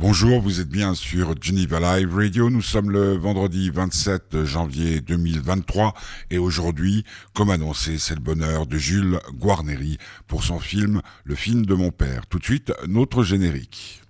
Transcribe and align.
Bonjour, 0.00 0.40
vous 0.40 0.62
êtes 0.62 0.70
bien 0.70 0.94
sur 0.94 1.34
Geneva 1.38 1.78
Live 1.78 2.14
Radio. 2.14 2.48
Nous 2.48 2.62
sommes 2.62 2.90
le 2.90 3.18
vendredi 3.18 3.68
27 3.68 4.44
janvier 4.46 5.02
2023 5.02 5.92
et 6.30 6.38
aujourd'hui, 6.38 7.04
comme 7.34 7.50
annoncé, 7.50 7.98
c'est 7.98 8.14
le 8.14 8.22
bonheur 8.22 8.66
de 8.66 8.78
Jules 8.78 9.20
Guarneri 9.34 9.98
pour 10.26 10.42
son 10.42 10.58
film 10.58 11.02
Le 11.24 11.34
film 11.34 11.66
de 11.66 11.74
mon 11.74 11.90
père. 11.90 12.26
Tout 12.28 12.38
de 12.38 12.44
suite, 12.44 12.72
notre 12.88 13.22
générique. 13.22 14.00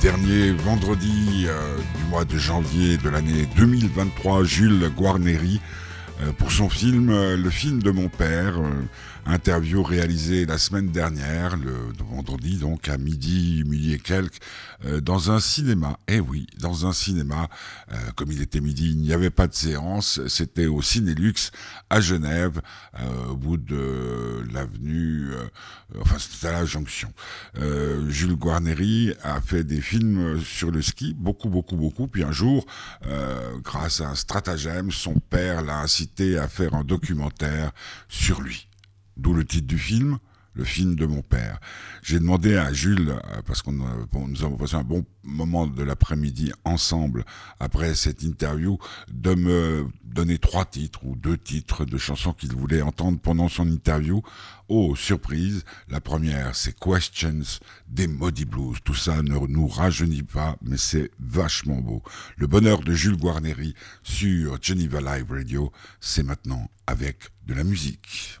Dernier 0.00 0.52
vendredi 0.52 1.46
euh, 1.48 1.76
du 1.96 2.04
mois 2.10 2.24
de 2.24 2.36
janvier 2.36 2.96
de 2.98 3.08
l'année 3.08 3.48
2023, 3.56 4.44
Jules 4.44 4.90
Guarneri, 4.96 5.60
euh, 6.22 6.30
pour 6.32 6.52
son 6.52 6.68
film 6.68 7.10
euh, 7.10 7.36
Le 7.36 7.50
film 7.50 7.82
de 7.82 7.90
mon 7.90 8.08
père, 8.08 8.60
Interview 9.28 9.82
réalisée 9.82 10.46
la 10.46 10.56
semaine 10.56 10.90
dernière, 10.90 11.58
le 11.58 11.92
vendredi 11.98 12.56
donc 12.56 12.88
à 12.88 12.96
midi, 12.96 13.62
midi 13.66 13.92
et 13.92 13.98
quelques, 13.98 14.38
euh, 14.86 15.02
dans 15.02 15.30
un 15.30 15.38
cinéma. 15.38 15.98
Eh 16.08 16.18
oui, 16.18 16.46
dans 16.58 16.86
un 16.86 16.94
cinéma. 16.94 17.50
Euh, 17.92 17.96
comme 18.16 18.32
il 18.32 18.40
était 18.40 18.62
midi, 18.62 18.88
il 18.88 18.96
n'y 18.96 19.12
avait 19.12 19.28
pas 19.28 19.46
de 19.46 19.54
séance. 19.54 20.18
C'était 20.28 20.64
au 20.64 20.80
Cinélux 20.80 21.50
à 21.90 22.00
Genève, 22.00 22.62
euh, 22.98 23.26
au 23.26 23.36
bout 23.36 23.58
de 23.58 24.46
l'avenue. 24.50 25.28
enfin, 26.00 26.16
c'était 26.18 26.46
à 26.46 26.52
la 26.52 26.64
jonction. 26.64 27.12
Jules 28.08 28.34
Guarneri 28.34 29.12
a 29.22 29.42
fait 29.42 29.62
des 29.62 29.82
films 29.82 30.40
sur 30.42 30.70
le 30.70 30.80
ski, 30.80 31.14
beaucoup, 31.14 31.50
beaucoup, 31.50 31.76
beaucoup. 31.76 32.06
Puis 32.06 32.24
un 32.24 32.32
jour, 32.32 32.64
grâce 33.62 34.00
à 34.00 34.08
un 34.08 34.14
stratagème, 34.14 34.90
son 34.90 35.20
père 35.20 35.60
l'a 35.62 35.80
incité 35.80 36.38
à 36.38 36.48
faire 36.48 36.72
un 36.74 36.84
documentaire 36.84 37.72
sur 38.08 38.40
lui 38.40 38.67
d'où 39.18 39.34
le 39.34 39.44
titre 39.44 39.66
du 39.66 39.78
film, 39.78 40.18
le 40.58 40.64
film 40.64 40.96
de 40.96 41.06
mon 41.06 41.22
père. 41.22 41.60
J'ai 42.02 42.18
demandé 42.18 42.56
à 42.56 42.72
Jules, 42.72 43.10
euh, 43.10 43.42
parce 43.46 43.62
qu'on 43.62 43.72
nous 43.72 44.44
avons 44.44 44.56
passé 44.56 44.74
un 44.74 44.82
bon 44.82 45.06
moment 45.22 45.66
de 45.66 45.82
l'après-midi 45.82 46.52
ensemble 46.64 47.24
après 47.60 47.94
cette 47.94 48.22
interview, 48.22 48.78
de 49.08 49.34
me 49.34 49.86
donner 50.04 50.38
trois 50.38 50.64
titres 50.64 51.04
ou 51.04 51.14
deux 51.14 51.38
titres 51.38 51.84
de 51.84 51.96
chansons 51.96 52.32
qu'il 52.32 52.52
voulait 52.52 52.82
entendre 52.82 53.20
pendant 53.20 53.48
son 53.48 53.68
interview. 53.68 54.20
Oh, 54.68 54.96
surprise, 54.96 55.64
la 55.88 56.00
première, 56.00 56.56
c'est 56.56 56.76
Questions 56.78 57.60
des 57.88 58.08
Maudits 58.08 58.44
Blues. 58.44 58.78
Tout 58.82 58.94
ça 58.94 59.22
ne 59.22 59.38
nous 59.46 59.68
rajeunit 59.68 60.24
pas, 60.24 60.56
mais 60.62 60.76
c'est 60.76 61.10
vachement 61.20 61.80
beau. 61.80 62.02
Le 62.36 62.48
bonheur 62.48 62.80
de 62.80 62.92
Jules 62.92 63.16
Guarneri 63.16 63.74
sur 64.02 64.58
Geneva 64.60 65.00
Live 65.00 65.30
Radio, 65.30 65.72
c'est 66.00 66.24
maintenant 66.24 66.68
avec 66.86 67.28
de 67.46 67.54
la 67.54 67.64
musique. 67.64 68.40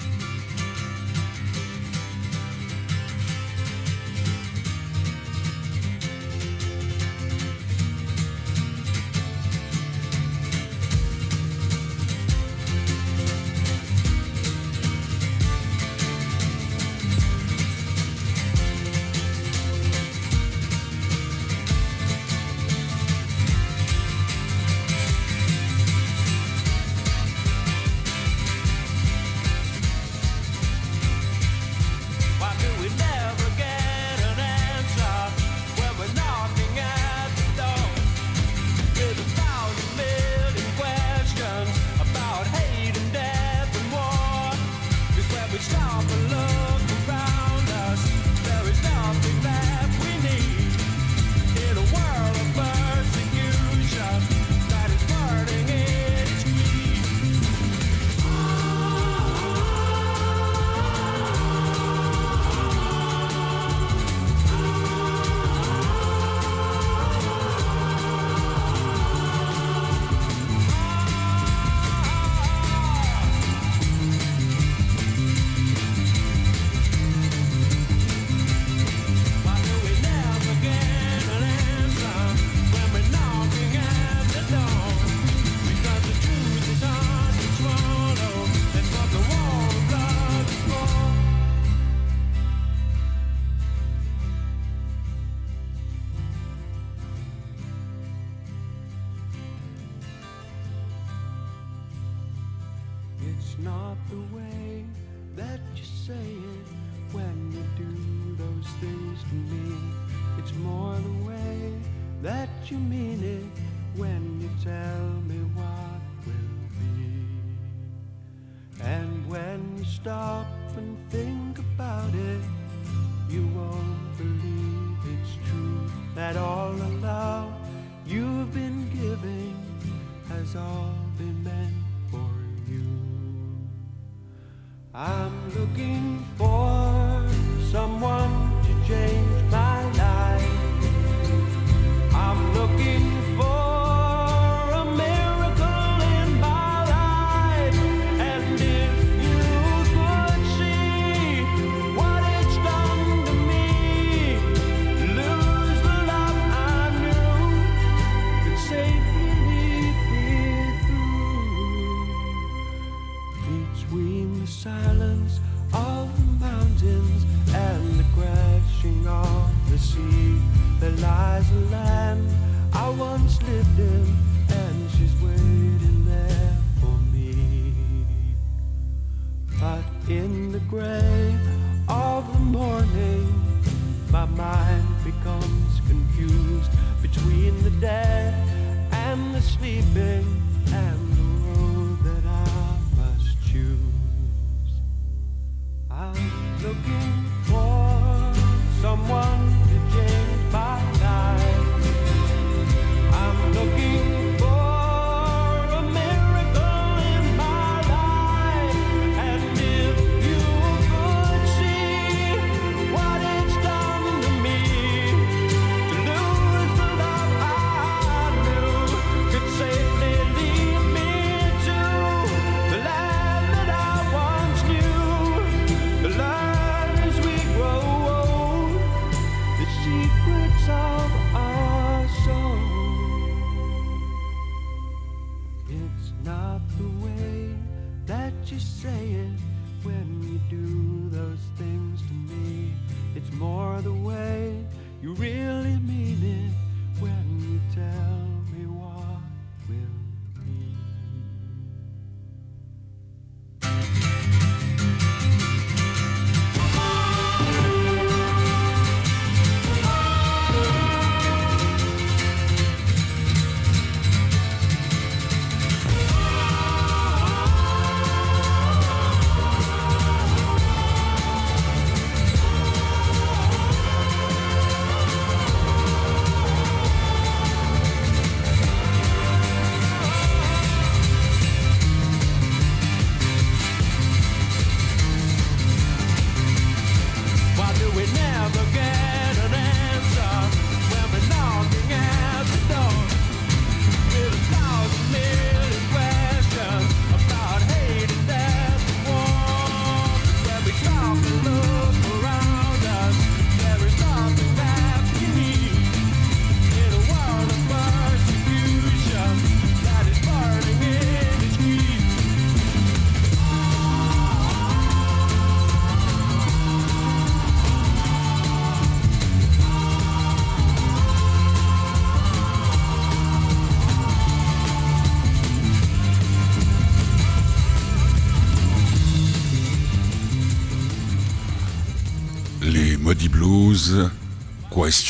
looking 135.61 136.25
for 136.37 136.50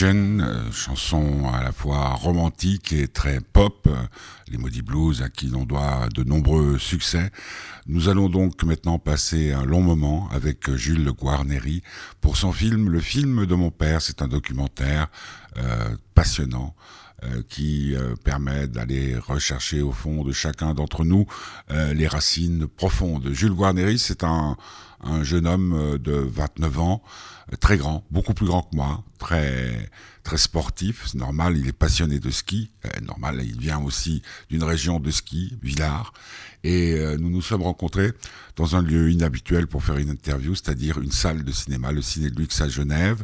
Euh, 0.04 0.72
chanson 0.72 1.48
à 1.54 1.62
la 1.64 1.72
fois 1.72 2.16
romantique 2.16 2.92
et 2.92 3.08
très 3.08 3.40
pop. 3.40 3.86
euh, 3.86 3.96
Les 4.48 4.58
Muddy 4.58 4.82
Blues 4.82 5.22
à 5.22 5.30
qui 5.30 5.46
l'on 5.46 5.64
doit 5.64 6.10
de 6.16 6.24
nombreux 6.24 6.80
succès. 6.80 7.30
Nous 7.86 8.10
allons 8.10 8.28
donc 8.28 8.64
maintenant 8.64 8.98
passer 8.98 9.52
un 9.52 9.64
long 9.64 9.82
moment 9.82 10.28
avec 10.32 10.74
Jules 10.74 11.12
Guarneri 11.12 11.84
pour 12.20 12.36
son 12.36 12.52
film 12.52 12.90
Le 12.90 13.00
film 13.00 13.46
de 13.46 13.54
mon 13.54 13.70
père. 13.70 14.02
C'est 14.02 14.24
un 14.24 14.28
documentaire 14.28 15.08
euh, 15.58 15.96
passionnant 16.16 16.76
qui 17.50 17.94
permet 18.24 18.68
d'aller 18.68 19.16
rechercher 19.16 19.84
au 19.84 19.92
fond 19.92 20.24
de 20.24 20.32
chacun 20.32 20.74
d'entre 20.74 21.06
nous 21.06 21.28
les 21.70 22.08
racines 22.08 22.66
profondes. 22.66 23.30
Jules 23.32 23.54
Guarneri, 23.54 24.00
c'est 24.00 24.24
un, 24.24 24.58
un 25.04 25.24
jeune 25.24 25.48
homme 25.48 25.74
euh, 25.74 25.98
de 25.98 26.14
29 26.14 26.80
ans, 26.80 27.04
euh, 27.52 27.56
très 27.58 27.78
grand, 27.78 28.06
beaucoup 28.12 28.34
plus 28.34 28.46
grand 28.46 28.64
que 28.64 28.76
moi, 28.76 29.04
très 29.20 29.90
très 30.24 30.38
sportif, 30.38 31.08
c'est 31.08 31.18
normal, 31.18 31.58
il 31.58 31.68
est 31.68 31.74
passionné 31.74 32.20
de 32.20 32.30
ski, 32.30 32.70
euh, 32.86 32.90
normal, 33.02 33.42
il 33.44 33.60
vient 33.60 33.80
aussi 33.80 34.22
d'une 34.50 34.64
région 34.64 35.00
de 35.00 35.10
ski, 35.10 35.58
Villars, 35.64 36.14
et 36.64 36.96
nous 37.18 37.32
nous 37.32 37.42
sommes 37.42 37.64
rencontrés 37.64 38.12
dans 38.56 38.76
un 38.76 38.84
lieu 38.84 39.10
inhabituel 39.10 39.66
pour 39.66 39.84
faire 39.84 39.98
une 39.98 40.12
interview, 40.12 40.54
c'est-à-dire 40.54 41.02
une 41.02 41.12
salle 41.12 41.44
de 41.44 41.52
cinéma, 41.52 41.92
le 41.92 42.04
Ciné 42.04 42.30
de 42.30 42.36
Luxe 42.36 42.62
à 42.62 42.70
Genève. 42.70 43.24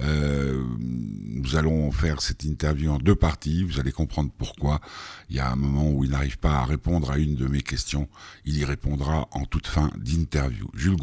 Nous 0.00 1.56
allons 1.56 1.92
faire 1.92 2.22
cette 2.22 2.44
interview 2.44 2.90
en 2.90 2.96
deux 2.96 3.14
parties, 3.14 3.62
vous 3.62 3.78
allez 3.78 3.92
comprendre 3.92 4.30
pourquoi. 4.38 4.80
Il 5.28 5.36
y 5.36 5.38
a 5.38 5.50
un 5.50 5.56
moment 5.56 5.90
où 5.90 6.02
il 6.02 6.12
n'arrive 6.12 6.38
pas 6.38 6.60
à 6.60 6.64
répondre 6.64 7.10
à 7.10 7.18
une 7.18 7.34
de 7.34 7.46
mes 7.46 7.60
questions, 7.60 8.08
il 8.46 8.56
y 8.56 8.64
répondra 8.64 9.28
en 9.32 9.44
toute 9.44 9.66
fin 9.66 9.90
d'interview. 9.98 10.70
Jules 10.72 10.96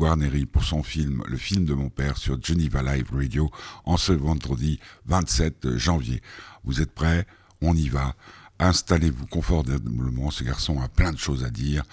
Pour 0.50 0.64
son 0.64 0.82
film 0.82 1.24
Le 1.28 1.36
film 1.36 1.66
de 1.66 1.74
mon 1.74 1.90
père 1.90 2.18
sur 2.18 2.42
Geneva 2.42 2.82
Live 2.82 3.10
Radio 3.12 3.52
en 3.84 3.98
ce 3.98 4.14
vendredi 4.14 4.80
27 5.08 5.76
janvier. 5.76 6.22
Vous 6.64 6.80
êtes 6.80 6.94
prêts? 6.94 7.28
On 7.62 7.76
y 7.76 7.90
va. 7.90 8.16
Installez-vous 8.60 9.28
confortablement, 9.28 10.32
ce 10.32 10.46
garçon 10.46 10.80
a 10.80 10.88
plein 10.88 11.12
de 11.12 11.18
choses 11.18 11.44
à 11.44 11.50
dire 11.50 11.84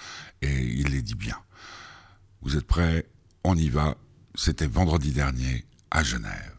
et 0.41 0.63
il 0.63 0.91
les 0.91 1.01
dit 1.01 1.15
bien. 1.15 1.35
Vous 2.41 2.55
êtes 2.55 2.65
prêts? 2.65 3.07
On 3.43 3.57
y 3.57 3.67
va. 3.67 3.97
C'était 4.35 4.67
vendredi 4.67 5.11
dernier 5.11 5.65
à 5.91 6.01
Genève. 6.01 6.53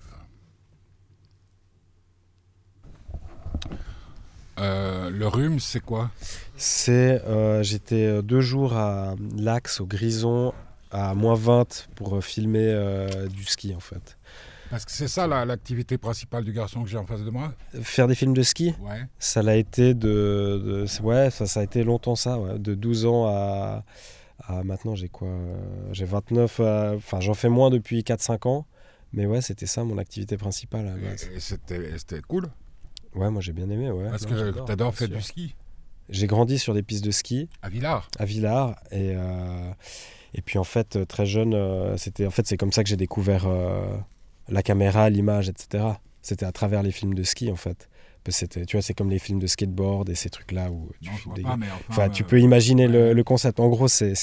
Euh, 4.59 5.09
le 5.09 5.27
rhume, 5.27 5.61
c'est 5.61 5.81
quoi? 5.81 6.11
C'est, 6.57 7.23
euh, 7.25 7.63
j'étais 7.63 8.05
euh, 8.05 8.23
deux 8.23 8.41
jours 8.41 8.75
à 8.75 9.15
l'Axe, 9.37 9.81
au 9.81 9.87
Grison, 9.87 10.53
à 10.95 11.15
moins 11.15 11.35
20 11.35 11.89
pour 11.97 12.17
euh, 12.17 12.21
filmer 12.21 12.69
euh, 12.73 13.27
du 13.29 13.45
ski 13.45 13.75
en 13.75 13.81
fait. 13.81 14.17
Parce 14.71 14.85
que 14.87 14.93
c'est 14.93 15.09
ça 15.09 15.27
la- 15.27 15.45
l'activité 15.45 15.99
principale 15.99 16.45
du 16.45 16.53
garçon 16.53 16.83
que 16.83 16.89
j'ai 16.89 16.97
en 16.97 17.05
face 17.05 17.23
de 17.23 17.31
moi. 17.31 17.53
Faire 17.83 18.09
des 18.09 18.15
films 18.15 18.33
de 18.35 18.43
ski, 18.43 18.75
Ouais. 18.81 19.03
ça 19.19 19.43
l'a 19.43 19.57
été 19.57 19.95
de, 19.95 20.87
ouais, 21.03 21.31
ça, 21.31 21.47
ça 21.47 21.61
a 21.61 21.63
été 21.63 21.85
longtemps 21.85 22.17
ça, 22.17 22.39
ouais, 22.39 22.59
de 22.59 22.75
12 22.75 23.05
ans 23.07 23.27
à, 23.27 23.85
à 24.47 24.65
maintenant 24.65 24.95
j'ai 24.95 25.09
quoi, 25.09 25.29
euh, 25.29 25.57
j'ai 25.93 26.05
29, 26.07 26.57
euh, 26.61 26.97
enfin 26.97 27.21
j'en 27.21 27.35
fais 27.35 27.49
moins 27.51 27.71
depuis 27.71 28.01
4-5 28.03 28.49
ans, 28.49 28.67
mais 29.13 29.27
ouais 29.27 29.43
c'était 29.43 29.67
ça 29.67 29.85
mon 29.85 29.99
activité 29.99 30.37
principale 30.37 30.89
à 30.89 30.97
la. 30.97 31.13
Et, 31.13 31.37
et 31.37 31.41
c'était 31.99 32.21
cool? 32.27 32.49
Ouais 33.15 33.31
moi 33.31 33.41
j'ai 33.43 33.53
bien 33.53 33.69
aimé, 33.71 33.91
ouais. 33.91 34.09
Parce 34.11 34.27
que 34.27 34.51
t'adores 34.67 34.95
faire 34.95 35.09
du 35.09 35.21
ski 35.21 35.55
J'ai 36.09 36.27
grandi 36.27 36.59
sur 36.59 36.75
des 36.75 36.83
pistes 36.83 37.05
de 37.05 37.13
ski. 37.13 37.49
à 37.63 37.69
Villars. 37.69 38.09
à 38.19 38.25
Villars 38.25 38.71
et 38.91 39.13
euh, 39.15 39.71
et 40.35 40.43
puis 40.43 40.59
en 40.59 40.65
fait 40.65 40.97
euh, 40.97 41.05
très 41.05 41.27
jeune 41.27 41.55
euh, 41.55 41.97
c'était 41.97 42.27
en 42.27 42.31
fait 42.31 42.47
c'est 42.47 42.57
comme 42.57 42.73
ça 42.73 42.83
que 42.83 42.89
j'ai 42.89 42.97
découvert 42.97 43.47
euh, 43.47 43.97
la 44.49 44.63
caméra 44.63 45.09
l'image 45.11 45.49
etc 45.49 45.85
c'était 46.23 46.47
à 46.47 46.53
travers 46.53 46.83
les 46.83 46.91
films 46.93 47.15
de 47.15 47.23
ski 47.23 47.51
en 47.51 47.57
fait. 47.57 47.89
C'était 48.29 48.65
tu 48.65 48.77
vois 48.77 48.83
c'est 48.83 48.95
comme 48.95 49.11
les 49.11 49.19
films 49.19 49.39
de 49.39 49.47
skateboard 49.47 50.09
et 50.09 50.15
ces 50.15 50.31
trucs 50.31 50.53
là 50.53 50.71
où 50.71 50.89
tu 51.03 51.11
Non, 51.29 51.35
des- 51.35 51.43
pas, 51.43 51.51
enfin. 51.53 51.69
enfin 51.91 52.09
tu 52.09 52.25
peux 52.25 52.41
imaginer 52.41 52.89
le, 52.89 53.23
concept. 53.23 53.61
En 53.61 53.69
gros 53.69 53.87
c'est 53.87 54.15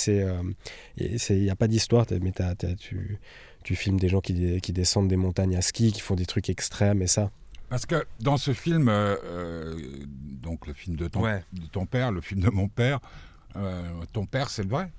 il 0.98 1.44
y 1.44 1.50
a 1.52 1.56
pas 1.56 1.68
d'histoire 1.68 2.08
mais 2.20 2.34
tu 2.80 3.20
tu 3.64 3.76
filmes 3.76 4.00
des 4.00 4.10
gens 4.10 4.20
qui, 4.22 4.60
qui 4.60 4.74
descendent 4.74 5.08
des 5.08 5.18
montagnes 5.18 5.56
à 5.56 5.62
ski 5.62 5.92
qui 5.92 6.02
font 6.02 6.16
des 6.16 6.26
trucs 6.26 6.50
extrêmes 6.50 7.04
et 7.04 7.08
ça. 7.08 7.30
Parce 7.70 7.86
que 7.86 8.04
dans 8.20 8.38
ce 8.38 8.54
film, 8.54 8.90
euh, 8.90 9.76
donc 10.42 10.66
le 10.68 10.74
film 10.74 10.96
de 10.98 11.08
ton, 11.08 11.22
Ouais. 11.22 11.44
de 11.54 11.68
ton 11.68 11.86
père, 11.86 12.12
le 12.12 12.22
film 12.22 12.42
de 12.42 12.50
mon 12.50 12.68
père, 12.68 13.00
euh, 13.56 13.84
ton 14.12 14.26
père, 14.26 14.50
c'est 14.50 14.64
le 14.64 14.70
vrai 14.70 14.92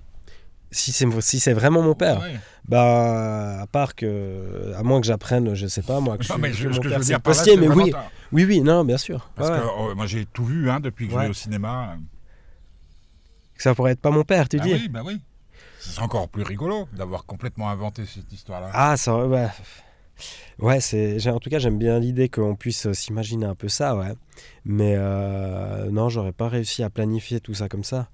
si 0.72 0.90
c'est 0.92 1.06
si 1.20 1.38
c'est 1.38 1.52
vraiment 1.52 1.82
mon 1.82 1.94
père 1.94 2.20
Ouais. 2.20 2.34
Bah, 2.68 3.60
à 3.62 3.66
part 3.66 3.94
que, 3.96 4.72
à 4.76 4.82
moins 4.82 5.00
que 5.00 5.06
j'apprenne, 5.06 5.54
je 5.54 5.66
sais 5.66 5.82
pas, 5.82 5.98
moi, 6.00 6.16
que 6.16 6.22
je 6.24 6.28
Non, 6.28 6.34
suis 6.36 6.42
mais 6.42 6.52
je, 6.52 6.68
mon 6.68 6.74
ce 6.74 6.78
que 6.80 6.84
je 6.84 6.88
père, 6.90 6.98
veux 7.00 7.04
dire 7.04 7.20
par 7.20 7.32
là, 7.32 7.36
postier, 7.38 7.56
mais 7.56 7.68
oui, 7.68 7.90
ta- 7.90 8.08
oui, 8.32 8.44
oui, 8.44 8.60
non, 8.60 8.84
bien 8.84 8.98
sûr. 8.98 9.28
Parce 9.34 9.50
Ouais, 9.50 9.58
que 9.58 9.62
oh, 9.78 9.94
moi 9.96 10.06
j'ai 10.06 10.26
tout 10.26 10.44
vu 10.44 10.70
hein, 10.70 10.78
depuis 10.80 11.06
que 11.06 11.12
je 11.12 11.16
Ouais. 11.18 11.24
vais 11.24 11.30
au 11.30 11.34
cinéma. 11.34 11.96
Ça 13.58 13.74
pourrait 13.74 13.92
être 13.92 14.00
pas 14.00 14.10
mon 14.10 14.24
père, 14.24 14.48
tu 14.48 14.58
bah 14.58 14.64
dis 14.64 14.72
oui, 14.74 14.88
bah 14.88 15.02
oui. 15.04 15.20
C'est 15.80 16.00
encore 16.00 16.28
plus 16.28 16.44
rigolo 16.44 16.88
d'avoir 16.96 17.24
complètement 17.26 17.68
inventé 17.68 18.04
cette 18.06 18.32
histoire-là. 18.32 18.70
Ah, 18.72 18.96
ça, 18.96 19.16
ouais. 19.26 19.48
Ouais, 20.60 20.80
c'est, 20.80 21.26
en 21.28 21.40
tout 21.40 21.50
cas, 21.50 21.58
j'aime 21.58 21.78
bien 21.78 21.98
l'idée 21.98 22.28
qu'on 22.28 22.54
puisse 22.54 22.86
euh, 22.86 22.92
s'imaginer 22.94 23.46
un 23.46 23.56
peu 23.56 23.68
ça, 23.68 23.96
ouais. 23.96 24.12
Mais 24.64 24.94
euh, 24.96 25.90
non, 25.90 26.08
j'aurais 26.08 26.32
pas 26.32 26.48
réussi 26.48 26.84
à 26.84 26.90
planifier 26.90 27.40
tout 27.40 27.54
ça 27.54 27.68
comme 27.68 27.82
ça 27.82 28.08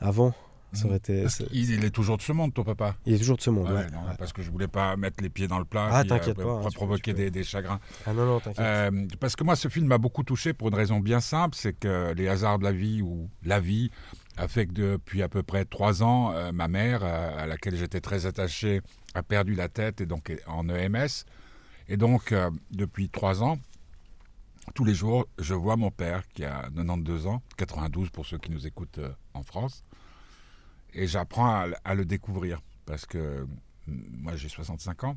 avant. 0.00 0.34
Ça 0.74 0.86
aurait 0.86 0.96
été. 0.96 1.24
Il 1.52 1.84
est 1.84 1.90
toujours 1.90 2.16
de 2.16 2.22
ce 2.22 2.32
monde, 2.32 2.52
ton 2.52 2.64
papa. 2.64 2.96
Il 3.06 3.14
est 3.14 3.18
toujours 3.18 3.36
de 3.36 3.42
ce 3.42 3.50
monde, 3.50 3.68
Ouais, 3.68 3.74
ouais. 3.74 3.90
non, 3.90 4.00
ouais. 4.00 4.14
Parce 4.18 4.32
que 4.32 4.42
je 4.42 4.50
voulais 4.50 4.68
pas 4.68 4.96
mettre 4.96 5.22
les 5.22 5.30
pieds 5.30 5.46
dans 5.48 5.58
le 5.58 5.64
plat. 5.64 5.88
Ah, 5.90 6.04
t'inquiète 6.04 6.38
euh, 6.38 6.44
pas, 6.44 6.66
hein, 6.66 6.70
provoquer. 6.74 7.12
Des, 7.14 7.30
des 7.30 7.44
chagrins. 7.44 7.80
Ah 8.06 8.12
non, 8.12 8.26
non, 8.26 8.40
t'inquiète. 8.40 8.58
Euh, 8.60 9.06
parce 9.20 9.36
que 9.36 9.44
moi, 9.44 9.56
ce 9.56 9.68
film 9.68 9.86
m'a 9.86 9.98
beaucoup 9.98 10.22
touché 10.22 10.52
pour 10.52 10.68
une 10.68 10.74
raison 10.74 11.00
bien 11.00 11.20
simple, 11.20 11.54
c'est 11.54 11.72
que 11.72 12.12
les 12.14 12.28
hasards 12.28 12.58
de 12.58 12.64
la 12.64 12.72
vie 12.72 13.02
ou 13.02 13.28
la 13.44 13.60
vie 13.60 13.90
a 14.36 14.48
fait 14.48 14.66
que 14.66 14.72
depuis 14.72 15.22
à 15.22 15.28
peu 15.28 15.42
près 15.42 15.64
trois 15.64 16.02
ans, 16.02 16.32
euh, 16.32 16.50
ma 16.52 16.68
mère, 16.68 17.04
à 17.04 17.46
laquelle 17.46 17.76
j'étais 17.76 18.00
très 18.00 18.26
attaché, 18.26 18.80
a 19.14 19.22
perdu 19.22 19.54
la 19.54 19.68
tête 19.68 20.00
et 20.00 20.06
donc 20.06 20.30
est 20.30 20.40
en 20.46 20.68
EMS. 20.68 21.24
Et 21.88 21.96
donc, 21.96 22.34
depuis 22.70 23.10
trois 23.10 23.42
ans, 23.42 23.58
tous 24.74 24.84
les 24.84 24.94
jours, 24.94 25.26
je 25.38 25.52
vois 25.52 25.76
mon 25.76 25.90
père 25.90 26.26
qui 26.28 26.44
a 26.44 26.62
92 26.74 27.26
ans, 27.26 27.42
92 27.58 28.08
pour 28.10 28.24
ceux 28.24 28.38
qui 28.38 28.50
nous 28.50 28.66
écoutent 28.66 29.00
en 29.34 29.42
France. 29.42 29.84
Et 30.94 31.06
j'apprends 31.06 31.46
à, 31.46 31.66
à 31.84 31.94
le 31.94 32.04
découvrir. 32.04 32.60
Parce 32.86 33.06
que 33.06 33.46
mm, 33.86 33.92
moi, 34.22 34.36
j'ai 34.36 34.48
65 34.48 35.04
ans. 35.04 35.16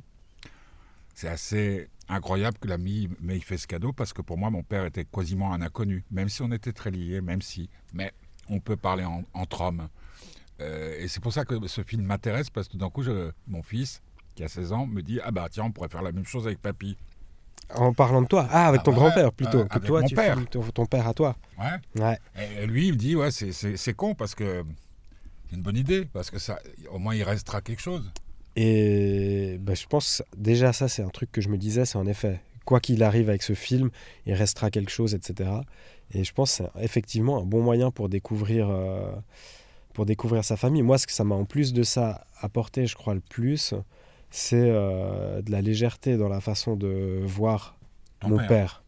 C'est 1.13 1.27
assez 1.29 1.89
incroyable 2.09 2.57
que 2.59 2.67
l'ami 2.67 3.09
m'ait 3.21 3.39
fait 3.39 3.57
ce 3.57 3.65
cadeau 3.67 3.91
parce 3.91 4.13
que 4.13 4.21
pour 4.21 4.37
moi, 4.37 4.49
mon 4.51 4.61
père 4.63 4.85
était 4.85 5.05
quasiment 5.05 5.51
un 5.53 5.61
inconnu, 5.61 6.03
même 6.11 6.29
si 6.29 6.41
on 6.43 6.51
était 6.51 6.73
très 6.73 6.91
liés, 6.91 7.21
même 7.21 7.41
si. 7.41 7.69
Mais 7.93 8.11
on 8.49 8.59
peut 8.59 8.75
parler 8.77 9.03
en- 9.03 9.23
entre 9.33 9.61
hommes. 9.61 9.89
Euh, 10.61 10.95
et 10.99 11.07
c'est 11.07 11.19
pour 11.19 11.33
ça 11.33 11.43
que 11.45 11.67
ce 11.67 11.83
film 11.83 12.03
m'intéresse 12.03 12.49
parce 12.49 12.67
que 12.67 12.73
tout 12.73 12.77
d'un 12.77 12.89
coup, 12.89 13.01
je- 13.03 13.31
mon 13.47 13.63
fils, 13.63 14.01
qui 14.35 14.43
a 14.43 14.47
16 14.47 14.71
ans, 14.73 14.85
me 14.85 15.01
dit 15.01 15.19
Ah 15.23 15.31
bah 15.31 15.47
tiens, 15.51 15.63
on 15.65 15.71
pourrait 15.71 15.89
faire 15.89 16.03
la 16.03 16.11
même 16.11 16.25
chose 16.25 16.45
avec 16.45 16.61
papy. 16.61 16.95
En 17.73 17.93
parlant 17.93 18.21
de 18.21 18.27
toi. 18.27 18.47
Ah, 18.51 18.67
avec 18.67 18.81
Ah 18.81 18.83
ton 18.85 18.93
grand-père 18.93 19.33
plutôt. 19.33 19.59
euh, 19.61 19.65
que 19.65 19.73
avec 19.75 19.87
toi, 19.87 20.01
mon 20.01 20.07
tu 20.07 20.15
père. 20.15 20.37
ton, 20.49 20.61
ton 20.61 20.85
père 20.85 21.07
à 21.07 21.13
toi. 21.13 21.35
Ouais. 21.59 22.01
Ouais. 22.01 22.19
Et 22.61 22.65
lui, 22.67 22.87
il 22.87 22.93
me 22.93 22.97
dit 22.97 23.15
Ouais, 23.15 23.31
c'est 23.31 23.93
con 23.95 24.13
parce 24.15 24.35
que 24.35 24.63
c'est 25.49 25.55
une 25.55 25.61
bonne 25.61 25.77
idée, 25.77 26.05
parce 26.05 26.29
que 26.31 26.39
ça, 26.39 26.59
au 26.91 26.99
moins, 26.99 27.15
il 27.15 27.23
restera 27.23 27.61
quelque 27.61 27.81
chose. 27.81 28.11
Et 28.55 29.57
bah, 29.61 29.75
je 29.75 29.85
pense, 29.85 30.23
déjà, 30.35 30.73
ça, 30.73 30.87
c'est 30.87 31.03
un 31.03 31.09
truc 31.09 31.31
que 31.31 31.41
je 31.41 31.49
me 31.49 31.57
disais, 31.57 31.85
c'est 31.85 31.97
en 31.97 32.07
effet, 32.07 32.41
quoi 32.65 32.79
qu'il 32.79 33.03
arrive 33.03 33.29
avec 33.29 33.43
ce 33.43 33.53
film, 33.53 33.89
il 34.25 34.33
restera 34.33 34.71
quelque 34.71 34.91
chose, 34.91 35.13
etc. 35.13 35.49
Et 36.11 36.23
je 36.23 36.33
pense 36.33 36.57
que 36.57 36.63
c'est 36.73 36.83
effectivement 36.83 37.39
un 37.39 37.45
bon 37.45 37.61
moyen 37.61 37.91
pour 37.91 38.09
découvrir, 38.09 38.69
euh, 38.69 39.11
pour 39.93 40.05
découvrir 40.05 40.43
sa 40.43 40.57
famille. 40.57 40.81
Moi, 40.81 40.97
ce 40.97 41.05
que 41.07 41.13
ça 41.13 41.23
m'a 41.23 41.35
en 41.35 41.45
plus 41.45 41.71
de 41.73 41.83
ça 41.83 42.25
apporté, 42.41 42.87
je 42.87 42.95
crois, 42.95 43.13
le 43.13 43.21
plus, 43.21 43.73
c'est 44.31 44.69
euh, 44.69 45.41
de 45.41 45.51
la 45.51 45.61
légèreté 45.61 46.17
dans 46.17 46.29
la 46.29 46.41
façon 46.41 46.75
de 46.75 47.21
voir 47.25 47.77
Ton 48.19 48.29
mon 48.29 48.37
père. 48.37 48.47
père. 48.47 48.83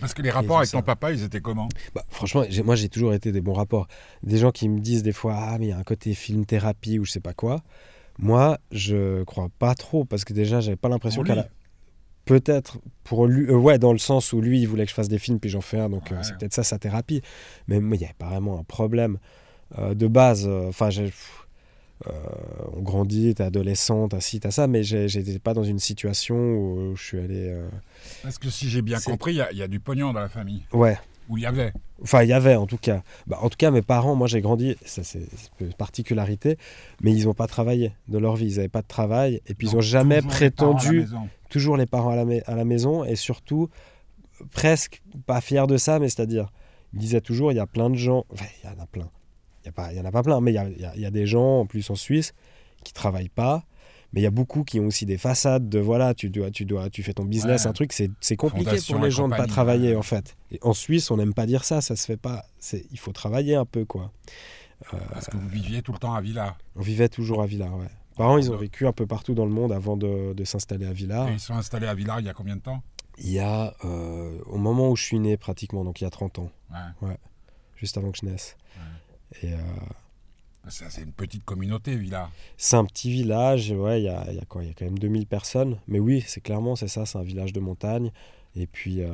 Parce 0.00 0.14
que 0.14 0.22
les 0.22 0.30
rapports 0.30 0.58
avec 0.58 0.68
ça. 0.68 0.78
ton 0.78 0.82
papa, 0.82 1.12
ils 1.12 1.22
étaient 1.22 1.40
comment? 1.40 1.68
Bah, 1.94 2.04
franchement, 2.08 2.44
moi 2.64 2.74
j'ai 2.76 2.88
toujours 2.88 3.14
été 3.14 3.30
des 3.32 3.40
bons 3.40 3.52
rapports. 3.52 3.86
Des 4.22 4.38
gens 4.38 4.50
qui 4.50 4.68
me 4.68 4.80
disent 4.80 5.02
des 5.02 5.12
fois 5.12 5.34
ah 5.38 5.56
mais 5.58 5.66
il 5.66 5.68
y 5.70 5.72
a 5.72 5.78
un 5.78 5.84
côté 5.84 6.14
film 6.14 6.44
thérapie 6.46 6.98
ou 6.98 7.04
je 7.04 7.12
sais 7.12 7.20
pas 7.20 7.34
quoi. 7.34 7.62
Moi, 8.18 8.58
je 8.72 9.22
crois 9.24 9.48
pas 9.58 9.74
trop 9.74 10.04
parce 10.04 10.24
que 10.24 10.32
déjà 10.32 10.60
j'avais 10.60 10.76
pas 10.76 10.88
l'impression 10.88 11.22
lui. 11.22 11.34
la... 11.34 11.46
peut-être 12.24 12.78
pour 13.04 13.26
lui 13.26 13.46
euh, 13.48 13.56
ouais 13.56 13.78
dans 13.78 13.92
le 13.92 13.98
sens 13.98 14.32
où 14.32 14.40
lui 14.40 14.60
il 14.60 14.66
voulait 14.66 14.84
que 14.84 14.90
je 14.90 14.94
fasse 14.94 15.08
des 15.08 15.18
films 15.18 15.40
puis 15.40 15.50
j'en 15.50 15.60
fais 15.60 15.78
un 15.80 15.88
donc 15.88 16.12
euh, 16.12 16.16
Ouais. 16.16 16.22
c'est 16.24 16.36
peut-être 16.36 16.52
ça 16.54 16.62
sa 16.64 16.78
thérapie. 16.78 17.22
Mais 17.68 17.78
il 17.78 18.00
y 18.00 18.04
avait 18.04 18.14
pas 18.18 18.26
vraiment 18.28 18.58
un 18.58 18.64
problème 18.64 19.18
Euh, 19.78 19.94
de 19.94 20.06
base. 20.06 20.46
Enfin 20.68 20.90
on 22.76 22.80
grandit, 22.80 23.34
t'es 23.34 23.42
adolescent, 23.44 24.08
t'as 24.08 24.20
ci, 24.20 24.40
t'as 24.40 24.50
ça, 24.50 24.66
mais 24.66 24.82
j'étais 24.82 25.38
pas 25.38 25.54
dans 25.54 25.62
une 25.64 25.78
situation 25.78 26.36
où 26.36 26.96
je 26.96 27.02
suis 27.02 27.18
allé. 27.18 27.48
euh, 27.48 27.68
Parce 28.22 28.38
que 28.38 28.50
si 28.50 28.68
j'ai 28.68 28.82
bien 28.82 28.98
compris, 29.00 29.32
il 29.32 29.36
y 29.36 29.40
a- 29.40 29.52
il 29.52 29.58
y, 29.58 29.62
a 29.62 29.68
du 29.68 29.80
pognon 29.80 30.12
dans 30.12 30.20
la 30.20 30.28
famille. 30.28 30.64
Ouais, 30.72 30.96
Où 31.28 31.36
il 31.38 31.42
y 31.44 31.46
avait. 31.46 31.72
Enfin, 32.02 32.22
il 32.24 32.28
y 32.28 32.32
avait 32.32 32.56
en 32.56 32.66
tout 32.66 32.76
cas. 32.78 33.02
Bah, 33.28 33.38
en 33.42 33.48
tout 33.48 33.56
cas, 33.56 33.70
mes 33.70 33.80
parents, 33.82 34.16
moi 34.16 34.26
j'ai 34.26 34.40
grandi, 34.40 34.76
ça 34.84 35.04
c'est 35.04 35.22
une 35.60 35.72
particularité, 35.72 36.58
mais 37.00 37.12
ils 37.12 37.26
n'ont 37.26 37.34
pas 37.34 37.46
travaillé 37.46 37.92
de 38.08 38.18
leur 38.18 38.34
vie. 38.34 38.46
Ils 38.48 38.56
n'avaient 38.56 38.68
pas 38.68 38.82
de 38.82 38.88
travail 38.88 39.40
et 39.46 39.54
puis 39.54 39.68
ils 39.68 39.74
n'ont 39.74 39.80
jamais 39.80 40.20
prétendu, 40.20 41.06
toujours 41.48 41.76
les 41.76 41.86
parents 41.86 42.10
à 42.10 42.16
la, 42.16 42.24
à 42.46 42.56
la 42.56 42.64
maison 42.64 43.04
et 43.04 43.14
surtout 43.14 43.68
presque 44.50 45.00
pas 45.26 45.40
fiers 45.40 45.66
de 45.68 45.76
ça, 45.76 45.98
mais 46.00 46.08
c'est-à-dire, 46.08 46.50
ils 46.92 46.98
disaient 46.98 47.20
toujours 47.20 47.52
il 47.52 47.56
y 47.56 47.60
a 47.60 47.66
plein 47.66 47.88
de 47.88 47.94
gens, 47.96 48.24
enfin, 48.32 48.46
il 48.64 48.66
y 48.66 48.72
en 48.72 48.82
a 48.82 48.86
plein, 48.86 49.08
il 49.62 49.66
y, 49.66 49.68
a 49.68 49.72
pas- 49.72 49.92
il 49.92 49.98
y 49.98 50.00
en 50.00 50.04
a 50.04 50.10
pas 50.12 50.22
plein, 50.22 50.40
mais 50.40 50.50
il 50.52 50.54
y 50.54 50.58
a, 50.58 50.68
il 50.68 50.80
y 50.80 50.84
a- 50.84 50.94
il 50.96 51.00
y 51.00 51.06
a 51.06 51.10
des 51.10 51.26
gens 51.26 51.60
en 51.60 51.66
plus 51.66 51.88
en 51.90 51.94
Suisse 51.94 52.32
qui 52.84 52.92
travaillent 52.92 53.28
pas. 53.28 53.64
Mais 54.12 54.20
il 54.20 54.24
y 54.24 54.26
a 54.26 54.30
beaucoup 54.30 54.62
qui 54.62 54.78
ont 54.78 54.86
aussi 54.86 55.06
des 55.06 55.16
façades 55.16 55.70
de 55.70 55.78
voilà, 55.78 56.12
tu 56.12 56.28
dois, 56.28 56.50
tu 56.50 56.66
dois, 56.66 56.90
tu 56.90 57.02
fais 57.02 57.14
ton 57.14 57.24
business, 57.24 57.62
Ouais. 57.64 57.70
un 57.70 57.72
truc, 57.72 57.92
c'est 57.94 58.36
compliqué 58.36 58.66
Fondation 58.66 58.96
pour 58.96 59.04
les 59.04 59.10
gens 59.10 59.26
de 59.28 59.34
pas 59.34 59.46
travailler 59.46 59.90
ouais. 59.92 59.96
en 59.96 60.02
fait. 60.02 60.36
Et 60.50 60.58
en 60.60 60.74
Suisse, 60.74 61.10
on 61.10 61.16
n'aime 61.16 61.32
pas 61.32 61.46
dire 61.46 61.64
ça, 61.64 61.80
ça 61.80 61.96
se 61.96 62.04
fait 62.04 62.18
pas. 62.18 62.44
Il 62.90 62.98
faut 62.98 63.12
travailler 63.12 63.54
un 63.54 63.64
peu 63.64 63.84
quoi. 63.86 64.12
Parce 65.12 65.26
que 65.28 65.36
vous 65.38 65.48
viviez 65.48 65.80
tout 65.80 65.92
le 65.92 65.98
temps 65.98 66.12
à 66.14 66.20
Villars. 66.20 66.58
On 66.76 66.80
vivait 66.82 67.08
toujours 67.08 67.40
à 67.42 67.46
Villars, 67.46 67.74
ouais. 67.76 67.86
Parents, 68.16 68.36
ils 68.36 68.50
ont 68.50 68.54
Ouais. 68.54 68.60
vécu 68.62 68.86
un 68.86 68.92
peu 68.92 69.06
partout 69.06 69.32
dans 69.32 69.46
le 69.46 69.50
monde 69.52 69.72
avant 69.72 69.96
de, 69.96 70.34
de 70.34 70.44
s'installer 70.44 70.84
à 70.84 70.92
Villars. 70.92 71.28
Et 71.30 71.32
ils 71.34 71.40
sont 71.40 71.54
installés 71.54 71.86
à 71.86 71.94
Villars 71.94 72.20
il 72.20 72.26
y 72.26 72.28
a 72.28 72.34
combien 72.34 72.56
de 72.56 72.60
temps? 72.60 72.82
Il 73.16 73.30
y 73.30 73.38
a, 73.38 73.74
euh, 73.86 74.38
au 74.44 74.58
moment 74.58 74.90
où 74.90 74.96
je 74.96 75.04
suis 75.04 75.18
né 75.18 75.38
pratiquement, 75.38 75.84
donc 75.84 76.00
il 76.02 76.04
y 76.04 76.06
a 76.06 76.10
30 76.10 76.38
ans, 76.38 76.50
Ouais. 77.00 77.16
juste 77.76 77.96
avant 77.96 78.10
que 78.10 78.18
je 78.20 78.26
naisse. 78.26 78.56
Et 79.42 79.52
euh, 79.54 79.56
Ça, 80.68 80.88
C'est 80.90 81.02
une 81.02 81.12
petite 81.12 81.44
communauté, 81.44 81.96
Villars. 81.96 82.30
c'est 82.56 82.76
un 82.76 82.84
petit 82.84 83.10
village, 83.10 83.72
ouais, 83.72 84.00
il 84.00 84.04
y 84.04 84.08
a, 84.08 84.30
y 84.32 84.38
a 84.38 84.44
quoi 84.44 84.62
Il 84.62 84.68
y 84.68 84.70
a 84.70 84.74
quand 84.74 84.84
même 84.84 84.98
2000 84.98 85.26
personnes. 85.26 85.78
Mais 85.88 85.98
oui, 85.98 86.22
c'est 86.26 86.40
clairement, 86.40 86.76
c'est 86.76 86.88
ça, 86.88 87.04
c'est 87.06 87.18
un 87.18 87.22
village 87.22 87.52
de 87.52 87.60
montagne. 87.60 88.12
Et 88.54 88.66
puis, 88.66 89.00
euh, 89.02 89.08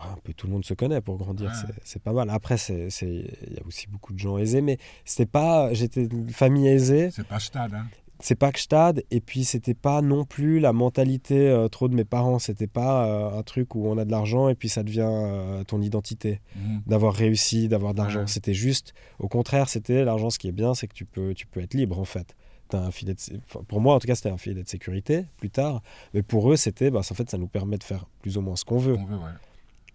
un 0.00 0.16
peu 0.22 0.32
tout 0.32 0.46
le 0.46 0.52
monde 0.52 0.64
se 0.64 0.74
connaît 0.74 1.00
pour 1.00 1.16
grandir, 1.18 1.48
Ouais. 1.50 1.72
c'est- 1.84 1.98
pas 2.02 2.12
mal. 2.12 2.30
Après, 2.30 2.56
c'est- 2.56 2.88
c'est- 2.90 3.24
il 3.48 3.54
y 3.54 3.58
a 3.58 3.66
aussi 3.66 3.86
beaucoup 3.88 4.12
de 4.12 4.18
gens 4.18 4.38
aisés, 4.38 4.60
mais 4.60 4.78
c'était 5.04 5.26
pas, 5.26 5.72
j'étais 5.74 6.04
une 6.04 6.30
famille 6.30 6.68
aisée. 6.68 7.10
C'est 7.10 7.26
pas 7.26 7.38
Stade. 7.40 7.74
Hein. 7.74 7.86
C'est 8.20 8.34
pas 8.34 8.50
que 8.52 8.58
stade 8.60 9.04
et 9.10 9.20
puis 9.20 9.44
c'était 9.44 9.74
pas 9.74 10.02
non 10.02 10.24
plus 10.24 10.58
la 10.60 10.72
mentalité 10.72 11.48
euh, 11.48 11.68
trop 11.68 11.88
de 11.88 11.94
mes 11.94 12.04
parents 12.04 12.38
c'était 12.38 12.66
pas 12.66 13.06
euh, 13.06 13.38
un 13.38 13.42
truc 13.42 13.74
où 13.74 13.86
on 13.86 13.96
a 13.98 14.04
de 14.04 14.10
l'argent 14.10 14.48
et 14.48 14.54
puis 14.54 14.68
ça 14.68 14.82
devient 14.82 15.06
euh, 15.08 15.62
ton 15.64 15.80
identité 15.80 16.40
Mhm. 16.56 16.82
d'avoir 16.86 17.14
réussi 17.14 17.68
d'avoir 17.68 17.94
de 17.94 17.98
l'argent 17.98 18.20
Ouais. 18.20 18.26
c'était 18.26 18.54
juste 18.54 18.92
au 19.18 19.28
contraire 19.28 19.68
c'était 19.68 20.04
l'argent 20.04 20.30
ce 20.30 20.38
qui 20.38 20.48
est 20.48 20.52
bien 20.52 20.74
c'est 20.74 20.86
que 20.88 20.94
tu 20.94 21.04
peux 21.04 21.32
tu 21.34 21.46
peux 21.46 21.60
être 21.60 21.74
libre 21.74 21.98
en 21.98 22.04
fait 22.04 22.34
un 22.72 22.90
filet 22.90 23.14
de 23.14 23.20
sé- 23.20 23.40
enfin, 23.48 23.60
pour 23.66 23.80
moi 23.80 23.94
en 23.94 23.98
tout 23.98 24.06
cas 24.06 24.14
c'était 24.14 24.28
un 24.30 24.36
filet 24.36 24.62
de 24.62 24.68
sécurité 24.68 25.24
plus 25.38 25.48
tard 25.50 25.80
mais 26.12 26.22
pour 26.22 26.52
eux 26.52 26.56
c'était 26.56 26.90
bah, 26.90 26.98
en 27.00 27.14
fait 27.14 27.30
ça 27.30 27.38
nous 27.38 27.46
permet 27.48 27.78
de 27.78 27.84
faire 27.84 28.04
plus 28.20 28.36
ou 28.36 28.40
moins 28.42 28.56
ce 28.56 28.64
qu'on 28.64 28.78
veut 28.78 28.96
On 28.98 29.04
veut, 29.06 29.16
ouais. 29.16 29.30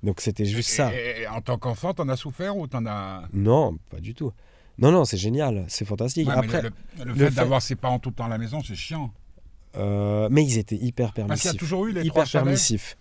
donc 0.01 0.21
c'était 0.21 0.45
juste 0.45 0.69
Et- 0.71 0.73
ça 0.77 0.91
Et, 0.95 1.21
et 1.21 1.27
en 1.27 1.41
tant 1.41 1.57
qu'enfant, 1.59 1.93
t'en 1.93 2.09
as 2.09 2.15
souffert 2.15 2.57
ou 2.57 2.65
t'en 2.67 2.85
as. 2.87 3.23
non 3.33 3.77
pas 3.91 3.99
du 3.99 4.15
tout 4.15 4.31
non 4.79 4.91
non 4.91 5.05
c'est 5.05 5.17
génial 5.17 5.65
c'est 5.67 5.85
fantastique 5.85 6.27
Ouais, 6.27 6.33
après 6.35 6.61
le, 6.63 6.71
le 6.99 7.05
le 7.05 7.13
fait, 7.15 7.29
fait- 7.29 7.35
d'avoir 7.35 7.61
ses 7.61 7.75
parents 7.75 7.99
tout 7.99 8.09
le 8.09 8.15
temps 8.15 8.25
à 8.25 8.29
la 8.29 8.37
maison, 8.37 8.61
c'est 8.65 8.75
chiant. 8.75 9.11
euh, 9.77 10.27
mais 10.31 10.43
ils 10.43 10.57
étaient 10.57 10.75
hyper 10.75 11.13
Parce 11.13 11.13
qu'il 11.13 11.21
y 11.21 11.23
a 11.23 11.27
permissifs 11.27 11.57
toujours 11.59 11.85
eu 11.87 11.91
les 11.93 12.07
trois 12.07 12.21
hyper 12.23 12.25
chalets. 12.27 12.45
permissif. 12.45 12.97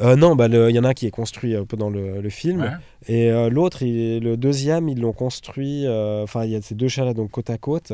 Euh, 0.00 0.16
non, 0.16 0.34
bah, 0.34 0.48
il 0.48 0.74
y 0.74 0.78
en 0.80 0.82
a 0.84 0.88
un 0.88 0.92
qui 0.92 1.06
est 1.06 1.10
construit 1.12 1.54
un 1.54 1.64
peu 1.64 1.76
dans 1.76 1.88
le, 1.88 2.20
le 2.20 2.28
film. 2.30 2.62
Ouais. 2.62 2.70
Et 3.06 3.30
euh, 3.30 3.48
l'autre, 3.48 3.84
le 3.84 4.34
deuxième, 4.34 4.88
ils 4.88 5.00
l'ont 5.00 5.12
construit. 5.12 5.86
euh, 5.86 6.24
Enfin, 6.24 6.44
il 6.44 6.50
y 6.50 6.56
a 6.56 6.62
ces 6.62 6.74
deux 6.74 6.88
chalets 6.88 7.14
donc 7.14 7.30
côte 7.30 7.48
à 7.48 7.58
côte. 7.58 7.92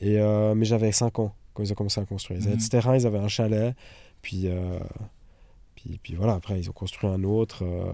Et, 0.00 0.18
euh, 0.18 0.54
mais 0.54 0.64
j'avais 0.64 0.90
5 0.90 1.18
ans 1.18 1.34
quand 1.52 1.62
ils 1.62 1.70
ont 1.70 1.74
commencé 1.74 2.00
à 2.00 2.06
construire. 2.06 2.40
Ils 2.40 2.46
avaient 2.46 2.54
Mhm. 2.54 2.60
ce 2.60 2.70
terrain, 2.70 2.96
ils 2.96 3.06
avaient 3.06 3.18
un 3.18 3.28
chalet. 3.28 3.74
Puis, 4.22 4.44
euh, 4.46 4.78
puis, 5.74 6.00
puis 6.02 6.14
voilà, 6.14 6.32
après, 6.32 6.58
ils 6.58 6.70
ont 6.70 6.72
construit 6.72 7.10
un 7.10 7.22
autre 7.24 7.62
euh, 7.62 7.92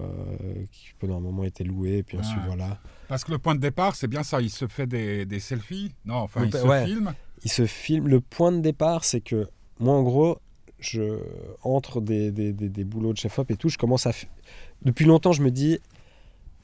qui 0.71 0.91
pendant 0.97 1.17
un 1.17 1.21
moment 1.21 1.43
était 1.43 1.65
loué. 1.65 2.03
Puis 2.03 2.17
ensuite, 2.19 2.39
voilà. 2.47 2.79
Parce 3.11 3.25
que 3.25 3.31
le 3.33 3.39
point 3.39 3.55
de 3.55 3.59
départ, 3.59 3.97
c'est 3.97 4.07
bien 4.07 4.23
ça. 4.23 4.39
Il 4.39 4.49
se 4.49 4.67
fait 4.67 4.87
des, 4.87 5.25
des 5.25 5.41
selfies. 5.41 5.91
Non, 6.05 6.15
enfin, 6.15 6.39
Le 6.41 6.47
il 6.47 6.53
se 6.53 6.65
ouais. 6.65 6.85
filme. 6.85 7.13
il 7.43 7.51
se 7.51 7.65
filme. 7.65 8.07
Le 8.07 8.21
point 8.21 8.53
de 8.53 8.61
départ, 8.61 9.03
c'est 9.03 9.19
que 9.19 9.49
moi, 9.81 9.93
en 9.95 10.01
gros, 10.01 10.37
je 10.79 11.19
entre 11.61 11.99
des, 11.99 12.31
des, 12.31 12.53
des, 12.53 12.69
des 12.69 12.83
boulots 12.85 13.11
de 13.11 13.17
chef-op 13.17 13.51
et 13.51 13.57
tout, 13.57 13.67
je 13.67 13.77
commence 13.77 14.07
à. 14.07 14.11
Depuis 14.83 15.03
longtemps, 15.03 15.33
je 15.33 15.41
me 15.43 15.51
dis, 15.51 15.79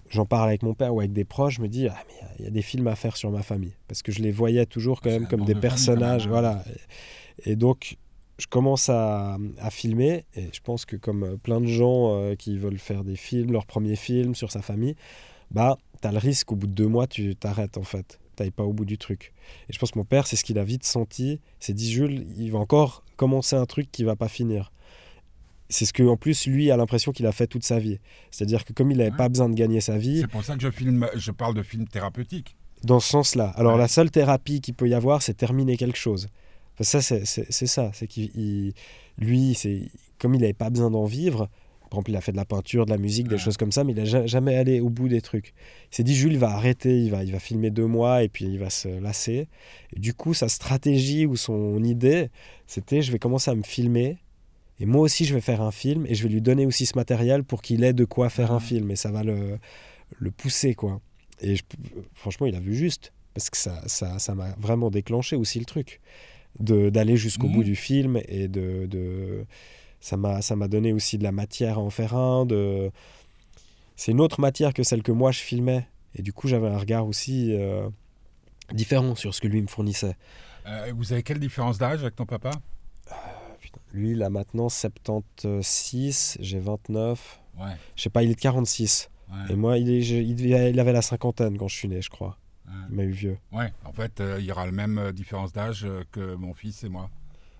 j'en 0.10 0.25
parle 0.25 0.48
avec 0.48 0.63
mon 0.63 0.74
père 0.74 0.96
ou 0.96 1.00
avec 1.01 1.12
des 1.12 1.25
proches, 1.25 1.56
je 1.58 1.62
me 1.62 1.68
dis, 1.68 1.89
ah, 1.89 1.98
mais 2.08 2.13
il 2.13 2.22
y 2.22 2.24
a- 2.24 2.32
il 2.39 2.46
y, 2.46 2.48
a 2.48 2.51
des 2.51 2.62
films 2.62 2.88
à 2.88 2.96
faire 2.96 3.18
sur 3.18 3.30
ma 3.30 3.44
famille. 3.44 3.74
Parce 3.89 4.01
que 4.01 4.13
je 4.13 4.22
les 4.22 4.32
voyais 4.32 4.66
toujours 4.66 5.01
quand 5.01 5.10
même 5.10 5.27
comme 5.27 5.44
des 5.44 5.54
de 5.54 5.60
personnages. 5.60 6.30
voilà. 6.30 6.63
Et, 7.46 7.51
et 7.51 7.56
donc, 7.58 7.98
je 8.38 8.48
commence 8.48 8.88
à, 8.88 9.38
à 9.60 9.70
filmer, 9.70 10.24
et 10.34 10.48
je 10.54 10.62
pense 10.62 10.86
que 10.86 10.96
comme 10.96 11.24
euh, 11.24 11.36
plein 11.36 11.60
de 11.60 11.66
gens 11.68 12.13
euh, 12.16 12.36
qui 12.36 12.58
veulent 12.58 12.77
faire 12.80 13.04
des 13.04 13.18
films, 13.18 13.51
leur 13.51 13.66
premier 13.66 13.98
film 13.98 14.34
sur 14.34 14.50
sa 14.50 14.62
famille, 14.62 14.96
bah, 15.51 15.77
tu 16.01 16.08
as 16.08 16.12
le 16.12 16.18
risque, 16.18 16.51
au 16.51 16.56
bout 16.56 16.68
de 16.68 16.74
deux 16.74 16.88
mois, 16.88 17.08
tu 17.08 17.36
t'arrêtes 17.36 17.77
en 17.77 17.84
fait. 17.84 18.20
Tu 18.39 18.51
pas 18.51 18.63
au 18.63 18.72
bout 18.74 18.86
du 18.86 18.98
truc. 19.00 19.34
Et 19.68 19.74
je 19.74 19.80
pense 19.80 19.92
que 19.92 19.98
mon 19.98 20.06
père, 20.06 20.27
c'est 20.27 20.36
ce 20.36 20.44
qu'il 20.44 20.60
a 20.60 20.63
vite 20.63 20.84
senti. 20.86 21.32
Il 21.34 21.66
s'est 21.66 21.74
dit, 21.74 21.92
Jules, 21.92 22.27
il 22.38 22.51
va 22.51 22.60
encore 22.60 23.04
commencer 23.16 23.56
un 23.56 23.66
truc 23.66 23.92
qui 23.92 24.04
va 24.04 24.16
pas 24.16 24.27
finir. 24.27 24.72
C'est 25.70 25.86
ce 25.86 25.92
que, 25.92 26.04
en 26.04 26.16
plus, 26.18 26.46
lui 26.46 26.70
a 26.72 26.77
l'impression 26.77 27.12
qu'il 27.12 27.25
a 27.25 27.32
fait 27.32 27.48
toute 27.48 27.63
sa 27.66 27.80
vie. 27.80 28.00
C'est-à-dire 28.32 28.63
que 28.63 28.74
comme 28.74 28.92
il 28.92 28.98
n'avait 28.98 29.10
Ouais. 29.12 29.18
pas 29.18 29.27
besoin 29.27 29.50
de 29.50 29.56
gagner 29.56 29.82
sa 29.82 29.98
vie, 29.98 30.22
C'est 30.22 30.27
pour 30.27 30.44
ça 30.44 30.56
que 30.56 30.62
je 30.62 30.70
filme. 30.70 31.08
Je 31.16 31.32
parle 31.32 31.56
de 31.56 31.63
film 31.63 31.88
thérapeutique. 31.88 32.56
dans 32.84 33.00
ce 33.00 33.10
sens-là. 33.10 33.50
Alors 33.56 33.74
Ouais. 33.74 33.80
la 33.80 33.88
seule 33.88 34.12
thérapie 34.12 34.62
qu'il 34.62 34.75
peut 34.75 34.88
y 34.88 34.94
avoir, 34.94 35.24
c'est 35.24 35.34
terminer 35.34 35.77
quelque 35.77 35.98
chose. 35.98 36.27
Que 36.77 36.84
ça, 36.84 37.01
c'est- 37.01 37.25
c'est 37.25 37.51
c'est 37.51 37.66
ça. 37.66 37.89
C'est 37.96 38.06
qu'il, 38.06 38.30
il- 38.36 38.74
lui, 39.18 39.56
c'est 39.56 39.89
comme 40.20 40.36
il 40.36 40.42
n'avait 40.42 40.54
pas 40.54 40.70
besoin 40.70 40.92
d'en 40.92 41.06
vivre. 41.06 41.50
Par 41.89 42.00
exemple, 42.00 42.12
il 42.12 42.15
a 42.17 42.22
fait 42.22 42.32
de 42.32 42.38
la 42.38 42.46
peinture, 42.46 42.86
de 42.86 42.91
la 42.91 42.98
musique, 42.98 43.27
des 43.27 43.36
Ouais. 43.36 43.41
choses 43.41 43.58
comme 43.58 43.72
ça, 43.72 43.84
mais 43.84 43.94
il 43.94 43.98
n'a 43.98 44.06
ja- 44.06 44.25
jamais 44.25 44.56
allé 44.56 44.79
au 44.82 44.89
bout 44.89 45.08
des 45.08 45.22
trucs. 45.22 45.53
Il 45.91 45.96
s'est 45.96 46.03
dit, 46.03 46.13
Jules 46.15 46.34
il 46.34 46.39
va 46.39 46.50
arrêter, 46.51 47.00
il 47.00 47.12
va, 47.12 47.24
il 47.24 47.32
va 47.32 47.39
filmer 47.39 47.70
deux 47.70 47.86
mois 47.86 48.24
et 48.24 48.29
puis 48.29 48.46
il 48.46 48.60
va 48.60 48.70
se 48.70 48.88
lasser. 49.00 49.48
Et 49.96 50.00
du 50.00 50.13
coup, 50.13 50.34
sa 50.34 50.50
stratégie 50.50 51.25
ou 51.25 51.36
son 51.36 51.84
idée, 51.84 52.29
c'était, 52.65 53.01
je 53.01 53.12
vais 53.12 53.20
commencer 53.20 53.50
à 53.51 53.56
me 53.56 53.63
filmer. 53.63 54.17
Et 54.79 54.86
moi 54.86 55.01
aussi, 55.01 55.25
je 55.25 55.34
vais 55.34 55.41
faire 55.41 55.62
un 55.62 55.72
film 55.72 56.06
et 56.08 56.13
je 56.13 56.24
vais 56.24 56.29
lui 56.29 56.41
donner 56.41 56.65
aussi 56.65 56.86
ce 56.86 56.96
matériel 56.98 57.44
pour 57.44 57.62
qu'il 57.62 57.84
ait 57.84 57.94
de 57.94 58.06
quoi 58.06 58.29
faire 58.29 58.51
un 58.51 58.56
Ouais. 58.58 58.62
film. 58.62 58.91
Et 58.91 58.96
ça 58.96 59.10
va 59.12 59.24
le, 59.24 59.58
le 60.20 60.32
pousser, 60.32 60.75
quoi. 60.75 61.01
Et 61.41 61.56
je- 61.56 61.63
franchement, 62.13 62.46
il 62.48 62.56
a 62.56 62.60
vu 62.60 62.75
juste. 62.75 63.12
Parce 63.34 63.50
que 63.51 63.58
ça 63.58 63.82
ça, 63.88 64.17
ça 64.20 64.34
m'a 64.36 64.56
vraiment 64.60 64.89
déclenché 64.89 65.36
aussi 65.36 65.60
le 65.60 65.65
truc. 65.65 66.00
de- 66.60 66.89
D'aller 66.89 67.17
jusqu'au 67.17 67.46
Mhm. 67.48 67.53
bout 67.53 67.63
du 67.63 67.75
film. 67.75 68.20
Et 68.27 68.48
de. 68.48 68.88
de 68.88 69.46
ça 70.00 70.18
m'a 70.18 70.42
ça 70.42 70.56
m'a 70.56 70.68
donné 70.68 70.94
aussi 70.94 71.18
de 71.18 71.24
la 71.24 71.32
matière 71.32 71.77
à 71.77 71.82
en 71.82 71.89
faire 71.89 72.16
un. 72.16 72.46
De... 72.46 72.92
C'est 73.96 74.12
une 74.12 74.22
autre 74.22 74.39
matière 74.42 74.74
que 74.74 74.84
celle 74.84 75.04
que 75.04 75.12
moi 75.12 75.32
je 75.32 75.39
filmais. 75.39 75.88
Et 76.16 76.22
du 76.22 76.34
coup, 76.34 76.48
j'avais 76.48 76.68
un 76.68 76.77
regard 76.77 77.08
aussi. 77.08 77.54
euh, 77.54 77.89
différent 78.74 79.16
sur 79.16 79.34
ce 79.34 79.39
que 79.39 79.48
lui 79.48 79.62
me 79.62 79.68
fournissait. 79.68 80.18
Euh, 80.66 80.92
vous 80.94 81.13
avez 81.13 81.24
quelle 81.24 81.39
différence 81.39 81.77
d'âge 81.77 82.01
avec 82.01 82.18
ton 82.18 82.25
papa? 82.25 82.51
Putain, 83.62 83.80
Lui, 83.94 84.12
il 84.12 84.22
a 84.24 84.30
maintenant 84.30 84.68
76, 84.68 86.38
j'ai 86.39 86.60
29. 86.60 87.39
Ouais. 87.60 87.66
Je 87.96 88.01
sais 88.04 88.10
pas, 88.10 88.24
il 88.24 88.32
est 88.32 88.36
de 88.36 88.39
46. 88.39 89.10
ouais. 89.30 89.36
Et 89.54 89.56
moi, 89.56 89.77
il, 89.77 89.89
est, 89.89 90.01
je- 90.01 90.16
il, 90.16 90.80
avait 90.80 90.92
la 90.94 91.01
cinquantaine 91.01 91.58
quand 91.58 91.68
je 91.68 91.75
suis 91.75 91.88
né, 91.88 92.01
je 92.01 92.10
crois. 92.10 92.38
Il 92.89 92.96
m'a 92.98 93.04
eu 93.04 93.12
vieux. 93.12 93.38
Ouais, 93.54 93.72
en 93.86 93.94
fait, 93.94 94.20
euh, 94.20 94.36
il 94.39 94.46
y 94.46 94.51
aura 94.51 94.66
la 94.66 94.72
même 94.74 94.98
euh, 94.98 95.12
différence 95.13 95.54
d'âge 95.54 95.88
que 96.12 96.36
mon 96.36 96.54
fils 96.54 96.84
et 96.84 96.89
moi. 96.89 97.10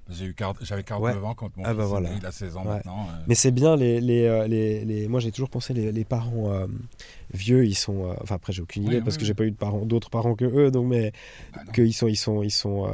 J'avais 0.10 0.84
49 0.84 1.24
ans 1.26 1.34
quand 1.36 1.56
mon 1.58 1.64
Ah 1.66 1.70
fils 1.70 1.78
bah 1.78 1.86
voilà. 1.86 2.10
il 2.18 2.26
a 2.26 2.32
16 2.32 2.56
ans 2.58 2.62
Ouais. 2.66 2.76
maintenant. 2.76 3.08
euh. 3.10 3.24
Mais 3.28 3.36
c'est 3.36 3.52
bien, 3.52 3.76
les, 3.76 4.00
les, 4.00 4.24
euh, 4.26 4.48
les, 4.48 4.86
les- 4.86 5.08
moi 5.08 5.20
j'ai 5.20 5.32
toujours 5.32 5.50
pensé 5.50 5.74
les, 5.74 5.92
les 5.92 6.06
parents 6.06 6.52
euh, 6.52 6.68
vieux, 7.34 7.66
ils 7.66 7.76
sont. 7.76 8.10
euh, 8.10 8.14
enfin 8.22 8.36
après 8.36 8.54
j'ai 8.54 8.62
aucune 8.62 8.84
idée 8.84 8.98
Oui, 8.98 9.02
parce 9.02 9.16
oui, 9.16 9.20
que 9.20 9.24
oui. 9.24 9.28
j'ai 9.28 9.34
pas 9.34 9.44
eu 9.46 9.52
de 9.52 9.58
parents, 9.58 9.86
d'autres 9.86 10.10
parents 10.10 10.36
que 10.36 10.46
eux, 10.46 10.72
donc 10.72 10.88
mais 10.88 11.12
Ah 11.54 11.64
qu'ils 11.74 11.94
sont, 11.94 12.08
ils 12.08 12.16
sont, 12.16 12.42
ils 12.44 12.52
sont, 12.52 12.88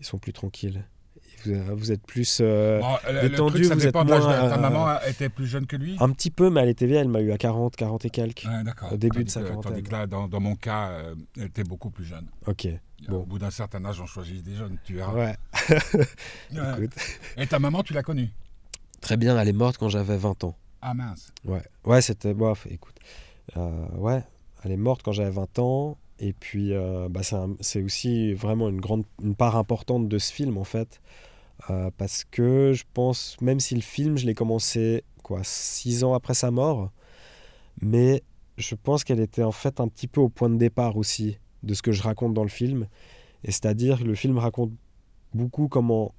ils 0.00 0.06
sont 0.06 0.18
plus 0.18 0.32
tranquilles. 0.32 0.84
Vous, 1.44 1.52
euh, 1.52 1.74
vous 1.74 1.92
êtes 1.92 2.06
plus. 2.06 2.38
euh, 2.40 2.80
Bon, 2.80 2.96
le- 3.06 3.22
le, 3.22 3.28
détendu, 3.28 3.62
truc, 3.62 3.72
vous 3.74 3.86
êtes 3.86 3.94
de- 3.94 3.98
moins, 4.04 4.20
Ta 4.20 4.54
euh, 4.54 4.58
maman 4.58 4.86
était 5.08 5.28
plus 5.28 5.46
jeune 5.46 5.66
que 5.66 5.76
lui 5.76 5.96
un 6.00 6.10
petit 6.10 6.30
peu, 6.30 6.50
mais 6.50 6.60
elle 6.62 6.68
était 6.68 6.86
vieille, 6.86 6.98
elle 7.00 7.08
m'a 7.08 7.20
eu 7.20 7.32
à 7.32 7.38
40, 7.38 7.76
40 7.76 8.04
et 8.04 8.10
quelques. 8.10 8.46
D'accord. 8.64 8.92
au 8.92 8.96
début 8.96 9.24
de 9.24 9.30
sa 9.30 9.42
quarantaine. 9.42 9.72
Tandis 9.72 9.82
que 9.82 9.92
là, 9.92 10.06
dans, 10.06 10.28
dans 10.28 10.40
mon 10.40 10.54
cas, 10.56 10.88
euh, 10.90 11.14
elle 11.36 11.44
était 11.44 11.64
beaucoup 11.64 11.90
plus 11.90 12.04
jeune. 12.04 12.26
Ok, 12.46 12.68
Bon. 13.08 13.16
Au 13.18 13.24
bout 13.26 13.38
d'un 13.38 13.50
certain 13.50 13.84
âge, 13.84 14.00
on 14.00 14.06
choisit 14.06 14.42
des 14.42 14.54
jeunes, 14.54 14.78
tu 14.84 14.94
verras. 14.94 15.12
ouais, 15.12 15.36
Ouais. 16.52 16.58
écoute. 16.78 16.92
Et 17.36 17.46
ta 17.46 17.58
maman, 17.58 17.82
tu 17.82 17.92
l'as 17.92 18.02
connue? 18.02 18.30
Très 19.00 19.16
bien, 19.16 19.38
elle 19.38 19.48
est 19.48 19.52
morte 19.52 19.76
quand 19.78 19.88
j'avais 19.90 20.16
20 20.16 20.44
ans. 20.44 20.56
Ah 20.80 20.94
mince. 20.94 21.30
Ouais, 21.44 21.62
ouais 21.84 22.00
c'était. 22.00 22.32
Bof, 22.34 22.66
écoute. 22.70 22.94
Euh, 23.56 23.86
ouais, 23.96 24.22
elle 24.64 24.72
est 24.72 24.76
morte 24.78 25.02
quand 25.02 25.12
j'avais 25.12 25.30
20 25.30 25.58
ans. 25.58 25.98
Et 26.20 26.32
puis, 26.32 26.72
euh, 26.72 27.08
bah, 27.10 27.20
c'est 27.60 27.82
aussi 27.82 28.32
vraiment 28.34 28.68
une, 28.68 28.80
grande, 28.80 29.04
une 29.22 29.34
part 29.34 29.56
importante 29.56 30.08
de 30.08 30.18
ce 30.18 30.32
film, 30.32 30.56
en 30.56 30.64
fait. 30.64 31.00
Euh, 31.70 31.90
parce 31.96 32.24
que 32.24 32.72
je 32.72 32.84
pense, 32.92 33.36
même 33.40 33.60
si 33.60 33.74
le 33.74 33.80
film, 33.80 34.16
je 34.16 34.26
l'ai 34.26 34.34
commencé, 34.34 35.04
quoi, 35.22 35.40
six 35.42 36.04
ans 36.04 36.14
après 36.14 36.34
sa 36.34 36.50
mort, 36.50 36.90
mais 37.80 38.22
je 38.58 38.74
pense 38.74 39.04
qu'elle 39.04 39.20
était 39.20 39.42
en 39.42 39.52
fait 39.52 39.80
un 39.80 39.88
petit 39.88 40.06
peu 40.06 40.20
au 40.20 40.28
point 40.28 40.50
de 40.50 40.56
départ 40.56 40.96
aussi 40.96 41.38
de 41.62 41.74
ce 41.74 41.82
que 41.82 41.92
je 41.92 42.02
raconte 42.02 42.34
dans 42.34 42.42
le 42.42 42.48
film. 42.48 42.86
Et 43.44 43.50
c'est-à-dire 43.50 43.98
que 44.00 44.04
le 44.04 44.14
film 44.14 44.38
raconte 44.38 44.72
beaucoup 45.32 45.68
comment 45.68 46.14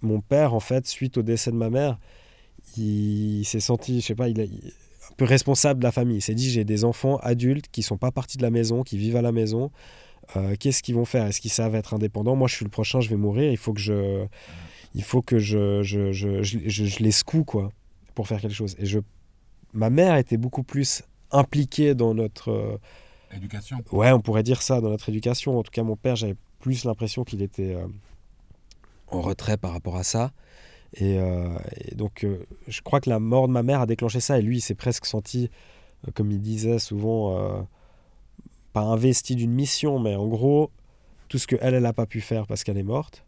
mon 0.00 0.20
père, 0.20 0.54
en 0.54 0.60
fait, 0.60 0.86
suite 0.86 1.18
au 1.18 1.22
décès 1.22 1.50
de 1.50 1.56
ma 1.56 1.70
mère, 1.70 1.98
il, 2.76 3.44
s'est 3.44 3.60
senti, 3.60 4.00
je 4.00 4.06
sais 4.06 4.14
pas, 4.14 4.28
il, 4.28 4.40
a- 4.40 4.44
il- 4.44 4.72
un 5.10 5.14
peu 5.16 5.24
responsable 5.24 5.80
de 5.80 5.84
la 5.84 5.92
famille. 5.92 6.18
Il 6.18 6.22
s'est 6.22 6.34
dit 6.34 6.50
j'ai 6.50 6.64
des 6.64 6.84
enfants 6.84 7.16
adultes 7.18 7.66
qui 7.72 7.82
sont 7.82 7.96
pas 7.96 8.12
partis 8.12 8.36
de 8.36 8.42
la 8.42 8.50
maison, 8.50 8.82
qui 8.82 8.98
vivent 8.98 9.16
à 9.16 9.22
la 9.22 9.32
maison. 9.32 9.70
Euh, 10.36 10.54
Qu'est-ce 10.58 10.82
qu'ils 10.82 10.94
vont 10.94 11.04
faire? 11.04 11.26
Est-ce 11.26 11.40
qu'ils 11.40 11.50
savent 11.50 11.74
être 11.74 11.94
indépendants? 11.94 12.36
Moi, 12.36 12.48
je 12.48 12.54
suis 12.56 12.64
le 12.64 12.70
prochain, 12.70 13.00
je 13.00 13.08
vais 13.08 13.16
mourir. 13.16 13.50
Il 13.50 13.56
faut 13.56 13.72
que 13.72 13.80
je, 13.80 14.26
il 14.94 15.02
faut 15.02 15.22
que 15.22 15.38
je, 15.38 15.82
je, 15.82 16.12
je, 16.12 16.42
je, 16.42 17.02
les 17.02 17.10
secoue 17.10 17.44
quoi, 17.44 17.72
pour 18.14 18.28
faire 18.28 18.40
quelque 18.40 18.54
chose. 18.54 18.76
Et 18.78 18.86
je, 18.86 19.00
ma 19.72 19.90
mère 19.90 20.16
était 20.16 20.36
beaucoup 20.36 20.62
plus 20.62 21.02
impliquée 21.30 21.94
dans 21.94 22.14
notre, 22.14 22.50
euh, 22.50 22.78
Éducation. 23.34 23.82
ouais, 23.92 24.12
on 24.12 24.20
pourrait 24.20 24.42
dire 24.42 24.62
ça, 24.62 24.80
dans 24.80 24.90
notre 24.90 25.08
éducation. 25.08 25.58
En 25.58 25.62
tout 25.62 25.70
cas, 25.70 25.82
mon 25.82 25.96
père, 25.96 26.16
j'avais 26.16 26.36
plus 26.60 26.84
l'impression 26.84 27.24
qu'il 27.24 27.42
était 27.42 27.74
euh, 27.74 27.86
en 29.08 29.20
retrait 29.20 29.56
par 29.56 29.72
rapport 29.72 29.96
à 29.96 30.02
ça. 30.02 30.32
Et, 30.94 31.16
et 31.16 31.94
donc, 31.94 32.26
je 32.66 32.80
crois 32.80 33.02
que 33.02 33.10
la 33.10 33.18
mort 33.18 33.46
de 33.46 33.52
ma 33.52 33.62
mère 33.62 33.82
a 33.82 33.86
déclenché 33.86 34.20
ça. 34.20 34.38
Et 34.38 34.42
lui, 34.42 34.56
il 34.56 34.60
s'est 34.62 34.74
presque 34.74 35.04
senti, 35.04 35.50
comme 36.14 36.30
il 36.30 36.40
disait 36.40 36.78
souvent, 36.78 37.66
pas 38.72 38.80
investi 38.82 39.34
d'une 39.36 39.52
mission, 39.52 39.98
mais 39.98 40.14
en 40.14 40.26
gros, 40.28 40.70
tout 41.28 41.38
ce 41.38 41.46
qu'elle, 41.46 41.74
elle 41.74 41.82
n'a 41.82 41.92
pas 41.92 42.06
pu 42.06 42.20
faire 42.20 42.46
parce 42.46 42.64
qu'elle 42.64 42.78
est 42.78 42.82
morte, 42.82 43.24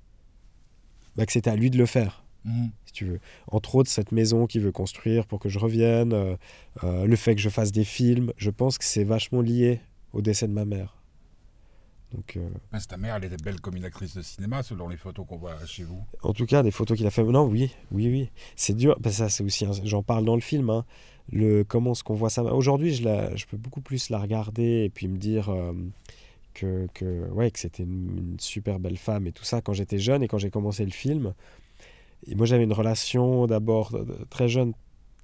bah, 1.16 1.26
que 1.26 1.32
c'était 1.32 1.50
à 1.50 1.56
lui 1.56 1.70
de 1.70 1.78
le 1.78 1.86
faire 1.86 2.24
Mhm. 2.44 2.70
si 2.86 2.92
tu 2.92 3.04
veux. 3.04 3.20
Entre 3.48 3.74
autres, 3.74 3.90
cette 3.90 4.12
maison 4.12 4.46
qu'il 4.46 4.62
veut 4.62 4.72
construire 4.72 5.26
pour 5.26 5.38
que 5.40 5.48
je 5.50 5.58
revienne, 5.58 6.12
euh, 6.14 6.36
euh, 6.84 7.04
le 7.04 7.16
fait 7.16 7.34
que 7.34 7.40
je 7.40 7.50
fasse 7.50 7.70
des 7.72 7.84
films, 7.84 8.32
je 8.38 8.48
pense 8.50 8.78
que 8.78 8.84
c'est 8.84 9.04
vachement 9.04 9.42
lié 9.42 9.80
au 10.14 10.22
décès 10.22 10.48
de 10.48 10.52
ma 10.52 10.64
mère. 10.64 10.96
Donc, 12.12 12.36
euh, 12.36 12.48
Mince, 12.72 12.88
ta 12.88 12.96
mère, 12.96 13.14
elle 13.16 13.24
était 13.24 13.36
belle 13.36 13.60
comme 13.60 13.76
une 13.76 13.84
actrice 13.84 14.16
de 14.16 14.22
cinéma, 14.22 14.62
selon 14.64 14.88
les 14.88 14.96
photos 14.96 15.24
qu'on 15.28 15.36
voit 15.36 15.64
chez 15.66 15.84
vous. 15.84 16.02
en 16.22 16.32
tout 16.32 16.44
cas, 16.46 16.62
des 16.64 16.72
photos 16.72 16.96
qu'il 16.96 17.06
a 17.06 17.10
fait. 17.10 17.22
Non, 17.22 17.44
oui, 17.46 17.70
oui, 17.92 18.08
oui. 18.08 18.30
C'est 18.56 18.74
dur. 18.74 18.96
Parce 19.00 19.16
que 19.16 19.18
ça, 19.18 19.28
c'est 19.28 19.44
aussi. 19.44 19.64
un- 19.66 19.72
J'en 19.84 20.02
parle 20.02 20.24
dans 20.24 20.34
le 20.34 20.40
film. 20.40 20.70
hein. 20.70 20.84
Le 21.32 21.62
comment 21.64 21.92
est-ce 21.92 22.02
qu'on 22.04 22.14
voit 22.14 22.30
ça. 22.30 22.42
Aujourd'hui, 22.42 22.94
je, 22.94 23.04
la- 23.04 23.34
je 23.36 23.46
peux 23.46 23.56
beaucoup 23.56 23.80
plus 23.80 24.10
la 24.10 24.18
regarder 24.18 24.84
et 24.84 24.90
puis 24.90 25.06
me 25.08 25.16
dire 25.18 25.48
euh, 25.50 25.72
que, 26.54 26.88
que 26.94 27.28
ouais, 27.30 27.50
que 27.50 27.58
c'était 27.58 27.84
une, 27.84 28.32
une 28.34 28.40
super 28.40 28.80
belle 28.80 28.96
femme 28.98 29.26
et 29.26 29.32
tout 29.32 29.44
ça 29.44 29.60
quand 29.60 29.72
j'étais 29.72 29.98
jeune 29.98 30.22
et 30.22 30.28
quand 30.28 30.38
j'ai 30.38 30.50
commencé 30.50 30.84
le 30.84 30.90
film. 30.90 31.34
Et 32.26 32.34
moi, 32.34 32.46
j'avais 32.46 32.64
une 32.64 32.72
relation 32.72 33.46
d'abord 33.46 33.94
euh, 33.94 34.04
très 34.30 34.48
jeune, 34.48 34.72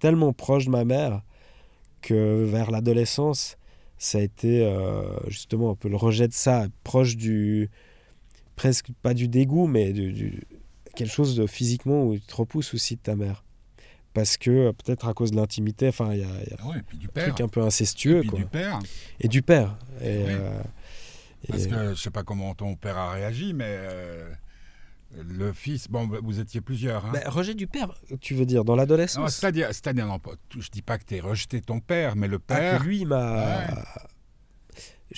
tellement 0.00 0.32
proche 0.32 0.66
de 0.66 0.70
ma 0.70 0.84
mère 0.84 1.22
que 2.02 2.44
vers 2.44 2.70
l'adolescence, 2.70 3.58
ça 3.98 4.18
a 4.18 4.22
été 4.22 4.64
euh, 4.64 5.04
justement 5.28 5.70
un 5.70 5.74
peu 5.74 5.88
le 5.88 5.96
rejet 5.96 6.28
de 6.28 6.32
ça, 6.34 6.66
proche 6.84 7.16
du 7.16 7.70
presque 8.56 8.88
pas 9.02 9.14
du 9.14 9.28
dégoût, 9.28 9.66
mais 9.66 9.92
du, 9.92 10.12
du- 10.12 10.42
quelque 10.94 11.12
chose 11.12 11.36
de 11.36 11.46
physiquement 11.46 12.04
où 12.06 12.14
tu 12.16 12.22
te 12.22 12.36
repousses 12.36 12.74
aussi 12.74 12.96
de 12.96 13.00
ta 13.02 13.16
mère. 13.16 13.44
Parce 14.16 14.38
que 14.38 14.50
euh, 14.50 14.72
peut-être 14.72 15.06
à 15.06 15.12
cause 15.12 15.30
de 15.30 15.36
l'intimité, 15.36 15.88
enfin, 15.88 16.14
il 16.14 16.20
y 16.20 16.24
a, 16.24 16.28
il 16.46 16.50
y 16.50 16.54
a 16.54 16.56
Ah 16.60 16.66
ouais, 16.68 16.76
et 16.78 17.04
un 17.04 17.08
père. 17.08 17.24
truc 17.26 17.40
un 17.42 17.48
peu 17.48 17.60
et 17.60 17.64
incestueux, 17.66 18.20
puis 18.20 18.30
quoi. 18.30 18.38
du 18.38 18.46
père. 18.46 18.78
Et 19.20 19.28
du 19.28 19.42
père. 19.42 19.76
Et, 20.00 20.04
Oui. 20.24 20.24
euh, 20.30 20.60
Parce 21.48 21.64
et- 21.64 21.68
que 21.68 21.90
je 21.94 22.00
sais 22.00 22.10
pas 22.10 22.22
comment 22.22 22.54
ton 22.54 22.76
père 22.76 22.96
a 22.96 23.10
réagi, 23.12 23.52
mais 23.52 23.66
euh, 23.68 24.32
le 25.22 25.52
fils. 25.52 25.88
Bon, 25.90 26.08
vous 26.22 26.40
étiez 26.40 26.62
plusieurs. 26.62 27.04
Hein. 27.04 27.10
Bah, 27.12 27.20
rejet 27.26 27.52
du 27.54 27.66
père, 27.66 27.88
tu 28.22 28.34
veux 28.34 28.46
dire, 28.46 28.64
dans 28.64 28.74
l'adolescence? 28.74 29.36
C'est-à-dire, 29.36 29.68
je 30.58 30.70
dis 30.70 30.80
pas 30.82 30.96
que 30.96 31.04
tu 31.04 31.20
rejeté 31.20 31.60
ton 31.60 31.78
père, 31.80 32.16
mais 32.16 32.26
le 32.26 32.36
Ah, 32.48 32.54
père. 32.54 32.78
que 32.80 32.84
lui, 32.86 33.04
m'a. 33.04 33.58
Ouais. 33.58 33.66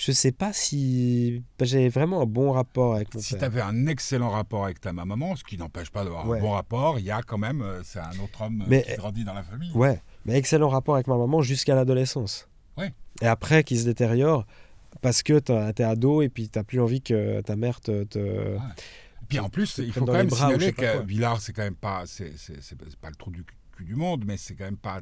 Je 0.01 0.13
sais 0.13 0.31
pas 0.31 0.53
si. 0.53 1.43
bah, 1.57 1.65
J'avais 1.65 1.89
vraiment 1.89 2.21
un 2.21 2.25
bon 2.25 2.51
rapport 2.53 2.95
avec 2.95 3.13
mon 3.13 3.19
Si 3.19 3.33
tu 3.33 3.35
père. 3.39 3.47
avais 3.47 3.59
un 3.59 3.85
excellent 3.87 4.29
rapport 4.29 4.63
avec 4.63 4.79
ta 4.79 4.93
maman, 4.93 5.35
ce 5.35 5.43
qui 5.43 5.57
n'empêche 5.57 5.89
pas 5.89 6.05
d'avoir 6.05 6.25
Ouais. 6.25 6.37
un 6.37 6.41
bon 6.41 6.51
rapport, 6.51 6.99
il 6.99 7.05
y 7.05 7.11
a 7.11 7.21
quand 7.21 7.37
même, 7.37 7.61
euh, 7.61 7.81
c'est 7.83 7.99
un 7.99 8.17
autre 8.23 8.41
homme 8.43 8.61
euh, 8.61 8.65
Mais- 8.69 8.83
qui 8.83 8.95
grandit 8.95 9.25
dans 9.25 9.33
la 9.33 9.43
famille. 9.43 9.71
Ouais, 9.73 10.01
mais 10.23 10.37
excellent 10.37 10.69
rapport 10.69 10.95
avec 10.95 11.07
ma 11.07 11.17
maman 11.17 11.41
jusqu'à 11.41 11.75
l'adolescence. 11.75 12.47
Ouais. 12.77 12.93
Et 13.21 13.25
après, 13.27 13.65
qui 13.65 13.77
se 13.77 13.83
détériore 13.83 14.45
parce 15.01 15.21
que 15.21 15.37
t'es 15.39 15.83
ado 15.83 16.21
et 16.21 16.29
puis 16.29 16.47
t'as 16.47 16.63
plus 16.63 16.79
envie 16.79 17.01
que 17.01 17.41
ta 17.41 17.57
mère 17.57 17.81
te. 17.81 18.05
te- 18.05 18.57
Puis 19.27 19.39
en 19.39 19.49
plus, 19.49 19.79
il 19.79 19.91
faut 19.91 20.05
quand 20.05 20.13
même 20.13 20.29
signaler 20.29 20.71
que. 20.71 21.03
Villars, 21.03 21.41
c'est 21.41 21.51
quand 21.51 21.63
même 21.63 21.75
pas, 21.75 22.03
c'est 22.05 22.31
pas 23.01 23.09
le 23.09 23.15
trou 23.15 23.31
du 23.31 23.43
cul 23.75 23.83
du 23.83 23.95
monde, 23.95 24.23
mais 24.25 24.37
c'est 24.37 24.55
quand 24.55 24.63
même 24.63 24.77
pas. 24.77 25.01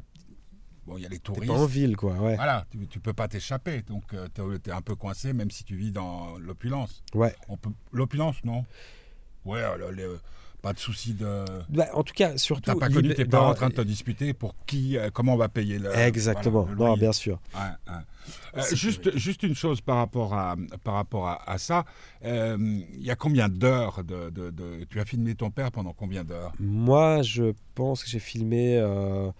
Bon, 0.88 0.96
il 0.96 1.02
y 1.02 1.06
a 1.06 1.08
les 1.10 1.16
T'es 1.16 1.22
touristes. 1.22 1.46
pas 1.52 1.58
en 1.58 1.66
ville, 1.66 1.96
quoi, 1.96 2.14
ouais. 2.14 2.36
Voilà, 2.36 2.64
tu, 2.70 2.78
tu 2.86 2.98
peux 2.98 3.12
pas 3.12 3.28
t'échapper, 3.28 3.82
donc 3.82 4.04
tu 4.34 4.70
es 4.70 4.72
un 4.72 4.80
peu 4.80 4.94
coincé, 4.94 5.32
même 5.34 5.50
si 5.50 5.62
tu 5.64 5.76
vis 5.76 5.92
dans 5.92 6.38
l'opulence. 6.38 7.02
Ouais. 7.14 7.34
L'opulence, 7.92 8.36
non? 8.44 8.64
Ouais, 9.44 9.60
alors, 9.62 9.90
les- 9.92 10.06
pas 10.62 10.72
de 10.72 10.78
souci 10.80 11.14
de. 11.14 11.44
Bah, 11.68 11.86
en 11.94 12.02
tout 12.02 12.14
cas, 12.14 12.36
surtout. 12.36 12.62
T'as 12.62 12.74
pas 12.74 12.88
connu 12.88 13.14
tes 13.14 13.24
parents 13.24 13.50
en 13.50 13.54
train 13.54 13.68
de 13.68 13.74
te 13.74 13.80
disputer 13.80 14.32
pour 14.34 14.56
qui, 14.66 14.96
euh, 14.98 15.08
comment 15.12 15.34
on 15.34 15.36
va 15.36 15.48
payer 15.48 15.78
le. 15.78 15.94
Exactement, 15.96 16.62
voilà, 16.62 16.72
le 16.72 16.84
non, 16.84 16.96
bien 16.96 17.12
sûr. 17.12 17.38
Ouais, 17.54 17.60
ouais. 17.92 18.00
Euh, 18.56 18.62
juste, 18.74 19.16
juste 19.16 19.42
une 19.44 19.54
chose 19.54 19.80
par 19.80 19.96
rapport 19.96 20.34
à, 20.34 20.56
par 20.82 20.94
rapport 20.94 21.28
à, 21.28 21.48
à 21.48 21.58
ça. 21.58 21.84
Euh, 22.24 22.56
Il 22.92 23.02
y 23.04 23.10
a 23.10 23.14
combien 23.16 23.48
d'heures 23.48 24.02
de, 24.02 24.30
de- 24.30 24.50
de- 24.50 24.84
Tu 24.90 24.98
as 25.00 25.04
filmé 25.04 25.34
ton 25.36 25.50
père 25.50 25.70
pendant 25.70 25.92
combien 25.92 26.24
d'heures? 26.24 26.52
Moi, 26.58 27.22
je 27.22 27.52
pense 27.76 28.02
que 28.02 28.10
j'ai 28.10 28.18
filmé 28.18 28.78
euh, 28.78 29.30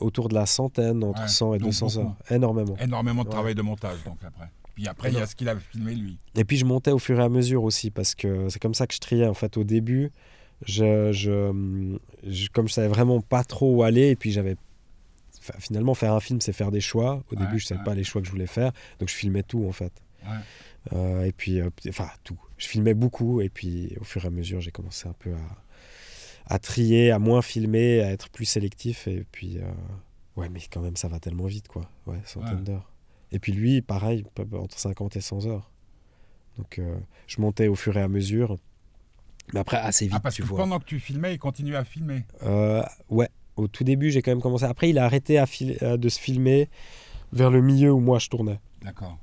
autour 0.00 0.28
de 0.28 0.34
la 0.34 0.46
centaine, 0.46 1.02
entre 1.04 1.22
Ouais, 1.22 1.28
100 1.28 1.54
et 1.54 1.58
donc 1.58 1.68
200 1.68 1.86
beaucoup. 1.86 1.98
heures. 2.08 2.16
Énormément. 2.30 2.76
Énormément 2.80 3.22
de 3.22 3.28
Ouais. 3.28 3.34
travail 3.34 3.54
de 3.54 3.62
montage, 3.62 4.02
donc 4.04 4.18
après. 4.24 4.50
Puis 4.74 4.88
après, 4.88 5.10
il 5.12 5.18
y 5.18 5.20
a 5.20 5.26
ce 5.26 5.36
qu'il 5.36 5.48
a 5.48 5.56
filmé 5.56 5.94
lui. 5.94 6.18
Et 6.34 6.44
puis 6.44 6.56
je 6.56 6.64
montais 6.64 6.90
au 6.90 6.98
fur 6.98 7.20
et 7.20 7.22
à 7.22 7.28
mesure 7.28 7.62
aussi, 7.62 7.90
parce 7.90 8.14
que 8.16 8.48
c'est 8.48 8.58
comme 8.60 8.74
ça 8.74 8.86
que 8.88 8.94
je 8.94 8.98
triais. 9.00 9.26
En 9.28 9.34
fait, 9.34 9.56
au 9.56 9.62
début, 9.64 10.10
je, 10.66 11.12
je, 11.12 11.96
je- 12.26 12.48
comme 12.50 12.66
je 12.68 12.72
savais 12.72 12.88
vraiment 12.88 13.20
pas 13.20 13.44
trop 13.44 13.72
où 13.76 13.82
aller, 13.84 14.10
et 14.10 14.16
puis 14.16 14.32
j'avais. 14.32 14.56
enfin, 15.38 15.54
finalement, 15.60 15.94
faire 15.94 16.12
un 16.12 16.20
film, 16.20 16.40
c'est 16.40 16.52
faire 16.52 16.72
des 16.72 16.80
choix. 16.80 17.22
Au 17.30 17.34
Ouais, 17.36 17.44
début, 17.46 17.58
je 17.60 17.66
savais 17.66 17.84
pas 17.84 17.94
les 17.94 18.02
choix 18.04 18.20
que 18.20 18.26
je 18.26 18.32
voulais 18.32 18.46
faire, 18.48 18.72
donc 18.98 19.08
je 19.08 19.14
filmais 19.14 19.42
tout 19.44 19.64
en 19.66 19.72
fait. 19.72 19.92
Euh, 20.92 21.24
et 21.24 21.32
puis, 21.32 21.60
euh, 21.60 21.70
enfin, 21.88 22.08
tout. 22.24 22.38
Je 22.58 22.66
filmais 22.66 22.94
beaucoup, 22.94 23.40
et 23.40 23.48
puis 23.48 23.94
au 24.00 24.04
fur 24.04 24.24
et 24.24 24.26
à 24.26 24.30
mesure, 24.30 24.60
j'ai 24.60 24.70
commencé 24.70 25.08
un 25.08 25.14
peu 25.18 25.30
à, 25.32 25.36
à 26.46 26.58
trier, 26.58 27.10
à 27.10 27.18
moins 27.18 27.42
filmer, 27.42 28.00
à 28.00 28.10
être 28.10 28.28
plus 28.30 28.44
sélectif, 28.44 29.06
et 29.08 29.24
puis. 29.32 29.58
euh, 29.58 29.62
ouais, 30.36 30.48
mais 30.48 30.60
quand 30.70 30.80
même, 30.80 30.96
ça 30.96 31.08
va 31.08 31.18
tellement 31.20 31.46
vite, 31.46 31.68
quoi. 31.68 31.88
Ouais, 32.06 32.18
centaines 32.24 32.58
Ouais. 32.58 32.64
d'heures. 32.64 32.90
Et 33.32 33.38
puis 33.38 33.52
lui, 33.52 33.80
pareil, 33.82 34.24
entre 34.52 34.78
50 34.78 35.16
et 35.16 35.20
100 35.20 35.46
heures. 35.46 35.70
Donc 36.58 36.78
euh, 36.78 36.96
je 37.26 37.40
montais 37.40 37.66
au 37.66 37.74
fur 37.74 37.96
et 37.96 38.00
à 38.02 38.06
mesure. 38.08 38.56
Mais 39.52 39.60
après, 39.60 39.76
assez 39.76 40.04
vite, 40.06 40.14
Ah, 40.16 40.20
parce 40.20 40.36
tu 40.36 40.42
que 40.42 40.46
vois. 40.46 40.58
pendant 40.58 40.78
que 40.78 40.84
tu 40.84 41.00
filmais, 41.00 41.34
il 41.34 41.38
continuait 41.38 41.76
à 41.76 41.84
filmer. 41.84 42.24
Euh, 42.44 42.82
ouais, 43.10 43.28
au 43.56 43.66
tout 43.66 43.82
début, 43.84 44.10
j'ai 44.10 44.22
quand 44.22 44.30
même 44.30 44.40
commencé. 44.40 44.64
Après, 44.64 44.88
il 44.88 44.98
a 44.98 45.04
arrêté 45.04 45.36
à 45.38 45.46
fil- 45.46 45.76
euh, 45.82 45.96
de 45.96 46.08
se 46.08 46.18
filmer 46.20 46.68
vers 47.32 47.50
le 47.50 47.60
milieu 47.60 47.92
où 47.92 47.98
moi 48.00 48.18
je 48.20 48.28
tournais. 48.28 48.60
D'accord. 48.82 49.18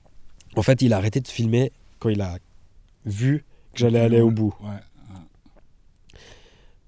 En 0.57 0.61
fait, 0.61 0.81
il 0.81 0.91
a 0.93 0.97
arrêté 0.97 1.21
de 1.21 1.27
filmer 1.27 1.71
quand 1.99 2.09
il 2.09 2.21
a 2.21 2.37
vu 3.05 3.45
que 3.73 3.79
j'allais 3.79 3.99
aller 3.99 4.19
au 4.21 4.29
bout. 4.31 4.53
Ouais. 4.61 4.69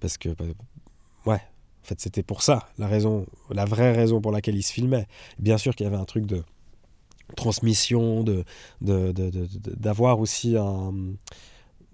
Parce 0.03 0.17
que, 0.17 0.29
bah, 0.29 0.43
ouais, 1.25 1.35
en 1.35 1.85
fait, 1.85 1.99
c'était 2.01 2.23
pour 2.23 2.43
ça, 2.43 2.67
la 2.77 2.87
raison, 2.87 3.25
la 3.49 3.63
vraie 3.63 3.93
raison 3.93 4.19
pour 4.19 4.33
laquelle 4.33 4.55
il 4.57 4.63
se 4.63 4.73
filmait. 4.73 5.07
Bien 5.39 5.57
sûr 5.57 5.73
qu'il 5.75 5.85
y 5.85 5.87
avait 5.87 5.95
un 5.95 6.03
truc 6.03 6.25
de 6.25 6.43
transmission, 7.37 8.23
de, 8.23 8.43
d'avoir 8.81 10.19
aussi 10.19 10.57
un, 10.57 10.93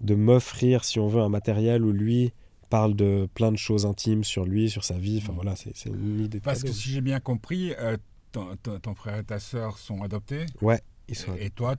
de 0.00 0.14
m'offrir, 0.14 0.84
si 0.84 0.98
on 0.98 1.06
veut, 1.08 1.20
un 1.20 1.28
matériel 1.28 1.84
où 1.84 1.92
lui 1.92 2.32
parle 2.68 2.94
de 2.94 3.28
plein 3.34 3.50
de 3.52 3.56
choses 3.56 3.86
intimes 3.86 4.24
sur 4.24 4.44
lui, 4.44 4.70
sur 4.70 4.84
sa 4.84 4.98
vie. 4.98 5.18
Enfin 5.22 5.32
Mm. 5.32 5.36
voilà, 5.36 5.54
c'est, 5.56 5.86
une 5.86 6.20
idée 6.24 6.40
Parce 6.40 6.62
que 6.62 6.72
si 6.72 6.90
j'ai 6.90 7.00
bien 7.00 7.20
compris, 7.20 7.72
euh, 7.78 7.96
ton, 8.32 8.56
ton- 8.62 8.78
ton 8.78 8.94
frère 8.94 9.18
et 9.18 9.24
ta 9.24 9.38
sœur 9.40 9.78
sont 9.78 10.02
adoptés. 10.02 10.46
Ils 11.08 11.14
sont- 11.16 11.34
Et, 11.36 11.46
et 11.46 11.50
toi, 11.50 11.76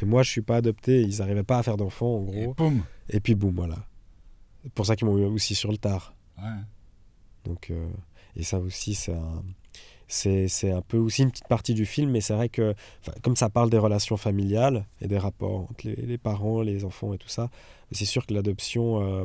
Et 0.00 0.04
moi, 0.04 0.22
je 0.22 0.30
suis 0.30 0.40
pas 0.42 0.56
adopté. 0.56 1.02
Ils 1.02 1.18
n'arrivaient 1.18 1.42
pas 1.42 1.58
à 1.58 1.62
faire 1.62 1.76
d'enfants, 1.76 2.18
en 2.28 2.32
et 2.32 2.44
gros. 2.44 2.54
boum. 2.54 2.82
Et 3.08 3.18
puis 3.20 3.34
boum, 3.34 3.54
voilà. 3.56 3.76
C'est 4.62 4.72
pour 4.72 4.86
ça 4.86 4.96
qu'ils 4.96 5.06
m'ont 5.06 5.18
eu 5.18 5.24
aussi 5.24 5.54
sur 5.54 5.70
le 5.70 5.78
tard. 5.78 6.14
Ouais. 6.38 6.44
Donc, 7.44 7.70
euh, 7.70 7.88
et 8.36 8.42
ça 8.42 8.58
aussi, 8.58 8.94
c'est 8.94 9.14
un, 9.14 9.42
c'est, 10.08 10.48
c'est 10.48 10.70
un 10.70 10.82
peu 10.82 10.98
aussi 10.98 11.22
une 11.22 11.30
petite 11.30 11.48
partie 11.48 11.74
du 11.74 11.86
film, 11.86 12.10
mais 12.10 12.20
c'est 12.20 12.34
vrai 12.34 12.48
que, 12.48 12.74
comme 13.22 13.36
ça 13.36 13.48
parle 13.48 13.70
des 13.70 13.78
relations 13.78 14.16
familiales 14.16 14.86
et 15.00 15.08
des 15.08 15.18
rapports 15.18 15.60
entre 15.70 15.86
les, 15.86 15.96
les 15.96 16.18
parents, 16.18 16.62
les 16.62 16.84
enfants 16.84 17.14
et 17.14 17.18
tout 17.18 17.28
ça, 17.28 17.48
c'est 17.92 18.04
sûr 18.04 18.26
que 18.26 18.34
l'adoption, 18.34 19.02
euh, 19.02 19.24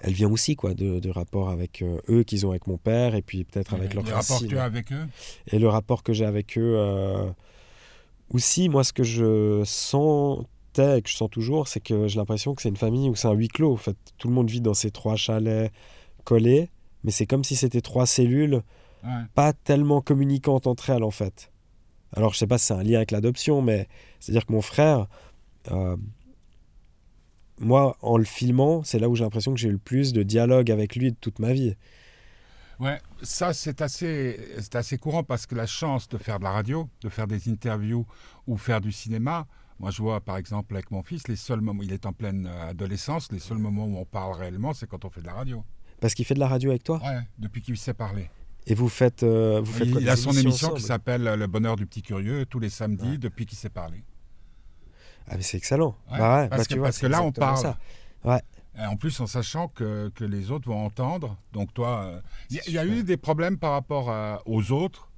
elle 0.00 0.12
vient 0.12 0.30
aussi 0.30 0.56
quoi, 0.56 0.74
de, 0.74 0.98
de 0.98 1.10
rapports 1.10 1.50
avec 1.50 1.82
euh, 1.82 2.00
eux 2.08 2.22
qu'ils 2.24 2.46
ont 2.46 2.50
avec 2.50 2.66
mon 2.66 2.78
père 2.78 3.14
et 3.14 3.22
puis 3.22 3.44
peut-être 3.44 3.74
avec 3.74 3.94
leurs 3.94 4.04
que 4.04 4.10
racines. 4.10 4.48
tu 4.48 4.58
as 4.58 4.64
avec 4.64 4.92
eux 4.92 5.06
Et 5.52 5.58
le 5.58 5.68
rapport 5.68 6.02
que 6.02 6.12
j'ai 6.12 6.24
avec 6.24 6.58
eux, 6.58 6.76
aussi, 8.30 8.68
moi, 8.68 8.84
ce 8.84 8.92
que 8.92 9.04
je 9.04 9.62
et 10.78 11.02
que 11.02 11.08
je 11.08 11.16
sens 11.16 11.30
toujours, 11.30 11.68
c'est 11.68 11.80
que 11.80 12.08
j'ai 12.08 12.18
l'impression 12.18 12.54
que 12.54 12.62
c'est 12.62 12.68
une 12.68 12.76
famille 12.76 13.08
où 13.08 13.14
c'est 13.14 13.28
un 13.28 13.32
huis 13.32 13.48
clos. 13.48 13.72
En 13.72 13.76
fait, 13.76 13.96
tout 14.18 14.28
le 14.28 14.34
monde 14.34 14.50
vit 14.50 14.60
dans 14.60 14.74
ces 14.74 14.90
trois 14.90 15.16
chalets 15.16 15.72
collés, 16.24 16.70
mais 17.04 17.10
c'est 17.10 17.26
comme 17.26 17.44
si 17.44 17.56
c'était 17.56 17.80
trois 17.80 18.06
cellules 18.06 18.62
Ouais. 19.04 19.22
pas 19.34 19.52
tellement 19.52 20.00
communicantes 20.00 20.66
entre 20.66 20.90
elles, 20.90 21.04
en 21.04 21.12
fait. 21.12 21.52
Alors, 22.16 22.32
je 22.32 22.38
sais 22.38 22.48
pas 22.48 22.58
si 22.58 22.66
c'est 22.66 22.74
un 22.74 22.82
lien 22.82 22.96
avec 22.96 23.12
l'adoption, 23.12 23.62
mais 23.62 23.86
c'est-à-dire 24.18 24.44
que 24.44 24.52
mon 24.52 24.60
frère, 24.60 25.06
euh, 25.70 25.96
moi, 27.60 27.96
en 28.02 28.16
le 28.16 28.24
filmant, 28.24 28.82
c'est 28.82 28.98
là 28.98 29.08
où 29.08 29.14
j'ai 29.14 29.24
l'impression 29.24 29.52
que 29.54 29.60
j'ai 29.60 29.68
eu 29.68 29.72
le 29.72 29.78
plus 29.78 30.12
de 30.12 30.22
dialogue 30.24 30.70
avec 30.70 30.96
lui 30.96 31.12
de 31.12 31.16
toute 31.20 31.38
ma 31.38 31.52
vie. 31.52 31.74
Ouais, 32.80 33.00
ça 33.22 33.52
c'est 33.52 33.82
assez, 33.82 34.38
c'est 34.60 34.76
assez 34.76 34.98
courant 34.98 35.24
parce 35.24 35.46
que 35.46 35.54
la 35.56 35.66
chance 35.66 36.08
de 36.08 36.16
faire 36.18 36.38
de 36.38 36.44
la 36.44 36.52
radio, 36.52 36.88
de 37.00 37.08
faire 37.08 37.26
des 37.26 37.48
interviews 37.48 38.06
ou 38.46 38.56
faire 38.56 38.80
du 38.80 38.92
cinéma, 38.92 39.46
moi 39.78 39.90
je 39.90 40.02
vois 40.02 40.20
par 40.20 40.36
exemple 40.36 40.74
avec 40.74 40.90
mon 40.90 41.02
fils, 41.02 41.28
les 41.28 41.36
seuls 41.36 41.60
moments, 41.60 41.82
il 41.82 41.92
est 41.92 42.06
en 42.06 42.12
pleine 42.12 42.46
euh, 42.46 42.70
adolescence, 42.70 43.30
les 43.32 43.38
seuls 43.38 43.58
moments 43.58 43.86
où 43.86 43.96
on 43.96 44.04
parle 44.04 44.34
réellement, 44.36 44.72
c'est 44.74 44.88
quand 44.88 45.04
on 45.04 45.10
fait 45.10 45.20
de 45.20 45.26
la 45.26 45.34
radio. 45.34 45.64
Parce 46.00 46.14
qu'il 46.14 46.24
fait 46.24 46.34
de 46.34 46.40
la 46.40 46.48
radio 46.48 46.70
avec 46.70 46.84
toi, 46.84 47.00
Ouais, 47.04 47.20
depuis 47.38 47.60
qu'il 47.62 47.76
sait 47.76 47.94
parler. 47.94 48.28
et 48.66 48.74
vous 48.74 48.88
faites, 48.88 49.22
euh, 49.22 49.60
vous 49.62 49.72
faites 49.72 49.90
quoi, 49.90 50.00
Il, 50.00 50.08
a 50.08 50.16
son 50.16 50.32
émission 50.32 50.70
qui 50.70 50.82
s'appelle 50.82 51.22
Le 51.24 51.46
Bonheur 51.46 51.76
du 51.76 51.86
Petit 51.86 52.02
Curieux 52.02 52.44
tous 52.46 52.58
les 52.60 52.70
samedis 52.70 53.10
Ouais. 53.12 53.18
depuis 53.18 53.46
qu'il 53.46 53.58
sait 53.58 53.68
parler. 53.70 54.02
Ah 55.30 55.36
mais 55.36 55.42
c'est 55.42 55.56
excellent. 55.58 55.94
Ouais, 56.10 56.18
Bah 56.18 56.42
ouais, 56.42 56.48
parce 56.48 56.62
bah 56.62 56.64
que, 56.64 56.72
tu 56.72 56.78
vois, 56.78 56.86
parce 56.88 56.96
c'est 56.96 57.06
que 57.06 57.12
là 57.12 57.22
on 57.22 57.32
parle. 57.32 57.58
ça. 57.58 57.78
Et 58.80 58.84
en 58.86 58.96
plus 58.96 59.18
en 59.20 59.26
sachant 59.26 59.66
que, 59.68 60.08
que 60.14 60.24
les 60.24 60.50
autres 60.52 60.68
vont 60.68 60.84
entendre. 60.84 61.36
Donc 61.52 61.74
toi, 61.74 62.02
euh, 62.04 62.20
il 62.50 62.72
y, 62.72 62.78
a- 62.78 62.84
y 62.84 62.88
eu 62.88 63.02
des 63.02 63.16
problèmes 63.16 63.58
par 63.58 63.72
rapport 63.72 64.08
à- 64.10 64.40
aux 64.46 64.70
autres 64.70 65.10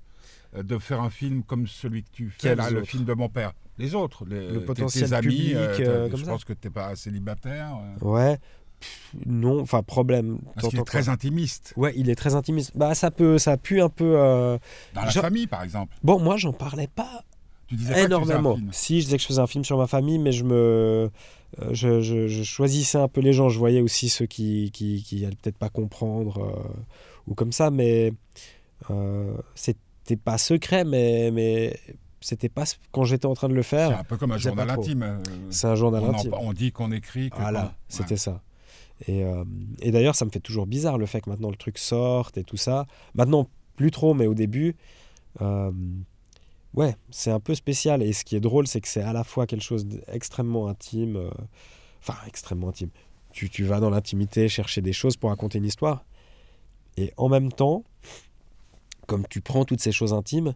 euh, 0.57 0.63
de 0.63 0.79
faire 0.79 1.01
un 1.03 1.11
film 1.11 1.43
comme 1.43 1.67
celui 1.67 2.03
que 2.03 2.09
tu 2.11 2.31
fais, 2.31 2.39
Quels 2.49 2.59
là, 2.59 2.71
le 2.71 2.85
film 2.85 3.05
de 3.05 3.13
mon 3.13 3.29
père. 3.29 3.53
Les 3.81 3.95
autres, 3.95 4.25
les, 4.27 4.49
Le 4.49 4.61
tes- 4.61 4.65
potentiel 4.67 5.09
tes 5.09 5.15
amis, 5.15 5.27
public, 5.29 5.55
euh, 5.57 5.77
euh, 5.81 6.05
t'as- 6.05 6.11
comme 6.11 6.21
je 6.21 6.25
ça. 6.27 6.31
pense 6.33 6.45
que 6.45 6.53
tu 6.53 6.69
n'es 6.69 6.71
pas 6.73 6.95
célibataire. 6.97 7.79
euh, 8.03 8.07
Ouais. 8.07 8.39
Pff, 8.79 9.27
Non, 9.27 9.61
enfin 9.61 9.83
problème. 9.83 10.39
parce 10.55 10.69
qu'il 10.69 10.79
est 10.79 10.85
très 10.85 11.03
quoi 11.05 11.13
intimiste. 11.13 11.75
Ouais, 11.77 11.93
il 11.97 12.09
est 12.09 12.15
très 12.15 12.35
intimiste. 12.35 12.73
Bah 12.75 12.95
ça 12.95 13.11
peut, 13.11 13.37
ça 13.39 13.57
pue 13.57 13.81
un 13.83 13.89
peu. 13.91 14.15
euh, 14.17 14.59
Dans 14.95 15.03
la 15.03 15.11
Genre- 15.11 15.23
famille, 15.25 15.47
par 15.47 15.63
exemple. 15.63 15.95
Bon, 16.03 16.19
moi 16.19 16.37
j'en 16.39 16.53
parlais 16.55 16.87
pas 16.89 17.25
Tu 17.69 17.75
disais 17.77 17.93
pas 17.93 18.01
que 18.01 18.07
tu 18.07 18.21
faisais 18.21 18.33
un 18.33 18.37
énormément. 18.39 18.57
film. 18.57 18.69
Si 18.73 19.01
je 19.01 19.05
disais 19.07 19.17
que 19.19 19.23
je 19.23 19.27
faisais 19.29 19.41
un 19.41 19.47
film 19.47 19.65
sur 19.65 19.77
ma 19.77 19.87
famille, 19.87 20.19
mais 20.19 20.33
je 20.33 20.45
me, 20.45 21.11
je, 21.73 22.01
je- 22.01 22.27
je 22.29 22.43
choisissais 22.43 22.97
un 22.99 23.09
peu 23.09 23.21
les 23.21 23.33
gens. 23.35 23.49
Je 23.51 23.59
voyais 23.59 23.81
aussi 23.83 24.09
ceux 24.09 24.27
qui, 24.27 24.71
qui, 24.73 25.03
qui 25.03 25.25
allaient 25.27 25.37
peut-être 25.43 25.59
pas 25.59 25.69
comprendre 25.69 26.39
euh, 26.43 26.81
ou 27.27 27.35
comme 27.35 27.53
ça, 27.53 27.71
mais 27.71 28.15
euh, 28.91 29.35
c'était 29.55 30.17
pas 30.17 30.39
secret, 30.39 30.85
mais 30.85 31.31
mais 31.33 31.77
c'était 32.21 32.49
pas 32.49 32.65
quand 32.93 33.05
j'étais 33.05 33.27
en 33.27 33.35
train 33.35 33.49
de 33.49 33.55
le 33.55 33.63
C'est 33.63 33.77
faire. 33.77 33.99
un 33.99 34.05
peu 34.05 34.17
comme 34.17 34.33
un 34.33 34.39
journal 34.39 34.69
intime. 34.71 35.03
euh, 35.03 35.19
C'est 35.51 35.67
un 35.67 35.75
journal 35.75 36.03
on, 36.05 36.09
en- 36.11 36.15
intime. 36.15 36.35
on 36.39 36.53
dit 36.53 36.73
qu'on 36.73 36.93
écrit. 36.93 37.31
Que 37.31 37.37
Voilà, 37.37 37.75
c'était 37.89 38.17
ça. 38.17 38.43
Et, 39.07 39.25
euh, 39.25 39.45
et 39.81 39.91
d'ailleurs, 39.93 40.15
ça 40.15 40.25
me 40.27 40.31
fait 40.31 40.41
toujours 40.41 40.67
bizarre 40.67 40.99
le 40.99 41.07
fait 41.07 41.21
que 41.23 41.31
maintenant 41.31 41.51
le 41.51 41.57
truc 41.57 41.79
sorte 41.79 42.37
et 42.37 42.45
tout 42.45 42.59
ça. 42.59 42.87
Maintenant, 43.15 43.49
plus 43.77 43.91
trop, 43.91 44.13
mais 44.13 44.27
au 44.27 44.35
début, 44.35 44.77
euh, 45.41 45.73
ouais, 46.75 46.95
c'est 47.11 47.31
un 47.31 47.41
peu 47.41 47.55
spécial. 47.55 48.03
Et 48.03 48.13
ce 48.13 48.25
qui 48.25 48.37
est 48.37 48.41
drôle, 48.41 48.67
c'est 48.67 48.81
que 48.83 48.89
c'est 48.89 49.01
à 49.03 49.13
la 49.15 49.25
fois 49.25 49.47
quelque 49.47 49.63
chose 49.65 49.87
d'extrêmement 49.87 50.69
intime, 50.69 51.31
enfin, 52.01 52.15
extrêmement 52.27 52.69
intime. 52.69 52.91
Tu, 53.33 53.49
tu 53.49 53.65
vas 53.65 53.81
dans 53.81 53.91
l'intimité 53.91 54.49
chercher 54.49 54.83
des 54.83 54.93
choses 54.93 55.17
pour 55.17 55.31
raconter 55.31 55.59
une 55.59 55.65
histoire. 55.65 56.05
Et 56.99 57.15
en 57.17 57.29
même 57.31 57.51
temps, 57.53 57.85
comme 59.07 59.27
tu 59.29 59.41
prends 59.41 59.65
toutes 59.65 59.81
ces 59.81 59.93
choses 59.93 60.13
intimes, 60.13 60.55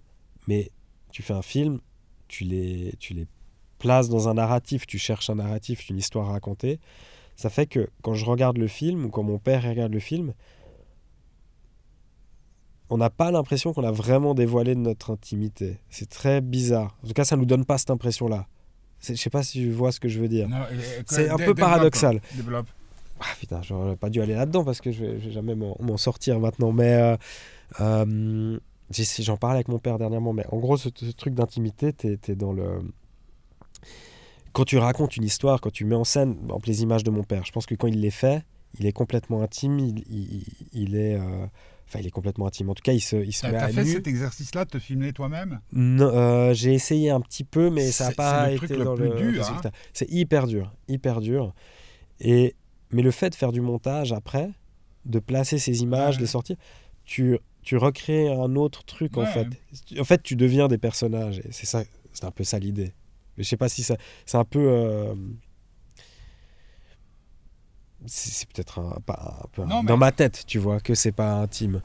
mais 0.49 0.71
tu 1.15 1.23
fais 1.23 1.33
un 1.33 1.43
film, 1.43 1.79
tu 2.27 2.43
les, 2.43 2.93
tu 2.99 3.15
les 3.15 3.27
places 3.79 4.09
dans 4.09 4.29
un 4.29 4.35
narratif, 4.35 4.85
tu 4.85 4.99
cherches 4.99 5.31
un 5.31 5.37
narratif, 5.37 5.89
une 5.89 5.97
histoire 5.99 6.29
à 6.29 6.33
raconter. 6.33 6.81
Ça 7.37 7.51
fait 7.51 7.67
que 7.67 7.89
quand 8.03 8.15
je 8.15 8.25
regarde 8.25 8.59
le 8.59 8.67
film 8.67 9.05
ou 9.05 9.11
quand 9.11 9.23
mon 9.23 9.39
père 9.39 9.63
regarde 9.63 9.93
le 9.93 10.01
film, 10.01 10.35
on 12.91 12.99
n'a 12.99 13.11
pas 13.11 13.31
l'impression 13.31 13.73
qu'on 13.73 13.85
a 13.85 13.93
vraiment 13.93 14.35
dévoilé 14.35 14.75
notre 14.75 15.13
intimité. 15.13 15.79
C'est 15.89 16.09
très 16.09 16.41
bizarre. 16.41 16.97
En 17.05 17.07
tout 17.09 17.13
cas, 17.15 17.25
ça 17.25 17.37
nous 17.37 17.47
donne 17.47 17.65
pas 17.65 17.79
cette 17.79 17.91
impression-là. 17.91 18.47
Je 19.01 19.15
sais 19.15 19.31
pas 19.31 19.43
si 19.45 19.59
tu 19.61 19.71
vois 19.71 19.93
ce 19.93 20.01
que 20.01 20.09
je 20.09 20.19
veux 20.21 20.29
dire. 20.29 20.49
Et- 20.71 20.75
et- 20.77 21.03
C'est 21.07 21.29
un 21.29 21.37
peu 21.37 21.55
paradoxal. 21.55 22.21
Développe. 22.35 22.67
Ah 23.21 23.25
putain, 23.39 23.63
j'aurais 23.63 23.97
pas 23.97 24.11
dû 24.11 24.21
aller 24.21 24.35
là-dedans 24.35 24.65
parce 24.65 24.81
que 24.81 24.91
je 24.91 25.05
vais, 25.05 25.21
je 25.21 25.27
vais 25.27 25.31
jamais 25.33 25.55
m'en 25.55 25.97
sortir 25.97 26.41
maintenant. 26.41 26.73
Mais 26.73 26.93
euh, 26.95 27.17
euh, 27.81 28.59
j'en 28.91 29.37
parlais 29.37 29.57
avec 29.57 29.69
mon 29.69 29.79
père 29.79 29.99
dernièrement. 29.99 30.33
Mais 30.33 30.47
en 30.51 30.59
gros, 30.59 30.77
ce, 30.77 30.89
ce 30.95 31.11
truc 31.13 31.35
d'intimité, 31.35 31.93
t'es 31.93 32.19
es 32.29 32.35
dans 32.35 32.53
le. 32.53 32.81
Quand 34.53 34.65
tu 34.65 34.79
racontes 34.79 35.17
une 35.17 35.25
histoire, 35.25 35.61
quand 35.61 35.73
tu 35.73 35.85
mets 35.85 35.97
en 35.97 36.05
scène, 36.05 36.37
exemple, 36.45 36.69
les 36.69 36.83
images 36.83 37.03
de 37.05 37.11
mon 37.11 37.25
père, 37.25 37.45
je 37.45 37.51
pense 37.53 37.67
que 37.67 37.75
quand 37.75 37.89
il 37.89 38.01
les 38.01 38.11
fait, 38.13 38.45
il 38.79 38.87
est 38.87 38.93
complètement 38.93 39.43
intime. 39.43 39.79
Il, 39.81 39.99
il, 40.09 40.45
il 40.73 40.97
est. 40.97 41.15
euh, 41.19 41.47
Enfin, 41.87 41.99
il 42.01 42.07
est 42.07 42.11
complètement 42.11 42.47
intime. 42.47 42.71
En 42.71 42.75
tout 42.75 42.83
cas, 42.83 42.93
il 42.95 43.01
se, 43.03 43.17
il 43.17 43.33
se 43.35 43.47
met 43.47 43.53
t'as 43.53 43.65
à 43.67 43.69
fait 43.69 43.85
nu. 43.85 43.93
cet 43.93 44.07
exercice-là 44.07 44.65
de 44.65 44.71
te 44.71 44.79
filmer 44.79 45.13
toi-même? 45.13 45.61
Euh, 45.77 46.55
j'ai 46.55 46.73
essayé 46.73 47.11
un 47.11 47.21
petit 47.21 47.45
peu, 47.45 47.69
mais 47.69 47.91
ça 47.93 48.09
n'a 48.09 48.15
pas 48.15 48.47
le 48.49 48.55
été 48.55 48.67
truc 48.67 48.71
le 48.79 48.85
dans 48.85 48.95
le 48.95 49.11
dur, 49.17 49.47
hein. 49.47 49.61
C'est 49.93 50.11
hyper 50.11 50.47
dur, 50.47 50.73
hyper 50.89 51.21
dur. 51.21 51.53
Et 52.21 52.57
mais 52.91 53.03
le 53.03 53.11
fait 53.11 53.29
de 53.29 53.35
faire 53.35 53.53
du 53.53 53.61
montage 53.61 54.15
après, 54.15 54.49
de 55.05 55.19
placer 55.19 55.59
ces 55.59 55.83
images, 55.83 56.15
Ouais. 56.15 56.21
de 56.21 56.23
les 56.23 56.29
sortir, 56.31 56.57
tu 57.05 57.39
tu 57.65 57.77
recrées 57.77 58.29
un 58.33 58.55
autre 58.57 58.85
truc 58.85 59.17
en 59.17 59.27
fait. 59.27 59.49
En 59.99 60.05
fait, 60.05 60.23
tu 60.23 60.37
deviens 60.37 60.69
des 60.69 60.79
personnages. 60.79 61.39
Et 61.41 61.49
c'est 61.51 61.67
ça, 61.67 61.83
c'est 62.13 62.25
un 62.25 62.31
peu 62.31 62.45
ça 62.45 62.59
l'idée. 62.59 62.93
Mais 63.37 63.43
je 63.45 63.49
sais 63.49 63.57
pas 63.57 63.69
si 63.69 63.83
ça, 63.83 63.97
c'est 64.27 64.37
un 64.37 64.45
peu. 64.45 64.61
euh, 64.61 65.15
c'est 68.07 68.49
peut-être 68.51 68.79
un, 68.81 69.01
pas 69.01 69.41
un 69.45 69.49
peu 69.53 69.63
un- 69.63 69.67
Non, 69.67 69.83
mais- 69.83 69.89
dans 69.89 69.97
ma 69.97 70.13
tête, 70.13 70.45
tu 70.47 70.59
vois, 70.59 70.81
que 70.81 70.95
c'est 70.95 71.13
pas 71.13 71.35
intime. 71.41 71.81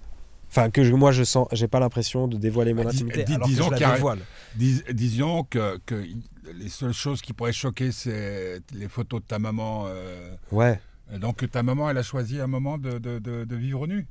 Enfin, 0.49 0.69
que 0.71 0.83
je- 0.83 0.93
moi 0.93 1.11
je 1.11 1.23
sens, 1.23 1.47
j'ai 1.51 1.67
pas 1.67 1.79
l'impression 1.79 2.27
de 2.27 2.35
dévoiler 2.37 2.73
mon 2.73 2.83
Bah, 2.83 2.89
intimité. 2.89 3.23
dis- 3.23 3.35
alors 3.35 3.47
que 3.47 3.51
disons 3.53 3.65
je 3.75 3.79
la 3.81 3.93
dévoile. 3.93 4.19
Dis- 4.55 4.83
disons 4.93 5.43
que, 5.43 5.79
les 6.55 6.69
seules 6.69 6.91
choses 6.93 7.21
qui 7.21 7.33
pourraient 7.33 7.53
choquer, 7.53 7.91
c'est 7.91 8.59
les 8.73 8.87
photos 8.89 9.21
de 9.21 9.27
ta 9.27 9.37
maman. 9.39 9.85
euh, 9.87 10.35
Ouais. 10.51 10.79
donc 11.19 11.49
ta 11.51 11.61
maman, 11.63 11.89
elle 11.89 11.97
a 11.99 12.03
choisi 12.03 12.39
un 12.39 12.47
moment 12.47 12.77
de, 12.79 12.97
de- 12.97 13.19
de- 13.19 13.43
de 13.45 13.55
vivre 13.55 13.85
nue. 13.87 14.07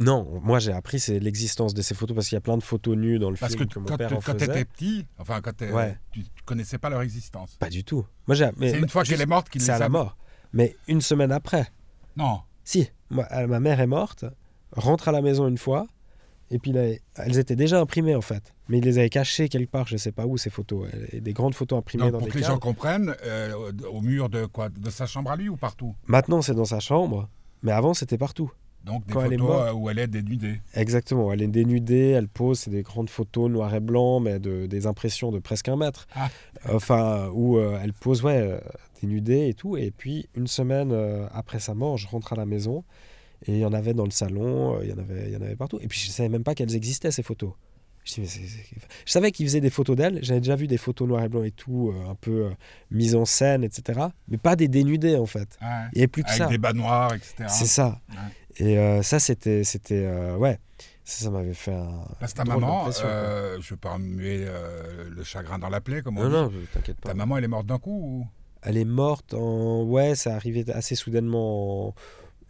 Non, 0.00 0.40
moi 0.42 0.58
j'ai 0.58 0.72
appris 0.72 0.98
c'est 0.98 1.20
l'existence 1.20 1.72
de 1.74 1.80
ces 1.82 1.94
photos 1.94 2.14
parce 2.16 2.28
qu'il 2.28 2.34
y 2.36 2.38
a 2.38 2.40
plein 2.40 2.56
de 2.58 2.62
photos 2.62 2.96
nues 2.96 3.18
dans 3.20 3.30
le 3.30 3.36
Parce 3.36 3.52
que 3.54 3.58
film 3.58 3.70
que, 3.70 3.78
mon 3.78 3.86
quand, 3.86 3.96
père 3.96 4.12
en 4.12 4.16
quand 4.16 4.32
faisait. 4.38 4.46
étais 4.46 4.64
petit, 4.64 5.06
enfin 5.18 5.40
quand 5.40 5.52
Ouais. 5.72 5.96
tu 6.10 6.20
ne 6.20 6.24
connaissais 6.44 6.78
pas 6.78 6.90
leur 6.90 7.02
existence. 7.02 7.56
Pas 7.58 7.70
du 7.70 7.84
tout. 7.84 8.04
Moi 8.26 8.34
j'ai. 8.34 8.50
C'est 8.58 8.78
une 8.78 8.88
fois 8.88 9.04
qu'elle 9.04 9.20
est 9.20 9.26
morte 9.26 9.48
qu'il 9.50 9.60
C'est 9.62 9.70
à 9.72 9.78
la 9.78 9.88
mort. 9.88 10.16
Mais 10.52 10.76
une 10.88 11.00
semaine 11.00 11.30
après, 11.32 11.66
Non. 12.16 12.40
si, 12.64 12.88
euh, 13.12 13.46
ma 13.46 13.60
mère 13.60 13.80
est 13.80 13.86
morte, 13.86 14.24
rentre 14.72 15.08
à 15.08 15.12
la 15.12 15.20
maison 15.22 15.46
une 15.48 15.58
fois, 15.58 15.86
et 16.50 16.58
puis 16.58 16.70
là, 16.72 16.82
elles 17.16 17.38
étaient 17.38 17.56
déjà 17.56 17.80
imprimées 17.80 18.14
en 18.14 18.20
fait. 18.20 18.52
Mais 18.68 18.78
il 18.78 18.84
les 18.84 18.98
avait 18.98 19.10
cachées 19.10 19.48
quelque 19.48 19.70
part, 19.70 19.86
je 19.88 19.96
sais 19.96 20.12
pas 20.12 20.26
où 20.26 20.36
ces 20.38 20.50
photos. 20.50 20.88
Et 21.12 21.20
des 21.20 21.32
grandes 21.32 21.54
photos 21.54 21.78
imprimées 21.78 22.04
Donc, 22.04 22.12
dans 22.12 22.18
pour 22.18 22.26
des 22.28 22.32
que 22.32 22.38
les 22.38 22.44
gens 22.44 22.58
comprennent, 22.58 23.14
euh, 23.24 23.72
au 23.90 24.00
mur 24.00 24.28
de 24.28 24.46
quoi? 24.46 24.68
De 24.70 24.90
sa 24.90 25.06
chambre 25.06 25.30
à 25.30 25.36
lui 25.36 25.48
ou 25.48 25.56
partout? 25.56 25.94
Maintenant 26.06 26.40
c'est 26.42 26.54
dans 26.54 26.64
sa 26.64 26.80
chambre, 26.80 27.28
mais 27.62 27.72
avant 27.72 27.94
c'était 27.94 28.18
partout. 28.18 28.50
Donc 28.84 29.06
des 29.06 29.12
Quand 29.14 29.22
elle 29.24 29.32
est 29.32 29.38
photos 29.38 29.54
morte. 29.56 29.68
euh, 29.68 29.72
où 29.72 29.90
elle 29.90 29.98
est 29.98 30.06
dénudée. 30.06 30.60
Exactement, 30.74 31.32
elle 31.32 31.40
est 31.42 31.48
dénudée, 31.48 32.10
elle 32.10 32.28
pose, 32.28 32.58
c'est 32.60 32.70
des 32.70 32.82
grandes 32.82 33.08
photos 33.10 33.50
noir 33.50 33.74
et 33.74 33.80
blanc, 33.80 34.20
mais 34.20 34.38
de, 34.38 34.66
des 34.66 34.86
impressions 34.86 35.32
de 35.32 35.38
presque 35.38 35.68
un 35.68 35.76
mètre. 35.76 36.06
Ah. 36.14 36.28
Enfin, 36.72 37.28
où 37.32 37.56
euh, 37.56 37.78
elle 37.82 37.92
pose, 37.94 38.22
ouais, 38.22 38.36
euh, 38.38 38.58
dénudée 39.00 39.48
et 39.48 39.54
tout. 39.54 39.76
Et 39.76 39.90
puis, 39.90 40.28
une 40.34 40.46
semaine 40.46 40.90
euh, 40.92 41.26
après 41.32 41.60
sa 41.60 41.74
mort, 41.74 41.96
je 41.96 42.06
rentre 42.08 42.32
à 42.34 42.36
la 42.36 42.44
maison 42.46 42.84
et 43.46 43.52
il 43.52 43.58
y 43.58 43.64
en 43.64 43.72
avait 43.72 43.94
dans 43.94 44.04
le 44.04 44.10
salon, 44.10 44.76
euh, 44.76 44.84
il 44.84 44.90
y 44.90 44.92
en 44.92 44.98
avait, 44.98 45.24
il 45.28 45.32
y 45.32 45.36
en 45.36 45.42
avait 45.42 45.56
partout. 45.56 45.78
Et 45.80 45.88
puis, 45.88 45.98
je 45.98 46.10
savais 46.10 46.28
même 46.28 46.44
pas 46.44 46.54
qu'elles 46.54 46.74
existaient, 46.76 47.10
ces 47.10 47.22
photos. 47.22 47.52
Je, 48.04 48.14
dis, 48.16 48.20
mais 48.20 48.26
je 49.06 49.10
savais 49.12 49.32
qu'ils 49.32 49.46
faisaient 49.46 49.62
des 49.62 49.70
photos 49.70 49.96
d'elle, 49.96 50.18
j'avais 50.22 50.40
déjà 50.40 50.56
vu 50.56 50.66
des 50.66 50.76
photos 50.76 51.08
noir 51.08 51.24
et 51.24 51.28
blanc 51.30 51.42
et 51.42 51.50
tout, 51.52 51.90
euh, 51.90 52.10
un 52.10 52.14
peu 52.14 52.44
euh, 52.46 52.50
mises 52.90 53.14
en 53.14 53.24
scène, 53.24 53.64
etc. 53.64 53.98
Mais 54.28 54.36
pas 54.36 54.56
des 54.56 54.68
dénudées, 54.68 55.16
en 55.16 55.24
fait. 55.24 55.56
Ouais. 55.62 55.68
Il 55.92 55.96
n'y 55.96 56.00
avait 56.02 56.06
plus 56.08 56.22
que 56.22 56.28
Avec 56.28 56.38
ça. 56.42 56.46
des 56.48 56.58
bas 56.58 56.74
noirs, 56.74 57.14
etc. 57.14 57.44
C'est 57.48 57.64
ça. 57.66 58.02
Ouais. 58.10 58.16
Et 58.58 58.78
euh, 58.78 59.02
ça, 59.02 59.18
c'était, 59.18 59.64
c'était, 59.64 60.04
euh, 60.06 60.36
ouais, 60.36 60.58
ça, 61.04 61.24
ça 61.24 61.30
m'avait 61.30 61.54
fait 61.54 61.74
un. 61.74 62.04
Parce 62.20 62.34
ta 62.34 62.44
maman, 62.44 62.88
euh, 63.04 63.58
je 63.60 63.70
veux 63.70 63.76
pas 63.76 63.94
remuer 63.94 64.46
le 65.10 65.22
chagrin 65.24 65.58
dans 65.58 65.68
la 65.68 65.80
plaie, 65.80 66.02
comme 66.02 66.18
on 66.18 66.28
Non, 66.28 66.48
dit. 66.48 66.54
non, 66.56 66.60
je- 66.62 66.72
t'inquiète 66.78 67.00
pas. 67.00 67.08
Ta 67.10 67.14
maman, 67.14 67.36
elle 67.38 67.44
est 67.44 67.48
morte 67.48 67.66
d'un 67.66 67.78
coup 67.78 68.00
ou... 68.02 68.26
Elle 68.66 68.78
est 68.78 68.84
morte 68.86 69.34
en. 69.34 69.82
Ouais, 69.82 70.14
ça 70.14 70.34
arrivait 70.34 70.70
assez 70.70 70.94
soudainement 70.94 71.88
en 71.88 71.94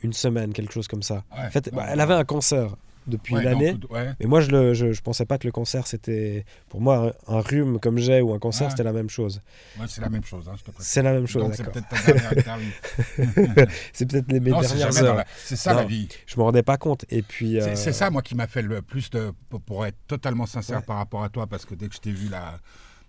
une 0.03 0.13
semaine, 0.13 0.53
quelque 0.53 0.73
chose 0.73 0.87
comme 0.87 1.03
ça. 1.03 1.25
Ouais. 1.37 1.47
En 1.47 1.51
fait, 1.51 1.71
bah, 1.75 1.87
elle 1.89 2.01
avait 2.01 2.15
un 2.15 2.25
cancer 2.25 2.77
depuis 3.07 3.35
ouais, 3.35 3.43
l'année. 3.45 3.77
ouais. 3.91 4.11
Mais 4.21 4.27
moi, 4.27 4.41
je, 4.41 4.51
le, 4.51 4.75
je, 4.75 4.93
je 4.93 5.03
pensais 5.03 5.25
pas 5.27 5.39
que 5.39 5.47
le 5.47 5.53
cancer, 5.53 5.87
c'était. 5.87 6.45
Pour 6.69 6.81
moi, 6.81 7.13
un, 7.29 7.37
un 7.37 7.41
rhume 7.41 7.79
comme 7.81 7.99
j'ai 7.99 8.21
ou 8.21 8.33
un 8.33 8.39
cancer, 8.39 8.71
c'était 8.71 8.83
la 8.83 8.93
même 8.93 9.11
chose. 9.11 9.41
Ouais, 9.79 9.87
c'est 9.89 10.01
la 10.01 10.09
même 10.09 10.25
chose, 10.25 10.49
hein. 10.49 10.55
C'est 10.79 11.03
la 11.03 11.13
même 11.13 11.27
chose, 11.27 11.53
c'est 11.55 11.65
peut-être 11.71 11.89
ta 11.89 12.13
dernière. 12.13 12.59
C'est 13.93 14.07
peut-être 14.11 14.31
les, 14.33 14.41
mes 14.41 14.51
Non, 14.51 14.63
c'est 14.63 14.77
dernières 14.77 15.03
heures. 15.05 15.17
la- 15.17 15.27
C'est 15.37 15.57
ça 15.57 15.73
Non. 15.73 15.81
la 15.81 15.85
vie. 15.87 16.09
Je 16.27 16.37
me 16.37 16.43
rendais 16.43 16.63
pas 16.63 16.77
compte. 16.77 17.05
Et 17.11 17.23
puis. 17.23 17.59
C'est 17.61 17.71
euh, 17.71 17.77
c'est 17.77 17.93
ça, 17.93 18.11
moi, 18.11 18.23
qui 18.23 18.35
m'a 18.35 18.47
fait 18.47 18.63
le 18.63 18.83
plus 18.83 19.11
de. 19.11 19.33
Pour, 19.67 19.87
être 19.87 19.99
totalement 20.07 20.47
sincère 20.47 20.83
par 20.83 20.97
rapport 20.97 21.23
à 21.25 21.29
toi, 21.29 21.47
parce 21.47 21.65
que 21.65 21.75
dès 21.75 21.89
que 21.89 21.95
je 21.95 22.01
t'ai 22.01 22.11
vu 22.13 22.29
là, 22.29 22.59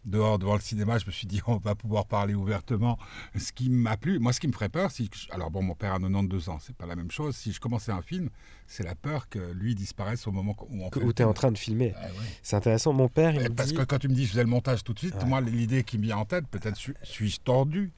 dehors 0.06 0.40
devant 0.40 0.56
le 0.56 0.62
cinéma, 0.62 0.98
je 0.98 1.06
me 1.06 1.12
suis 1.12 1.28
dit, 1.28 1.42
on 1.48 1.58
va 1.58 1.76
pouvoir 1.76 2.06
parler 2.06 2.34
ouvertement. 2.34 2.98
Ce 3.38 3.52
qui 3.52 3.70
m'a 3.70 3.98
plu, 3.98 4.20
moi, 4.20 4.34
ce 4.34 4.40
qui 4.40 4.48
me 4.48 4.54
ferait 4.54 4.70
peur, 4.70 4.92
si. 4.92 5.10
Alors, 5.32 5.52
bon, 5.52 5.62
mon 5.64 5.76
père 5.76 5.94
a 5.94 6.00
92 6.00 6.50
ans, 6.50 6.58
c'est 6.62 6.76
pas 6.76 6.86
la 6.86 6.96
même 6.96 7.12
chose. 7.12 7.36
Si 7.36 7.52
je 7.52 7.60
commençais 7.60 7.92
un 7.92 8.02
film, 8.02 8.30
c'est 8.68 8.84
la 8.84 8.96
peur 8.96 9.30
que 9.30 9.40
lui 9.54 9.76
disparaisse 9.76 10.28
au 10.28 10.32
moment 10.32 10.56
où 10.70 10.84
on 10.84 10.90
Où 11.06 11.14
tu 11.14 11.22
es 11.22 11.26
en 11.26 11.34
train 11.34 11.52
de 11.52 11.58
filmer. 11.58 11.94
Ouais. 11.94 12.10
C'est 12.42 12.56
intéressant. 12.56 12.94
Mon 12.94 13.08
père, 13.10 13.34
il 13.36 13.42
me 13.42 13.50
Parce 13.50 13.70
dit. 13.70 13.76
que 13.76 13.84
quand 13.84 14.00
tu 14.00 14.08
me 14.08 14.14
dis 14.14 14.26
je 14.26 14.32
faisais 14.32 14.44
le 14.44 14.50
montage 14.50 14.84
tout 14.84 14.94
de 14.94 15.00
suite, 15.00 15.16
moi 15.26 15.42
l'idée 15.42 15.84
qui 15.84 15.98
me 15.98 16.04
vient 16.04 16.18
en 16.18 16.26
tête, 16.26 16.48
peut-être 16.48 16.76
suis- 16.78 16.94
suis-je 17.04 17.40
tordu, 17.42 17.92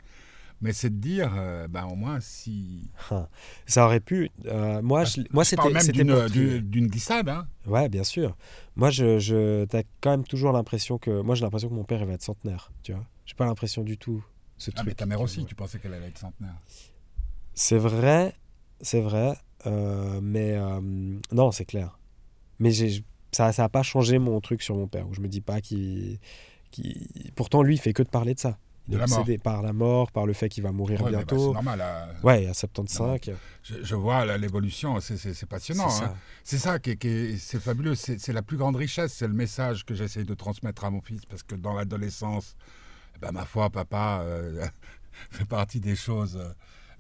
mais 0.62 0.74
c'est 0.74 0.90
de 0.90 0.96
dire, 1.00 1.32
euh, 1.38 1.68
ben 1.68 1.86
au 1.86 1.96
moins 1.96 2.20
si. 2.20 2.90
Ah, 3.12 3.30
ça 3.66 3.86
aurait 3.86 4.00
pu. 4.00 4.30
euh, 4.46 4.82
moi, 4.82 5.04
je- 5.06 5.22
moi 5.32 5.44
je 5.44 5.56
parle 5.56 5.70
c'était 5.70 5.74
même 6.04 6.28
c'était 6.30 6.62
d'une, 6.62 6.88
glissade, 6.88 7.30
hein. 7.30 7.48
Ouais, 7.66 7.90
bien 7.90 8.04
sûr. 8.04 8.36
Moi, 8.76 8.90
je, 8.90 9.20
je 9.20 9.66
t'as 9.66 9.84
quand 10.02 10.12
même 10.12 10.24
toujours 10.24 10.52
l'impression 10.52 10.98
que. 10.98 11.22
Moi, 11.22 11.36
j'ai 11.36 11.44
l'impression 11.44 11.70
que 11.70 11.74
mon 11.74 11.84
père, 11.84 12.00
il 12.02 12.08
va 12.08 12.14
être 12.14 12.24
centenaire. 12.24 12.72
Tu 12.84 12.94
vois 12.94 13.06
J'ai 13.26 13.36
pas 13.36 13.46
l'impression 13.46 13.84
du 13.84 13.98
tout. 13.98 14.24
Ce 14.58 14.72
Ah, 14.72 14.78
truc. 14.78 14.88
mais 14.88 14.94
ta 14.96 15.06
mère 15.06 15.18
qui- 15.20 15.24
aussi, 15.24 15.46
tu 15.46 15.54
pensais 15.56 15.78
qu'elle 15.80 15.94
allait 15.94 16.08
être 16.08 16.18
centenaire. 16.18 16.56
C'est 17.54 17.78
vrai, 17.78 18.34
c'est 18.82 19.02
vrai. 19.02 19.36
euh, 19.66 20.20
mais 20.22 20.54
euh, 20.54 20.80
non, 21.32 21.52
c'est 21.52 21.66
clair. 21.66 21.98
Mais 22.60 22.72
j'ai, 22.72 23.04
ça 23.32 23.52
ça 23.52 23.64
a 23.66 23.70
pas 23.70 23.84
changé 23.84 24.18
mon 24.20 24.40
truc 24.40 24.62
sur 24.62 24.76
mon 24.76 24.88
père. 24.88 25.08
Où 25.10 25.14
je 25.14 25.22
me 25.22 25.28
dis 25.28 25.42
pas 25.42 25.62
qu'il. 25.62 26.20
qu'il- 26.72 27.32
Pourtant, 27.36 27.62
lui, 27.64 27.76
il 27.76 27.80
fait 27.80 27.94
que 27.94 28.04
de 28.04 28.10
parler 28.10 28.34
de 28.36 28.40
ça. 28.40 28.58
Il 28.88 28.96
est 28.96 28.98
la 28.98 29.08
mort. 29.08 29.20
obsédé 29.20 29.38
par 29.38 29.62
la 29.62 29.74
mort, 29.74 30.12
par 30.12 30.26
le 30.26 30.34
fait 30.34 30.48
qu'il 30.50 30.64
va 30.64 30.72
mourir 30.72 31.02
Ouais, 31.02 31.12
mais 31.12 31.18
bah, 31.18 31.24
c'est 31.28 31.36
bientôt. 31.36 31.54
normal. 31.54 31.80
là. 31.80 32.08
ouais, 32.24 32.48
à 32.48 32.54
75. 32.54 33.20
Je, 33.64 33.84
je 33.84 33.96
vois 33.96 34.38
l'évolution, 34.38 35.00
c'est, 35.02 35.46
passionnant. 35.46 35.90
c'est 35.90 36.56
hein. 36.56 36.60
ça. 36.60 36.80
Qui 36.80 36.92
est, 36.92 36.96
qui 36.98 37.08
est- 37.08 37.38
c'est 37.38 37.60
fabuleux. 37.60 37.96
C'est, 37.96 38.28
la 38.32 38.42
plus 38.42 38.58
grande 38.58 38.76
richesse. 38.78 39.14
C'est 39.14 39.28
le 39.28 39.34
message 39.34 39.84
que 39.86 39.94
j'essaye 39.94 40.24
de 40.26 40.34
transmettre 40.34 40.86
à 40.86 40.90
mon 40.90 41.02
fils. 41.02 41.26
Parce 41.26 41.44
que 41.44 41.56
dans 41.56 41.74
l'adolescence, 41.74 42.56
ben, 43.22 43.32
ma 43.32 43.46
foi, 43.46 43.70
papa 43.70 44.22
euh, 44.24 44.66
fait 45.32 45.46
partie 45.46 45.80
des 45.80 45.96
choses. 45.96 46.38
euh, 46.38 46.50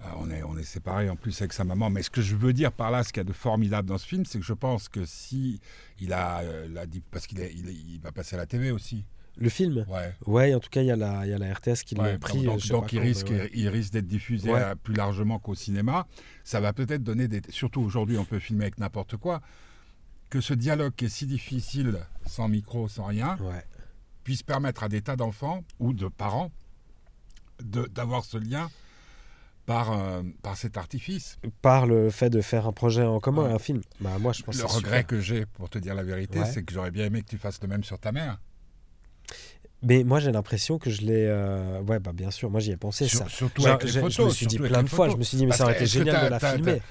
euh, 0.02 0.10
on 0.20 0.30
est, 0.30 0.44
on 0.44 0.56
est 0.58 0.64
séparés 0.64 1.10
en 1.10 1.16
plus 1.16 1.40
avec 1.42 1.54
sa 1.54 1.64
maman. 1.64 1.90
Mais 1.90 2.04
ce 2.04 2.10
que 2.12 2.22
je 2.22 2.36
veux 2.36 2.54
dire 2.54 2.72
par 2.72 2.92
là, 2.92 3.04
ce 3.04 3.10
qu'il 3.14 3.20
y 3.20 3.22
a 3.22 3.24
de 3.24 3.34
formidable 3.34 3.88
dans 3.88 3.98
ce 3.98 4.06
film, 4.06 4.26
c'est 4.26 4.38
que 4.40 4.46
je 4.46 4.54
pense 4.54 4.90
que 4.90 5.06
si 5.06 5.60
il 6.00 6.14
a, 6.14 6.40
euh, 6.42 6.68
la, 6.72 6.86
dit- 6.86 7.02
parce 7.10 7.26
qu'il 7.26 7.40
il 7.40 8.00
va 8.04 8.12
passer 8.12 8.36
à 8.36 8.40
la 8.40 8.46
TV 8.46 8.70
aussi. 8.72 9.06
Le 9.40 9.50
film 9.50 9.86
Ouais. 9.88 10.14
Ouais, 10.26 10.54
en 10.56 10.60
tout 10.60 10.70
cas, 10.70 10.82
il 10.82 10.88
y, 10.88 10.92
a 10.92 10.96
la- 10.96 11.26
il 11.26 11.30
y 11.30 11.34
a 11.34 11.38
la 11.38 11.54
RTS 11.54 11.84
qui 11.86 11.96
Ouais, 11.96 12.14
l'a 12.14 12.18
pris. 12.18 12.44
donc, 12.44 12.60
sais 12.62 12.70
donc 12.70 12.86
pas 12.90 12.96
il 12.96 13.00
risque, 13.00 13.30
mais 13.30 13.42
ouais. 13.42 13.52
il 13.54 13.70
risque 13.70 13.94
d'être 13.94 14.08
diffusé 14.08 14.52
Ouais. 14.52 14.60
euh, 14.62 14.76
plus 14.76 14.96
largement 14.96 15.38
qu'au 15.40 15.54
cinéma. 15.56 16.08
Ça 16.44 16.60
va 16.60 16.74
peut-être 16.74 17.04
donner 17.04 17.28
des. 17.28 17.42
Surtout 17.50 17.82
aujourd'hui, 17.82 18.18
on 18.18 18.26
peut 18.26 18.40
filmer 18.40 18.64
avec 18.64 18.80
n'importe 18.80 19.16
quoi. 19.18 19.42
Que 20.30 20.42
ce 20.42 20.54
dialogue 20.54 20.94
qui 20.96 21.06
est 21.06 21.10
si 21.10 21.26
difficile, 21.28 22.00
sans 22.26 22.48
micro, 22.50 22.88
sans 22.88 23.06
rien, 23.06 23.38
puisse 24.24 24.44
permettre 24.44 24.84
à 24.84 24.90
des 24.90 25.02
tas 25.02 25.16
d'enfants 25.16 25.64
ou 25.80 25.94
de 25.94 26.08
parents 26.08 26.52
de- 27.64 27.86
d'avoir 27.88 28.26
ce 28.26 28.38
lien 28.38 28.70
par, 29.66 29.92
euh, 29.92 30.24
par 30.44 30.58
cet 30.58 30.78
artifice. 30.78 31.38
Par 31.62 31.86
le 31.88 32.10
fait 32.10 32.30
de 32.30 32.42
faire 32.42 32.68
un 32.68 32.72
projet 32.74 33.04
en 33.04 33.20
commun, 33.20 33.44
Ouais. 33.46 33.54
un 33.54 33.60
film. 33.60 33.82
Bah, 34.02 34.18
moi, 34.20 34.34
je 34.34 34.42
pense 34.44 34.58
Le 34.58 34.66
regret 34.66 35.00
super. 35.02 35.08
que 35.08 35.20
j'ai, 35.22 35.46
pour 35.46 35.70
te 35.70 35.78
dire 35.78 35.94
la 35.96 36.04
vérité, 36.04 36.40
Ouais. 36.40 36.46
c'est 36.46 36.64
que 36.64 36.74
j'aurais 36.74 36.92
bien 36.92 37.06
aimé 37.06 37.22
que 37.22 37.28
tu 37.28 37.38
fasses 37.38 37.62
le 37.62 37.68
même 37.68 37.84
sur 37.84 38.00
ta 38.00 38.12
mère. 38.12 38.40
Mais 39.84 40.04
moi, 40.04 40.20
j'ai 40.20 40.32
l'impression 40.32 40.80
que 40.80 40.90
je 40.90 41.02
l'ai. 41.02 41.26
euh, 41.28 41.82
Ouais, 41.84 42.00
bah, 42.00 42.12
bien 42.12 42.32
sûr, 42.32 42.50
moi, 42.50 42.60
j'y 42.60 42.72
ai 42.72 42.78
pensé 42.78 43.08
Sur- 43.08 43.20
ça. 43.20 43.30
surtout 43.30 43.62
Genre, 43.62 43.74
avec 43.76 43.84
les 43.84 43.92
photos. 44.00 44.14
je 44.16 44.22
me 44.24 44.30
suis 44.30 44.48
dit 44.48 44.58
plein 44.58 44.82
de 44.84 44.90
fois, 44.90 45.06
photos. 45.06 45.14
je 45.14 45.18
me 45.20 45.24
suis 45.24 45.38
dit, 45.38 45.44
mais 45.46 45.50
Parce 45.50 45.60
ça 45.60 45.64
aurait 45.66 45.76
été 45.76 45.86
génial 45.86 46.26
de 46.26 46.30
la 46.32 46.40
filmer. 46.40 46.82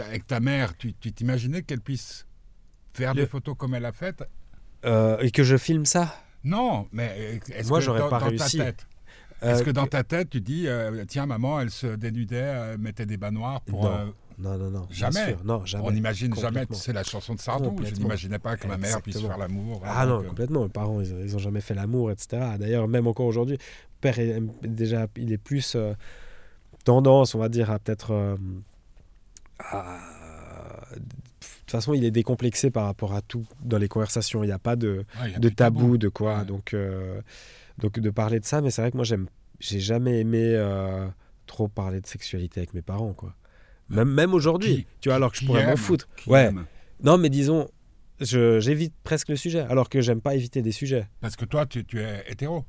Avec 0.00 0.26
ta 0.26 0.38
mère, 0.40 0.76
tu 0.76 0.92
t'imaginais 0.94 1.62
qu'elle 1.62 1.80
puisse 1.80 2.26
faire 2.94 3.14
Le- 3.14 3.22
des 3.22 3.26
photos 3.28 3.56
comme 3.58 3.74
elle 3.74 3.84
a 3.84 3.92
faites? 3.92 4.22
Euh, 4.84 5.18
et 5.18 5.30
que 5.32 5.42
je 5.42 5.56
filme 5.56 5.84
ça? 5.86 6.14
Non, 6.44 6.86
mais 6.92 7.40
est-ce 7.52 7.68
Moi, 7.68 7.78
que 7.80 7.84
j'aurais 7.84 7.98
dans, 8.00 8.08
pas 8.08 8.20
dans 8.20 8.26
réussi. 8.28 8.58
ta 8.58 8.64
tête, 8.64 8.86
Euh, 9.42 9.54
est-ce 9.54 9.62
que 9.62 9.70
dans 9.70 9.86
ta 9.86 10.04
tête, 10.04 10.30
tu 10.30 10.40
dis, 10.40 10.68
euh, 10.68 11.04
tiens, 11.08 11.26
maman, 11.26 11.60
elle 11.60 11.70
se 11.70 11.86
dénudait, 11.88 12.36
euh, 12.42 12.78
mettait 12.78 13.06
des 13.06 13.16
bas 13.16 13.30
noirs 13.30 13.60
pour... 13.62 13.86
Non, 14.40 14.50
euh, 14.52 14.58
Non, 14.58 14.70
non, 14.70 14.86
jamais. 14.90 15.36
Non, 15.44 15.64
jamais. 15.66 15.84
on 15.86 15.90
n'imagine 15.92 16.34
jamais, 16.34 16.64
c'est 16.72 16.92
la 16.92 17.02
chanson 17.04 17.34
de 17.34 17.40
Sardou, 17.40 17.76
je 17.84 17.94
n'imaginais 17.94 18.38
pas 18.38 18.56
que 18.56 18.66
ma 18.66 18.76
mère 18.78 19.00
puisse 19.02 19.20
faire 19.20 19.38
l'amour. 19.38 19.82
Ah 19.84 20.04
vraiment, 20.04 20.16
non, 20.16 20.22
que- 20.22 20.28
complètement. 20.28 20.62
Les 20.64 20.68
parents, 20.70 21.00
ils, 21.00 21.10
ils 21.24 21.36
ont 21.36 21.38
jamais 21.40 21.60
fait 21.60 21.74
l'amour, 21.74 22.10
etc. 22.10 22.42
D'ailleurs, 22.58 22.88
même 22.88 23.06
encore 23.06 23.26
aujourd'hui, 23.26 23.58
père 24.00 24.18
est 24.18 24.40
déjà, 24.62 25.06
il 25.16 25.32
est 25.32 25.38
plus 25.38 25.74
euh, 25.76 25.92
tendance, 26.84 27.34
on 27.34 27.38
va 27.38 27.48
dire, 27.48 27.70
à 27.70 27.78
peut-être. 27.78 28.12
euh, 28.12 28.36
De 30.92 31.00
toute 31.60 31.70
façon, 31.70 31.94
il 31.94 32.04
est 32.04 32.10
décomplexé 32.10 32.70
par 32.70 32.84
rapport 32.86 33.14
à 33.14 33.22
tout 33.22 33.46
dans 33.62 33.78
les 33.78 33.88
conversations. 33.88 34.42
Il 34.42 34.46
n'y 34.46 34.52
a 34.52 34.58
pas 34.58 34.76
de, 34.76 35.04
Ouais, 35.22 35.34
a 35.34 35.38
de 35.38 35.48
tabou, 35.48 35.98
de 35.98 36.08
quoi. 36.08 36.38
Ouais. 36.40 36.44
Donc, 36.44 36.74
euh, 36.74 37.20
donc, 37.78 37.98
de 38.00 38.10
parler 38.10 38.40
de 38.40 38.44
ça. 38.44 38.60
Mais 38.60 38.70
c'est 38.70 38.82
vrai 38.82 38.90
que 38.90 38.96
moi, 38.96 39.04
j'aime, 39.04 39.28
j'ai 39.60 39.78
jamais 39.80 40.18
aimé 40.20 40.42
euh, 40.44 41.06
trop 41.46 41.68
parler 41.68 42.00
de 42.00 42.06
sexualité 42.06 42.60
avec 42.60 42.74
mes 42.74 42.82
parents, 42.82 43.12
quoi. 43.12 43.34
Même, 43.90 44.08
même 44.08 44.34
aujourd'hui, 44.34 44.86
tu 45.00 45.08
vois, 45.08 45.16
alors 45.16 45.32
que 45.32 45.38
je 45.38 45.46
pourrais 45.46 45.66
m'en 45.66 45.76
foutre. 45.76 46.08
Ouais. 46.26 46.44
aime. 46.44 46.64
Non, 47.02 47.18
mais 47.18 47.28
disons, 47.28 47.68
j'évite 48.20 48.94
presque 49.02 49.28
le 49.28 49.36
sujet, 49.36 49.60
alors 49.68 49.88
que 49.88 50.00
j'aime 50.00 50.20
pas 50.20 50.34
éviter 50.34 50.62
des 50.62 50.72
sujets. 50.72 51.06
Parce 51.20 51.36
que 51.36 51.44
toi, 51.44 51.66
tu, 51.66 51.84
tu 51.84 52.00
es 52.00 52.24
hétéro. 52.28 52.64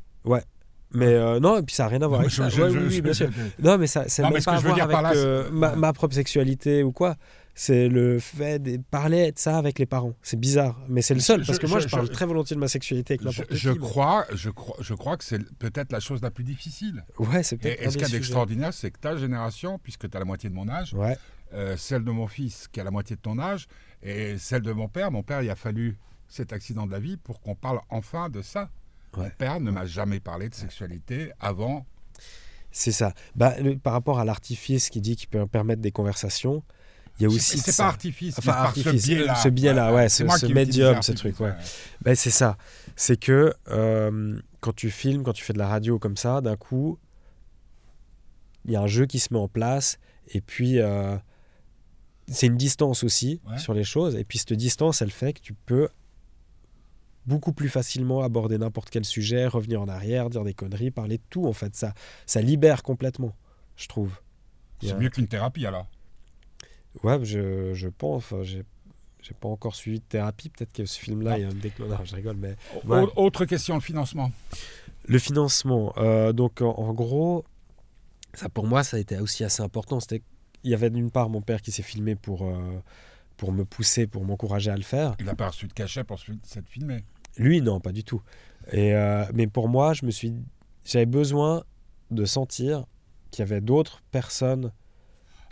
Mais 0.93 1.05
euh, 1.13 1.39
non, 1.39 1.57
et 1.57 1.61
puis 1.63 1.73
ça 1.73 1.83
n'a 1.83 1.89
rien 1.89 2.01
à 2.01 2.07
voir 2.07 2.19
avec 2.21 2.31
ça. 2.31 2.47
Ouais, 2.47 3.29
Non, 3.59 3.77
mais 3.77 3.87
ça, 3.87 4.05
c'est 4.07 4.23
Non, 4.23 4.29
même 4.31 4.43
pas 4.43 4.53
à 4.53 4.59
voir 4.59 5.05
avec 5.05 5.17
euh, 5.17 5.49
ouais. 5.49 5.75
ma 5.77 5.93
propre 5.93 6.13
sexualité 6.15 6.83
ou 6.83 6.91
quoi. 6.91 7.15
C'est 7.63 7.89
le 7.89 8.17
fait 8.17 8.57
de 8.57 8.77
parler 8.89 9.31
de 9.31 9.37
ça 9.37 9.55
avec 9.59 9.77
les 9.77 9.85
parents. 9.85 10.13
C'est 10.23 10.39
bizarre, 10.39 10.79
mais 10.89 11.03
c'est 11.03 11.13
le 11.13 11.19
seul, 11.19 11.41
Je- 11.43 11.45
parce 11.45 11.59
que 11.59 11.67
moi, 11.67 11.77
je- 11.79 11.87
je, 11.87 11.91
parle 11.91 12.07
je- 12.07 12.11
très 12.11 12.25
volontiers 12.25 12.55
de 12.55 12.59
ma 12.59 12.67
sexualité 12.67 13.13
avec 13.13 13.21
Je, 13.21 13.27
n'importe 13.27 13.53
je 13.55 13.69
qui. 13.69 13.77
moi. 13.77 13.87
crois, 13.87 14.25
je, 14.33 14.49
crois, 14.49 14.77
je 14.79 14.93
crois 14.95 15.15
que 15.15 15.23
c'est 15.23 15.37
peut-être 15.59 15.91
la 15.91 15.99
chose 15.99 16.23
la 16.23 16.31
plus 16.31 16.43
difficile. 16.43 17.05
Ouais, 17.19 17.43
c'est 17.43 17.57
Et, 17.57 17.59
peut-être 17.59 17.81
et 17.83 17.85
ce 17.91 17.97
qu'il 17.99 18.01
y 18.01 18.05
a 18.05 18.09
d'extraordinaire, 18.09 18.73
c'est 18.73 18.89
que 18.89 18.97
ta 18.99 19.15
génération, 19.15 19.77
puisque 19.77 20.09
tu 20.09 20.17
as 20.17 20.19
la 20.19 20.25
moitié 20.25 20.49
de 20.49 20.55
mon 20.55 20.67
âge, 20.69 20.95
Ouais, 20.95 21.15
euh, 21.53 21.77
celle 21.77 22.03
de 22.03 22.09
mon 22.09 22.25
fils 22.25 22.67
qui 22.71 22.79
a 22.79 22.83
la 22.83 22.89
moitié 22.89 23.15
de 23.15 23.21
ton 23.21 23.37
âge, 23.37 23.67
et 24.01 24.39
celle 24.39 24.63
de 24.63 24.71
mon 24.71 24.87
père. 24.87 25.11
Mon 25.11 25.21
père, 25.21 25.43
il 25.43 25.49
a 25.51 25.55
fallu 25.55 25.99
cet 26.27 26.53
accident 26.53 26.87
de 26.87 26.91
la 26.91 26.99
vie 26.99 27.17
pour 27.17 27.41
qu'on 27.41 27.53
parle 27.53 27.79
enfin 27.91 28.29
de 28.29 28.41
ça. 28.41 28.71
Mon 29.15 29.29
père 29.29 29.59
ne 29.59 29.69
m'a 29.69 29.85
jamais 29.85 30.19
parlé 30.19 30.49
de 30.49 30.55
sexualité 30.55 31.31
avant. 31.39 31.85
c'est 32.71 32.91
ça. 32.93 33.13
Bah, 33.35 33.53
le- 33.59 33.77
par 33.77 33.93
rapport 33.93 34.17
à 34.19 34.25
l'artifice 34.25 34.89
qui 34.89 34.99
dit 35.01 35.15
qu'il 35.15 35.27
peut 35.29 35.45
permettre 35.45 35.81
des 35.81 35.91
conversations, 35.91 36.63
il 37.19 37.23
y 37.23 37.25
a 37.25 37.29
aussi. 37.29 37.57
C'est 37.59 37.75
pas 37.77 37.85
artifice, 37.87 38.37
Enfin, 38.39 38.51
artifice, 38.53 39.01
ce 39.03 39.07
biais-là. 39.07 39.35
ce 39.35 39.49
biais-là, 39.49 39.93
ouais, 39.93 40.09
ce- 40.09 40.27
ce 40.27 40.45
médium, 40.47 41.01
ce 41.01 41.11
truc, 41.11 41.39
ouais. 41.39 41.53
Ben, 42.01 42.15
c'est 42.15 42.31
ça. 42.31 42.57
C'est 42.95 43.17
que 43.19 43.53
euh, 43.69 44.39
quand 44.59 44.75
tu 44.75 44.89
filmes, 44.89 45.23
quand 45.23 45.33
tu 45.33 45.43
fais 45.43 45.53
de 45.53 45.59
la 45.59 45.67
radio 45.67 45.99
comme 45.99 46.17
ça, 46.17 46.41
d'un 46.41 46.55
coup, 46.57 46.97
il 48.65 48.71
y 48.71 48.75
a 48.75 48.81
un 48.81 48.87
jeu 48.87 49.05
qui 49.05 49.19
se 49.19 49.33
met 49.33 49.39
en 49.39 49.47
place. 49.47 49.97
Et 50.27 50.41
puis, 50.41 50.79
euh, 50.79 51.17
c'est 52.27 52.47
une 52.47 52.57
distance 52.57 53.03
aussi 53.03 53.41
Ouais. 53.49 53.57
sur 53.57 53.73
les 53.73 53.83
choses. 53.83 54.15
Et 54.15 54.23
puis, 54.23 54.37
cette 54.37 54.53
distance, 54.53 55.01
elle 55.01 55.11
fait 55.11 55.33
que 55.33 55.41
tu 55.41 55.53
peux 55.53 55.89
beaucoup 57.25 57.53
plus 57.53 57.69
facilement 57.69 58.21
aborder 58.23 58.57
n'importe 58.57 58.89
quel 58.89 59.05
sujet, 59.05 59.45
revenir 59.47 59.81
en 59.81 59.87
arrière, 59.87 60.29
dire 60.29 60.43
des 60.43 60.53
conneries, 60.53 60.91
parler 60.91 61.17
de 61.17 61.23
tout. 61.29 61.45
En 61.45 61.53
fait, 61.53 61.75
ça, 61.75 61.93
ça 62.25 62.41
libère 62.41 62.81
complètement, 62.83 63.35
je 63.75 63.87
trouve. 63.87 64.11
C'est 64.81 64.97
mieux 64.97 65.09
qu'une 65.09 65.27
thérapie 65.27 65.65
alors. 65.67 65.87
Ouais, 67.03 67.23
je, 67.23 67.73
je 67.73 67.87
pense. 67.87 68.17
Enfin, 68.31 68.43
j'ai, 68.43 68.63
j'ai 69.21 69.33
pas 69.33 69.47
encore 69.49 69.75
suivi 69.75 69.99
de 69.99 70.03
thérapie. 70.05 70.49
Peut-être 70.49 70.73
que 70.73 70.85
ce 70.85 70.99
film-là, 70.99 71.31
Non. 71.31 71.37
il 71.37 71.41
y 71.41 71.45
a 71.45 71.47
un 71.49 71.53
déclin. 71.53 71.87
Non, 71.87 71.97
je 72.03 72.15
rigole, 72.15 72.37
mais 72.37 72.55
Ouais. 72.85 73.03
Autre 73.15 73.45
question, 73.45 73.75
le 73.75 73.81
financement. 73.81 74.31
Le 75.07 75.17
financement, 75.19 75.93
euh, 75.97 76.31
donc 76.31 76.61
en, 76.61 76.69
en 76.77 76.93
gros, 76.93 77.43
ça 78.33 78.49
pour 78.49 78.67
moi, 78.67 78.83
ça 78.83 78.97
a 78.97 78.99
été 78.99 79.17
aussi 79.17 79.43
assez 79.43 79.63
important. 79.63 79.99
C'était, 79.99 80.21
il 80.63 80.69
y 80.71 80.73
avait 80.75 80.89
d'une 80.91 81.09
part 81.11 81.29
mon 81.29 81.41
père 81.41 81.61
qui 81.61 81.71
s'est 81.71 81.81
filmé 81.81 82.15
pour, 82.15 82.43
euh, 82.45 82.79
pour 83.37 83.51
me 83.51 83.65
pousser, 83.65 84.05
pour 84.05 84.23
m'encourager 84.25 84.69
à 84.69 84.75
le 84.77 84.83
faire. 84.83 85.15
Il 85.19 85.25
n'a 85.25 85.33
pas 85.35 85.47
reçu 85.49 85.65
de 85.67 85.73
cachet 85.73 86.03
pour 86.03 86.19
s'être 86.43 86.67
filmé. 86.69 87.03
Lui, 87.37 87.61
non, 87.61 87.79
pas 87.79 87.91
du 87.91 88.03
tout. 88.03 88.21
Et, 88.71 88.93
euh, 88.93 89.25
mais 89.33 89.47
pour 89.47 89.69
moi, 89.69 89.93
je 89.93 90.05
me 90.05 90.11
suis, 90.11 90.33
j'avais 90.85 91.07
besoin 91.07 91.63
de 92.11 92.25
sentir 92.25 92.85
qu'il 93.31 93.39
y 93.39 93.43
avait 93.43 93.61
d'autres 93.61 94.01
personnes 94.11 94.71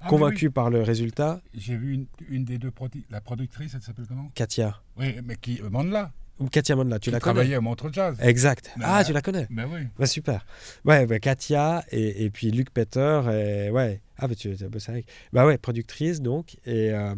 Ah, 0.01 0.05
mais 0.05 0.09
convaincues 0.09 0.51
par 0.51 0.69
le 0.69 0.81
résultat. 0.81 1.41
J'ai 1.53 1.75
vu 1.75 1.93
une, 1.93 2.05
une 2.29 2.45
des 2.45 2.57
deux, 2.57 2.69
produ- 2.69 3.03
la 3.09 3.21
productrice, 3.21 3.73
elle 3.75 3.81
s'appelle 3.81 4.05
comment? 4.07 4.31
Katia. 4.35 4.81
Oui, 4.97 5.15
mais 5.25 5.35
qui, 5.35 5.59
Mandela, 5.69 6.11
Ou 6.39 6.47
Katia 6.47 6.75
Mondla, 6.75 6.99
tu 6.99 7.09
qui 7.09 7.11
la 7.11 7.19
connais? 7.19 7.33
travaillait 7.33 7.57
au 7.57 7.61
Montreux 7.61 7.91
Jazz. 7.91 8.17
Exact. 8.21 8.71
Mais, 8.77 8.85
ah, 8.87 9.01
euh, 9.01 9.03
tu 9.03 9.11
la 9.13 9.21
connais? 9.21 9.45
Ben 9.49 9.67
oui. 9.71 9.81
Ouais, 9.97 10.07
super. 10.07 10.45
Ouais, 10.85 11.05
bah, 11.05 11.19
Katia 11.19 11.83
et, 11.91 12.23
et 12.23 12.29
puis 12.29 12.49
Luc 12.51 12.69
Peter. 12.71 13.21
Et, 13.31 13.69
ouais. 13.71 13.99
Ah, 14.17 14.27
bah, 14.27 14.35
tu 14.35 14.55
tu 14.55 14.63
as 14.63 14.69
bossé 14.69 14.91
avec. 14.91 15.05
Bah 15.33 15.45
ouais, 15.45 15.57
productrice 15.57 16.21
donc. 16.21 16.55
Et, 16.65 16.91
euh, 16.91 17.13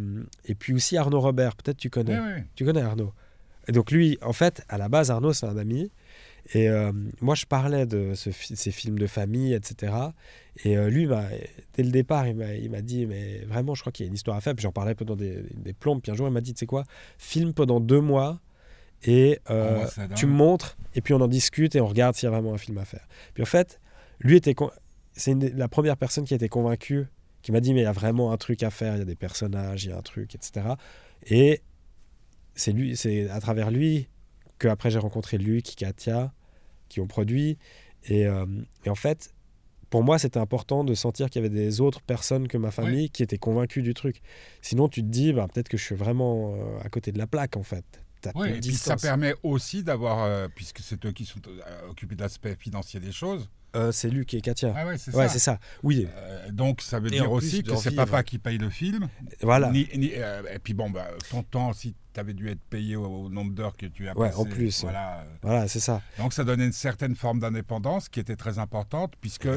et 0.45 0.55
puis 0.55 0.73
aussi 0.73 0.97
Arnaud 0.97 1.19
Robert, 1.19 1.55
peut-être 1.55 1.77
tu 1.77 1.89
connais. 1.91 2.19
Oui, 2.19 2.25
oui. 2.37 2.41
Tu 2.55 2.65
connais 2.65 2.81
Arnaud? 2.81 3.13
Et 3.67 3.71
donc 3.73 3.91
lui, 3.91 4.17
en 4.23 4.33
fait, 4.33 4.63
à 4.69 4.77
la 4.79 4.89
base, 4.89 5.11
Arnaud, 5.11 5.33
c'est 5.33 5.45
un 5.45 5.57
ami. 5.57 5.91
Et 6.53 6.69
euh, 6.69 6.91
moi, 7.21 7.35
je 7.35 7.45
parlais 7.45 7.85
de 7.85 8.13
ce 8.15 8.29
fi- 8.31 8.55
ces 8.55 8.71
films 8.71 8.97
de 8.99 9.07
famille, 9.07 9.53
etc. 9.53 9.93
Et 10.65 10.77
euh, 10.77 10.89
lui, 10.89 11.07
dès 11.75 11.83
le 11.83 11.91
départ, 11.91 12.27
il 12.27 12.35
m'a 12.69 12.81
dit, 12.81 13.05
mais 13.05 13.39
vraiment, 13.45 13.75
je 13.75 13.81
crois 13.81 13.91
qu'il 13.91 14.05
y 14.05 14.07
a 14.07 14.09
une 14.09 14.15
histoire 14.15 14.35
à 14.37 14.41
faire. 14.41 14.53
Puis 14.55 14.63
j'en 14.63 14.71
parlais 14.71 14.95
pendant 14.95 15.15
des, 15.15 15.43
des 15.55 15.73
plombes. 15.73 16.01
Puis 16.01 16.11
un 16.11 16.15
jour, 16.15 16.27
il 16.27 16.33
m'a 16.33 16.41
dit, 16.41 16.53
tu 16.53 16.59
sais 16.59 16.65
quoi, 16.65 16.83
filme 17.17 17.53
pendant 17.53 17.79
deux 17.79 18.01
mois 18.01 18.39
et 19.03 19.39
euh, 19.49 19.85
Oh, 20.11 20.15
tu 20.15 20.25
me 20.25 20.33
montres. 20.33 20.77
Et 20.93 21.01
puis 21.01 21.13
on 21.13 21.21
en 21.21 21.27
discute 21.27 21.75
et 21.75 21.81
on 21.81 21.87
regarde 21.87 22.15
s'il 22.15 22.25
y 22.25 22.27
a 22.27 22.31
vraiment 22.31 22.53
un 22.53 22.57
film 22.57 22.77
à 22.77 22.85
faire. 22.85 23.07
Puis 23.33 23.43
en 23.43 23.47
fait, 23.47 23.79
lui 24.19 24.35
était... 24.35 24.55
C'est 25.13 25.33
la 25.35 25.67
première 25.67 25.97
personne 25.97 26.23
qui 26.23 26.33
a 26.33 26.37
été 26.37 26.47
convaincue, 26.49 27.05
qui 27.41 27.51
m'a 27.51 27.59
dit, 27.59 27.73
mais 27.73 27.81
il 27.81 27.83
y 27.83 27.87
a 27.87 27.91
vraiment 27.91 28.31
un 28.31 28.37
truc 28.37 28.63
à 28.63 28.69
faire. 28.69 28.95
Il 28.95 28.99
y 28.99 29.01
a 29.01 29.05
des 29.05 29.15
personnages, 29.15 29.83
il 29.83 29.89
y 29.89 29.93
a 29.93 29.97
un 29.97 30.01
truc, 30.01 30.35
etc. 30.35 30.67
Et 31.25 31.61
c'est 32.55 32.71
lui, 32.71 32.95
c'est 32.95 33.29
à 33.29 33.39
travers 33.41 33.71
lui 33.71 34.07
que 34.61 34.67
après 34.67 34.91
j'ai 34.91 34.99
rencontré 34.99 35.39
Luc, 35.39 35.75
Katia, 35.75 36.31
qui 36.87 37.01
ont 37.01 37.07
produit. 37.07 37.57
Et, 38.05 38.27
euh, 38.27 38.45
et 38.85 38.89
en 38.89 38.95
fait, 38.95 39.33
pour 39.89 40.03
moi, 40.03 40.19
c'était 40.19 40.39
important 40.39 40.83
de 40.83 40.93
sentir 40.93 41.29
qu'il 41.29 41.41
y 41.41 41.45
avait 41.45 41.53
des 41.53 41.81
autres 41.81 42.01
personnes 42.01 42.47
que 42.47 42.57
ma 42.57 42.71
famille 42.71 43.09
qui 43.09 43.23
étaient 43.23 43.39
convaincues 43.39 43.81
du 43.81 43.93
truc. 43.93 44.21
Sinon, 44.61 44.87
tu 44.87 45.01
te 45.01 45.07
dis, 45.07 45.33
bah, 45.33 45.47
peut-être 45.51 45.67
que 45.67 45.77
je 45.77 45.83
suis 45.83 45.95
vraiment 45.95 46.53
euh, 46.55 46.79
à 46.81 46.89
côté 46.89 47.11
de 47.11 47.17
la 47.17 47.27
plaque, 47.27 47.57
en 47.57 47.63
fait. 47.63 48.03
Et 48.27 48.59
puis 48.59 48.75
ça 48.75 48.95
permet 48.95 49.35
aussi 49.43 49.83
d'avoir, 49.83 50.23
euh, 50.23 50.47
puisque 50.53 50.79
c'est 50.79 51.03
eux 51.05 51.11
qui 51.11 51.25
sont 51.25 51.39
euh, 51.47 51.89
occupés 51.89 52.15
de 52.15 52.21
l'aspect 52.21 52.55
financier 52.55 52.99
des 52.99 53.11
choses. 53.11 53.49
Euh, 53.73 53.93
c'est 53.93 54.09
Luc 54.09 54.33
et 54.33 54.41
Katia. 54.41 54.73
Ah 54.75 54.85
ouais, 54.85 54.97
c'est 54.97 55.15
ouais, 55.15 55.29
ça. 55.29 55.57
Oui, 55.81 56.05
Euh, 56.13 56.51
donc 56.51 56.81
ça 56.81 56.99
veut 56.99 57.07
Et 57.07 57.11
dire 57.11 57.31
aussi 57.31 57.63
que 57.63 57.75
c'est 57.77 57.91
papa 57.95 58.21
qui 58.21 58.37
paye 58.37 58.57
le 58.57 58.69
film. 58.69 59.07
voilà. 59.41 59.71
Ni- 59.71 59.87
ni- 59.95 60.11
euh, 60.13 60.43
et 60.53 60.59
puis 60.59 60.73
bon, 60.73 60.89
bah, 60.89 61.07
ton 61.29 61.41
temps, 61.41 61.71
si 61.71 61.95
tu 62.13 62.19
avais 62.19 62.33
dû 62.33 62.49
être 62.49 62.59
payé 62.69 62.97
au, 62.97 63.05
au 63.05 63.29
nombre 63.29 63.53
d'heures 63.53 63.77
que 63.77 63.85
tu 63.85 64.09
as 64.09 64.17
Ouais, 64.17 64.27
passé, 64.27 64.41
en 64.41 64.43
plus. 64.45 64.81
Voilà. 64.81 65.23
Voilà, 65.41 65.69
c'est 65.69 65.79
ça. 65.79 66.01
Donc 66.17 66.33
ça 66.33 66.43
donnait 66.43 66.65
une 66.65 66.73
certaine 66.73 67.15
forme 67.15 67.39
d'indépendance 67.39 68.09
qui 68.09 68.19
était 68.19 68.35
très 68.35 68.59
importante, 68.59 69.13
puisque 69.21 69.45
en 69.47 69.55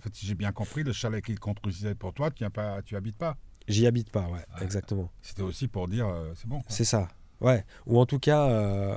fait, 0.00 0.14
si 0.14 0.26
j'ai 0.26 0.34
bien 0.34 0.50
compris, 0.50 0.82
le 0.82 0.92
chalet 0.92 1.24
qu'il 1.24 1.38
construisait 1.38 1.94
pour 1.94 2.12
toi, 2.12 2.32
tu 2.32 2.48
pas, 2.50 2.82
tu 2.82 2.96
habites 2.96 3.16
pas. 3.18 3.36
J'y 3.68 3.86
habite 3.86 4.10
pas, 4.10 4.22
ouais, 4.22 4.32
Ouais. 4.32 4.64
exactement. 4.64 5.12
C'était 5.22 5.42
aussi 5.42 5.68
pour 5.68 5.86
dire, 5.86 6.08
euh, 6.08 6.32
c'est 6.34 6.48
bon. 6.48 6.60
C'est 6.66 6.84
ça. 6.84 7.06
Ouais. 7.40 7.64
Ou 7.86 7.98
en 7.98 8.06
tout 8.06 8.18
cas, 8.18 8.48
euh, 8.48 8.96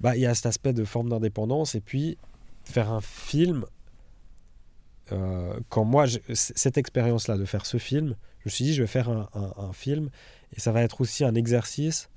bah, 0.00 0.16
il 0.16 0.22
y 0.22 0.26
a 0.26 0.34
cet 0.34 0.46
aspect 0.46 0.72
de 0.72 0.84
forme 0.84 1.08
d'indépendance. 1.08 1.74
Et 1.74 1.80
puis, 1.80 2.18
faire 2.64 2.90
un 2.90 3.00
film. 3.00 3.64
euh, 5.12 5.58
quand 5.68 5.84
moi, 5.84 6.06
cette 6.32 6.78
expérience-là 6.78 7.36
de 7.36 7.44
faire 7.44 7.66
ce 7.66 7.76
film, 7.76 8.16
je 8.40 8.48
me 8.48 8.50
suis 8.50 8.64
dit, 8.64 8.74
je 8.74 8.82
vais 8.82 8.86
faire 8.86 9.08
un, 9.10 9.28
un- 9.34 9.52
un 9.68 9.72
film. 9.72 10.08
Et 10.56 10.60
ça 10.60 10.72
va 10.72 10.82
être 10.82 11.00
aussi 11.00 11.24
un 11.24 11.34
exercice 11.34 12.08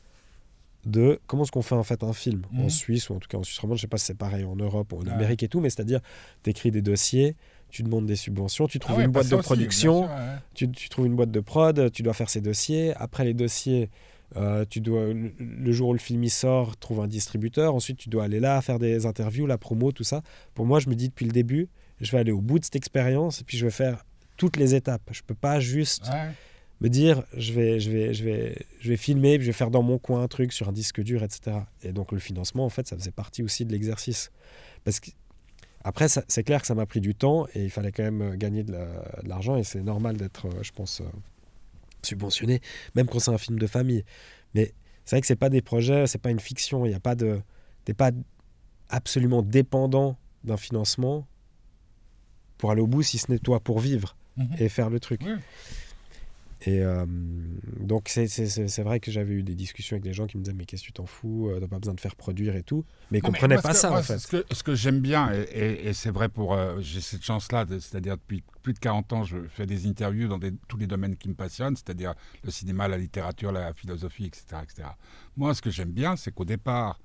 de 0.86 1.20
comment 1.28 1.44
est-ce 1.44 1.52
qu'on 1.52 1.62
fait 1.64 1.76
en 1.76 1.84
fait 1.84 2.02
un 2.04 2.14
film 2.14 2.44
en 2.54 2.64
Mhm. 2.64 2.70
Suisse 2.70 3.10
ou 3.10 3.16
en 3.16 3.20
tout 3.20 3.28
cas 3.28 3.38
en 3.38 3.44
Suisse 3.44 3.60
romande. 3.60 3.78
Je 3.78 3.82
sais 3.82 3.88
pas 3.88 3.98
si 3.98 4.06
c'est 4.06 4.14
pareil 4.18 4.46
en 4.46 4.56
Europe 4.56 4.94
ou 4.94 5.00
en 5.00 5.06
Ouais. 5.06 5.12
Amérique 5.12 5.44
et 5.44 5.50
tout, 5.50 5.60
mais 5.60 5.70
c'est-à-dire, 5.70 6.00
tu 6.44 6.50
écris 6.52 6.72
des 6.72 6.82
dossiers, 6.82 7.36
tu 7.70 7.84
demandes 7.84 8.06
des 8.06 8.16
subventions, 8.16 8.68
tu 8.68 8.78
Ah 8.78 8.86
trouves 8.86 8.98
ouais, 9.00 9.04
une 9.06 9.12
boîte 9.12 9.28
de 9.28 9.36
aussi, 9.36 9.44
production 9.44 10.04
sûr, 10.04 10.10
ouais. 10.10 10.36
tu, 10.54 10.72
tu 10.72 10.88
trouves 10.88 11.08
une 11.08 11.16
boîte 11.16 11.32
de 11.32 11.40
prod, 11.42 11.92
tu 11.92 12.04
dois 12.04 12.14
faire 12.14 12.30
ces 12.30 12.40
dossiers. 12.40 12.94
Après 12.96 13.26
les 13.26 13.34
dossiers, 13.34 13.90
euh, 14.36 14.66
tu 14.70 14.82
dois 14.82 15.06
le, 15.14 15.72
jour 15.72 15.90
où 15.90 15.94
le 15.94 16.00
film 16.00 16.24
y 16.24 16.30
sort, 16.30 16.76
trouver 16.78 17.04
un 17.04 17.08
distributeur. 17.08 17.74
Ensuite, 17.74 17.98
tu 17.98 18.10
dois 18.10 18.26
aller 18.26 18.40
là, 18.40 18.62
faire 18.62 18.78
des 18.80 19.06
interviews, 19.06 19.46
la 19.48 19.58
promo, 19.58 19.92
tout 19.92 20.04
ça. 20.04 20.22
Pour 20.54 20.66
moi, 20.66 20.80
je 20.80 20.90
me 20.90 20.96
dis 20.96 21.08
depuis 21.10 21.26
le 21.26 21.32
début, 21.32 21.70
je 22.02 22.12
vais 22.12 22.20
aller 22.20 22.32
au 22.32 22.42
bout 22.42 22.60
de 22.60 22.66
cette 22.66 22.76
expérience 22.76 23.42
et 23.42 23.44
puis 23.44 23.58
je 23.58 23.66
vais 23.66 23.72
faire 23.72 24.06
toutes 24.36 24.58
les 24.58 24.76
étapes. 24.76 25.02
Je 25.12 25.22
peux 25.26 25.34
pas 25.34 25.60
juste 25.60 26.10
Ouais. 26.10 26.30
me 26.82 26.90
dire 26.90 27.24
je 27.36 27.54
vais, 27.54 27.80
je 27.80 27.90
vais, 27.90 28.14
je 28.14 28.24
vais, 28.26 28.66
je 28.82 28.90
vais 28.90 28.98
filmer, 28.98 29.38
puis 29.38 29.46
je 29.46 29.50
vais 29.52 29.58
faire 29.58 29.72
dans 29.72 29.82
mon 29.82 29.98
coin 29.98 30.22
un 30.22 30.28
truc 30.28 30.52
sur 30.54 30.68
un 30.70 30.74
disque 30.74 31.02
dur, 31.02 31.24
etc. 31.24 31.58
Et 31.82 31.94
donc 31.94 32.12
le 32.12 32.20
financement, 32.20 32.66
en 32.66 32.70
fait, 32.70 32.86
ça 32.88 32.96
faisait 32.98 33.12
partie 33.12 33.42
aussi 33.44 33.66
de 33.66 33.72
l'exercice. 33.72 34.32
Parce 34.84 35.00
que 35.00 35.10
après, 35.84 36.08
c'est 36.10 36.44
clair 36.44 36.60
que 36.62 36.68
ça 36.68 36.76
m'a 36.76 36.86
pris 36.86 37.00
du 37.02 37.16
temps 37.16 37.48
et 37.56 37.64
il 37.64 37.70
fallait 37.70 37.94
quand 37.94 38.04
même 38.04 38.22
euh, 38.22 38.36
gagner 38.36 38.64
de 38.64 38.74
la- 38.74 39.22
de 39.24 39.30
l'argent 39.30 39.56
et 39.56 39.64
c'est 39.64 39.82
normal 39.82 40.18
d'être, 40.18 40.48
euh, 40.48 40.62
je 40.62 40.72
pense, 40.74 41.02
subventionné, 42.08 42.62
même 42.96 43.08
quand 43.08 43.20
c'est 43.20 43.32
un 43.32 43.38
film 43.38 43.60
de 43.60 43.68
famille. 43.68 44.04
Mais 44.56 44.74
c'est 45.06 45.16
vrai 45.16 45.22
que 45.22 45.28
c'est 45.28 45.36
pas 45.36 45.50
des 45.50 45.62
projets, 45.62 46.08
c'est 46.08 46.18
pas 46.22 46.32
une 46.32 46.40
fiction. 46.40 46.86
Il 46.86 46.92
y 46.92 46.96
a 46.96 47.00
pas 47.00 47.16
de, 47.16 47.42
t'es 47.86 47.94
pas 47.94 48.12
absolument 48.90 49.42
dépendant 49.42 50.18
d'un 50.44 50.58
financement 50.58 51.28
pour 52.58 52.72
aller 52.72 52.82
au 52.82 52.88
bout, 52.88 53.04
si 53.04 53.18
ce 53.18 53.32
n'est 53.32 53.40
toi 53.40 53.60
pour 53.60 53.80
vivre 53.80 54.16
Mhm. 54.38 54.56
et 54.60 54.70
faire 54.70 54.90
le 54.92 55.00
truc. 55.00 55.22
Et 56.62 56.82
euh, 56.82 57.06
donc, 57.80 58.10
c'est- 58.10 58.82
vrai 58.82 59.00
que 59.00 59.12
j'avais 59.12 59.34
eu 59.36 59.44
des 59.44 59.54
discussions 59.54 59.94
avec 59.96 60.04
des 60.04 60.14
gens 60.14 60.26
qui 60.26 60.38
me 60.38 60.44
disaient 60.44 60.56
Mais 60.58 60.66
qu'est-ce 60.66 60.82
que 60.82 60.88
tu 60.88 60.94
t'en 60.94 61.06
fous 61.06 61.50
euh, 61.50 61.60
T'as 61.60 61.68
pas 61.68 61.78
besoin 61.78 61.94
de 61.94 62.00
faire 62.00 62.16
produire 62.16 62.56
et 62.56 62.64
tout. 62.64 62.84
Mais 63.12 63.20
ils 63.20 63.22
mais 63.22 63.22
comprenaient 63.22 63.56
pas 63.62 63.72
que- 63.74 63.78
ça, 63.78 63.90
moi, 63.90 64.00
en 64.00 64.04
fait. 64.04 64.18
Ce 64.18 64.64
que, 64.64 64.74
j'aime 64.76 65.00
bien, 65.00 65.32
et, 65.32 65.42
et- 65.44 65.88
et 65.90 65.94
c'est 65.94 66.10
vrai 66.10 66.30
pour. 66.30 66.54
euh, 66.54 66.80
J'ai 66.82 67.02
cette 67.02 67.24
chance-là, 67.24 67.64
de- 67.66 67.78
c'est-à-dire 67.78 68.18
depuis 68.18 68.44
plus 68.64 68.74
de 68.74 68.80
40 68.80 69.14
ans, 69.14 69.24
je 69.24 69.38
fais 69.50 69.66
des 69.68 69.86
interviews 69.88 70.28
dans 70.28 70.40
des- 70.40 70.54
tous 70.68 70.78
les 70.78 70.88
domaines 70.88 71.16
qui 71.16 71.30
me 71.30 71.36
passionnent, 71.36 71.76
c'est-à-dire 71.76 72.16
le 72.44 72.50
cinéma, 72.50 72.88
la 72.88 72.98
littérature, 72.98 73.52
la 73.52 73.74
philosophie, 73.74 74.26
etc. 74.26 74.62
etc. 74.64 74.90
Moi, 75.36 75.54
ce 75.54 75.62
que 75.62 75.70
j'aime 75.70 75.92
bien, 75.92 76.16
c'est 76.16 76.32
qu'au 76.34 76.46
départ, 76.46 77.00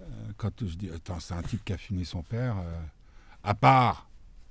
euh, 0.00 0.04
quand 0.36 0.52
je 0.64 0.76
dis 0.76 0.88
Attends, 0.94 1.18
c'est 1.20 1.34
un 1.34 1.42
type 1.42 1.64
qui 1.64 1.72
a 1.72 1.76
filmé 1.78 2.04
son 2.04 2.22
père, 2.22 2.56
à 3.42 3.54
part. 3.54 4.07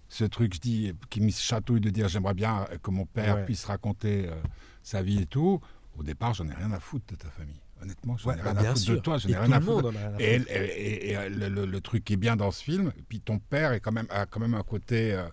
Ce 0.09 0.23
truc, 0.23 0.53
je 0.55 0.59
dis, 0.59 0.93
qui 1.09 1.19
me 1.21 1.29
chatouille 1.31 1.81
de 1.81 1.89
dire 1.89 2.07
j'aimerais 2.07 2.33
bien 2.33 2.65
que 2.81 2.91
mon 2.91 3.05
père 3.05 3.35
Ouais. 3.35 3.45
puisse 3.45 3.65
raconter 3.65 4.27
euh, 4.29 4.35
sa 4.83 5.01
vie 5.01 5.21
et 5.21 5.25
tout. 5.25 5.59
Au 5.97 6.03
départ, 6.03 6.33
j'en 6.33 6.47
ai 6.47 6.53
rien 6.53 6.71
à 6.71 6.79
foutre 6.79 7.05
de 7.07 7.15
ta 7.15 7.29
famille. 7.29 7.59
Honnêtement, 7.81 8.15
j'en 8.17 8.29
Ouais, 8.29 8.39
ai 8.39 8.41
bah, 8.43 8.53
rien 8.53 8.61
à 8.71 8.73
foutre 8.73 8.77
sûr. 8.79 8.95
de 8.95 8.99
toi, 8.99 9.17
j'en 9.17 9.29
ai 9.29 9.35
rien 9.37 9.51
à 9.51 9.59
foutre. 9.61 9.91
Et, 10.19 10.39
foutre. 10.39 10.51
et- 10.51 10.55
et- 10.55 11.11
et, 11.11 11.29
le, 11.29 11.49
le- 11.49 11.65
le 11.65 11.81
truc 11.81 12.05
qui 12.05 12.13
est 12.13 12.17
bien 12.17 12.35
dans 12.35 12.51
ce 12.51 12.63
film, 12.63 12.91
et 12.97 13.01
puis 13.01 13.19
ton 13.19 13.39
père 13.39 13.73
est 13.73 13.79
quand 13.81 13.91
même, 13.91 14.07
a 14.09 14.25
quand 14.25 14.39
même 14.39 14.53
un 14.53 14.63
côté. 14.63 15.13
euh, 15.13 15.27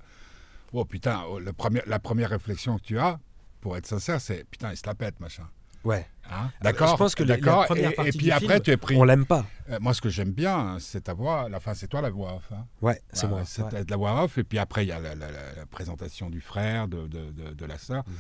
oh 0.72 0.85
putain, 0.85 1.22
oh, 1.29 1.39
le 1.39 1.53
premier, 1.53 1.83
la 1.87 1.99
première 2.01 2.31
réflexion 2.31 2.77
que 2.79 2.83
tu 2.83 2.99
as, 2.99 3.20
pour 3.61 3.77
être 3.77 3.87
sincère, 3.87 4.20
c'est 4.20 4.45
putain, 4.51 4.72
il 4.72 4.77
se 4.77 4.87
la 4.87 4.95
pète, 4.95 5.20
machin. 5.20 5.49
Ouais. 5.85 6.07
Hein? 6.30 6.51
D'accord 6.62 6.89
je 6.93 6.97
pense 6.97 7.14
que 7.14 7.22
la- 7.22 7.37
la 7.37 7.66
Et- 7.76 8.09
et, 8.09 8.11
puis 8.11 8.18
du 8.26 8.30
après, 8.30 8.47
film, 8.55 8.61
tu 8.61 8.70
es 8.70 8.76
pris. 8.78 8.97
On 8.97 9.05
l'aime 9.05 9.26
pas. 9.26 9.45
Euh, 9.68 9.78
moi, 9.80 9.93
ce 9.93 10.01
que 10.01 10.09
j'aime 10.09 10.32
bien, 10.32 10.57
hein, 10.59 10.76
c'est 10.80 11.03
ta 11.03 11.12
voix. 11.12 11.49
la- 11.51 11.59
Enfin, 11.59 11.74
c'est 11.74 11.87
toi 11.89 12.01
la 12.01 12.09
voix 12.11 12.37
off. 12.37 12.49
hein. 12.53 12.66
Ouais, 12.80 13.01
c'est 13.12 13.28
moi. 13.28 13.43
C'est 13.45 13.62
ouais. 13.62 13.85
la 13.89 13.97
voix 13.97 14.24
off. 14.24 14.39
Et 14.39 14.45
puis 14.45 14.59
après, 14.59 14.85
il 14.87 14.89
y 14.89 14.93
a 14.93 14.99
la, 15.01 15.14
la- 15.14 15.30
la- 15.30 15.53
la 15.55 15.66
présentation 15.66 16.30
du 16.30 16.41
frère, 16.41 16.89
de, 16.89 17.07
de- 17.07 17.30
de- 17.30 17.53
de 17.53 17.64
la 17.66 17.76
sœur. 17.78 18.05
Mhm. 18.07 18.14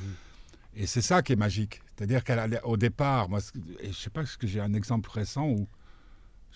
Et 0.76 0.86
c'est 0.86 1.00
ça 1.02 1.22
qui 1.22 1.32
est 1.32 1.36
magique. 1.36 1.80
C'est-à-dire 1.96 2.22
qu'au 2.24 2.76
départ, 2.76 3.28
moi, 3.30 3.40
ce- 3.40 3.52
et 3.80 3.88
je 3.92 3.96
sais 3.96 4.10
pas, 4.10 4.22
est-ce 4.22 4.36
que 4.36 4.46
j'ai 4.46 4.60
un 4.60 4.74
exemple 4.74 5.08
récent 5.10 5.46
où 5.46 5.66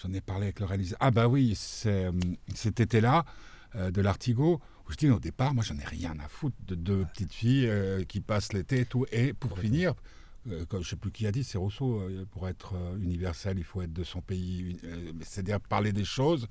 j'en 0.02 0.12
ai 0.12 0.20
parlé 0.20 0.44
avec 0.44 0.60
le 0.60 0.66
réalisateur? 0.66 0.98
Ah 1.00 1.10
bah 1.10 1.28
oui, 1.28 1.54
c'est 1.56 2.04
euh, 2.06 2.12
cet 2.54 2.80
été-là, 2.80 3.24
euh, 3.76 3.90
de 3.90 4.02
l'Artigo, 4.02 4.60
où 4.86 4.92
je 4.92 4.96
dis 4.96 5.08
au 5.08 5.18
départ, 5.20 5.54
moi, 5.54 5.64
j'en 5.64 5.78
ai 5.78 5.84
rien 5.84 6.14
à 6.22 6.28
foutre 6.28 6.56
de 6.66 6.74
deux 6.74 7.04
petites 7.06 7.32
filles 7.32 7.68
euh, 7.68 8.04
qui 8.04 8.20
passent 8.20 8.52
l'été 8.52 8.80
et 8.80 8.84
tout. 8.86 9.06
Et 9.12 9.32
pour 9.32 9.58
finir, 9.58 9.94
euh, 10.50 10.64
je 10.80 10.88
sais 10.88 10.96
plus 10.96 11.10
qui 11.10 11.26
a 11.26 11.32
dit, 11.32 11.44
c'est 11.44 11.58
Rousseau, 11.58 12.00
euh, 12.00 12.24
pour 12.30 12.48
être 12.48 12.74
euh, 12.74 12.96
universel, 12.98 13.58
il 13.58 13.64
faut 13.64 13.82
être 13.82 13.92
de 13.92 14.04
son 14.04 14.20
pays. 14.20 14.76
c'est-à-dire 15.22 15.60
parler 15.60 15.92
des 15.92 16.04
choses 16.04 16.46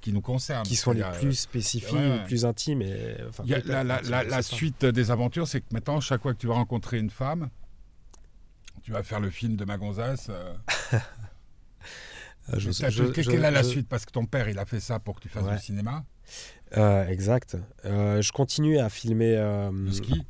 qui 0.00 0.12
nous 0.12 0.20
concernent. 0.20 0.64
Qui 0.66 0.76
sont 0.76 0.92
les 0.92 1.04
plus 1.20 1.34
spécifiques, 1.38 1.92
ouais, 1.92 1.98
ouais. 2.00 2.18
les 2.18 2.24
plus 2.24 2.44
intimes. 2.44 2.82
Et, 2.82 3.16
enfin, 3.28 3.42
il 3.44 3.50
y 3.50 3.54
a 3.54 3.60
peut-être 3.60 4.08
la, 4.08 4.42
suite 4.42 4.84
des 4.84 5.10
aventures, 5.10 5.46
c'est 5.46 5.60
que 5.60 5.66
maintenant, 5.72 6.00
chaque 6.00 6.22
fois 6.22 6.34
que 6.34 6.38
tu 6.40 6.46
vas 6.48 6.54
rencontrer 6.54 6.98
une 6.98 7.10
femme, 7.10 7.50
tu 8.82 8.90
vas 8.90 9.02
faire 9.04 9.20
le 9.20 9.30
film 9.30 9.54
de 9.56 9.64
ma 9.64 9.76
gonzesse. 9.78 10.26
euh, 10.30 10.54
Ah, 12.48 12.58
je- 12.58 12.70
t'as- 12.72 12.90
je- 12.90 13.04
quelle 13.04 13.44
est 13.44 13.50
la 13.52 13.62
suite? 13.62 13.88
Parce 13.88 14.04
que 14.04 14.10
ton 14.10 14.26
père, 14.26 14.48
il 14.48 14.58
a 14.58 14.64
fait 14.64 14.80
ça 14.80 14.98
pour 14.98 15.14
que 15.16 15.20
tu 15.20 15.28
fasses 15.28 15.44
Ouais. 15.44 15.54
du 15.56 15.62
cinéma, 15.62 16.04
Euh, 16.76 17.06
exact. 17.06 17.56
Euh, 17.84 18.20
je 18.22 18.32
continue 18.32 18.78
à 18.78 18.88
filmer. 18.88 19.36
euh, 19.36 19.70
le 19.70 19.92
ski? 19.92 20.26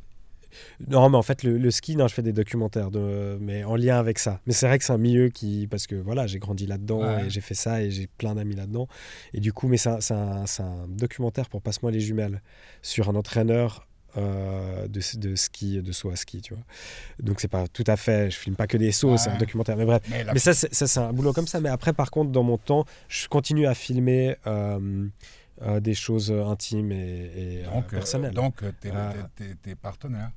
Non, 0.88 1.08
mais 1.08 1.16
en 1.16 1.22
fait, 1.22 1.42
le, 1.42 1.58
le 1.58 1.70
ski, 1.70 1.96
non, 1.96 2.08
je 2.08 2.14
fais 2.14 2.22
des 2.22 2.32
documentaires, 2.32 2.90
de, 2.90 3.38
mais 3.40 3.64
en 3.64 3.76
lien 3.76 3.98
avec 3.98 4.18
ça. 4.18 4.40
Mais 4.46 4.52
c'est 4.52 4.66
vrai 4.66 4.78
que 4.78 4.84
c'est 4.84 4.92
un 4.92 4.98
milieu 4.98 5.28
qui. 5.28 5.66
Parce 5.70 5.86
que 5.86 5.94
voilà, 5.94 6.26
j'ai 6.26 6.38
grandi 6.38 6.66
là-dedans 6.66 7.00
Ouais. 7.00 7.26
et 7.26 7.30
j'ai 7.30 7.40
fait 7.40 7.54
ça 7.54 7.82
et 7.82 7.90
j'ai 7.90 8.06
plein 8.18 8.34
d'amis 8.34 8.54
là-dedans. 8.56 8.88
Et 9.34 9.40
du 9.40 9.52
coup, 9.52 9.68
mais 9.68 9.76
c'est 9.76 9.88
un, 9.90 9.98
un- 10.10 10.44
un 10.64 10.88
documentaire 10.88 11.48
pour 11.48 11.62
Passe-moi 11.62 11.90
les 11.90 12.00
jumelles 12.00 12.40
sur 12.82 13.08
un 13.08 13.14
entraîneur. 13.14 13.86
euh, 14.18 14.86
de, 14.88 15.00
de 15.18 15.34
ski, 15.36 15.80
de 15.80 15.90
saut 15.90 16.10
à 16.10 16.16
ski, 16.16 16.42
tu 16.42 16.52
vois. 16.52 16.62
Donc 17.18 17.40
c'est 17.40 17.48
pas 17.48 17.66
tout 17.66 17.84
à 17.86 17.96
fait, 17.96 18.30
je 18.30 18.36
filme 18.36 18.56
pas 18.56 18.66
que 18.66 18.76
des 18.76 18.92
sauts, 18.92 19.16
c'est 19.16 19.30
un 19.30 19.38
documentaire. 19.38 19.74
Mais 19.78 19.86
bref, 19.86 20.02
Mais 20.10 20.22
la- 20.22 20.34
mais 20.34 20.38
ça, 20.38 20.52
c'est 20.52 20.98
un 20.98 21.14
boulot 21.14 21.32
comme 21.32 21.46
ça. 21.46 21.60
Mais 21.60 21.70
après, 21.70 21.94
par 21.94 22.10
contre, 22.10 22.30
dans 22.30 22.42
mon 22.42 22.58
temps, 22.58 22.84
je 23.08 23.26
continue 23.28 23.66
à 23.66 23.72
filmer 23.72 24.36
euh, 24.46 25.06
euh, 25.62 25.80
des 25.80 25.94
choses 25.94 26.30
intimes 26.30 26.92
et, 26.92 27.30
et, 27.36 27.62
donc, 27.62 27.84
euh, 27.86 27.96
personnelles. 27.96 28.34
donc, 28.34 28.56
t'es 28.82 28.90
Ah. 28.94 29.14
t'es- 29.34 29.44
t'es- 29.46 29.54
t'es 29.62 29.74
partenaire. 29.76 30.30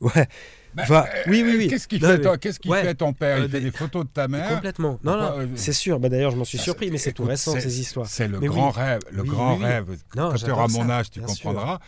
Ouais, 0.00 0.28
Bah, 0.74 0.84
Enfin, 0.84 1.04
euh, 1.14 1.22
oui, 1.26 1.42
oui, 1.44 1.54
oui. 1.58 1.68
Qu'est-ce 1.68 1.86
qu'il 1.86 2.00
fait, 2.00 2.16
mais- 2.16 2.70
ouais. 2.70 2.94
ton 2.94 3.12
père? 3.12 3.36
Il 3.36 3.44
Euh, 3.44 3.48
fait 3.50 3.58
des- 3.60 3.70
des 3.70 3.76
photos 3.76 4.04
de 4.06 4.08
ta 4.08 4.26
mère? 4.26 4.48
Complètement. 4.48 4.98
Non, 5.04 5.18
non, 5.18 5.40
euh, 5.40 5.46
c'est 5.54 5.74
sûr. 5.74 6.00
Bah, 6.00 6.08
D'ailleurs, 6.08 6.30
je 6.30 6.36
m'en 6.38 6.46
suis 6.46 6.56
Ça, 6.56 6.64
surpris, 6.64 6.90
mais 6.90 6.96
c'est 6.96 7.12
tout 7.12 7.24
récent, 7.24 7.52
c'est- 7.52 7.60
ces 7.60 7.78
histoires. 7.80 8.06
C'est 8.06 8.26
le 8.26 8.40
Mais 8.40 8.46
grand 8.46 8.68
oui. 8.70 8.76
rêve. 8.80 9.00
Le 9.10 9.20
Oui, 9.20 9.28
grand 9.28 9.58
oui, 9.58 9.64
rêve. 9.64 9.90
Non, 10.16 10.30
quand 10.30 10.36
tu 10.36 10.50
auras 10.50 10.68
ça, 10.68 10.78
mon 10.82 10.88
âge, 10.88 11.10
tu 11.10 11.20
comprendras. 11.20 11.78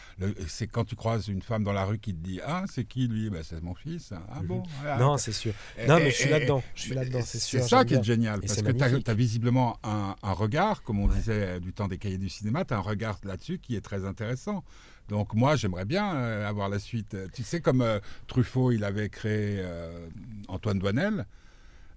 C'est 0.48 0.66
quand 0.66 0.84
tu 0.84 0.96
croises 0.96 1.28
une 1.28 1.40
femme 1.40 1.64
dans 1.64 1.72
la 1.72 1.86
rue 1.86 1.98
qui 1.98 2.12
te 2.12 2.22
dit 2.22 2.40
Ah, 2.46 2.64
c'est 2.70 2.84
qui 2.84 3.08
lui? 3.08 3.30
Ben, 3.30 3.42
C'est 3.42 3.62
mon 3.62 3.74
fils. 3.74 4.12
Ah 4.12 4.40
bon 4.44 4.62
voilà. 4.82 4.98
Non, 4.98 5.16
c'est 5.16 5.32
sûr. 5.32 5.54
Et- 5.78 5.86
Non, 5.86 5.96
mais 5.96 6.10
je 6.10 6.16
suis 6.16 6.28
là-dedans. 6.28 6.62
Je 6.74 6.82
suis 6.82 6.94
là-dedans, 6.94 7.20
c'est 7.22 7.38
C'est 7.38 7.46
sûr. 7.46 7.60
ça 7.66 7.78
j'aime 7.78 7.86
qui 7.86 7.94
est 7.94 8.02
génial, 8.04 8.40
parce 8.40 8.52
c'est 8.52 8.62
que 8.62 8.98
tu 8.98 9.10
as, 9.10 9.14
visiblement 9.14 9.78
un 9.82 10.32
regard, 10.32 10.82
comme 10.82 11.00
on 11.00 11.08
disait 11.08 11.58
du 11.58 11.72
temps 11.72 11.88
des 11.88 11.96
cahiers 11.96 12.18
du 12.18 12.28
cinéma, 12.28 12.66
tu 12.66 12.74
as 12.74 12.76
un 12.76 12.80
regard 12.80 13.18
là-dessus 13.24 13.58
qui 13.58 13.76
est 13.76 13.80
très 13.80 14.04
intéressant. 14.04 14.62
Donc 15.08 15.34
moi, 15.34 15.54
j'aimerais 15.56 15.84
bien 15.84 16.14
euh, 16.14 16.48
avoir 16.48 16.68
la 16.68 16.78
suite. 16.78 17.16
Tu 17.32 17.42
sais, 17.42 17.60
comme 17.60 17.82
euh, 17.82 18.00
Truffaut, 18.26 18.72
il 18.72 18.84
avait 18.84 19.08
créé 19.10 19.58
euh, 19.60 20.08
Antoine 20.48 20.78
Douanel. 20.78 21.26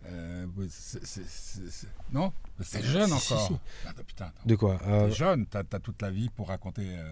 Euh, 0.09 0.45
non? 2.13 2.31
C'est 2.61 2.83
jeune 2.83 3.09
Si, 3.09 3.19
si, 3.19 3.33
encore. 3.33 3.47
si. 3.47 3.53
Ah, 3.85 3.91
putain, 4.05 4.25
attends. 4.25 4.41
De 4.45 4.55
quoi 4.55 4.79
Euh, 4.87 5.09
T'es 5.09 5.15
jeune, 5.15 5.45
t'as 5.45 5.63
as 5.71 5.79
toute 5.79 6.01
la 6.01 6.11
vie 6.11 6.29
pour 6.29 6.47
raconter. 6.49 6.83
euh, 6.97 7.09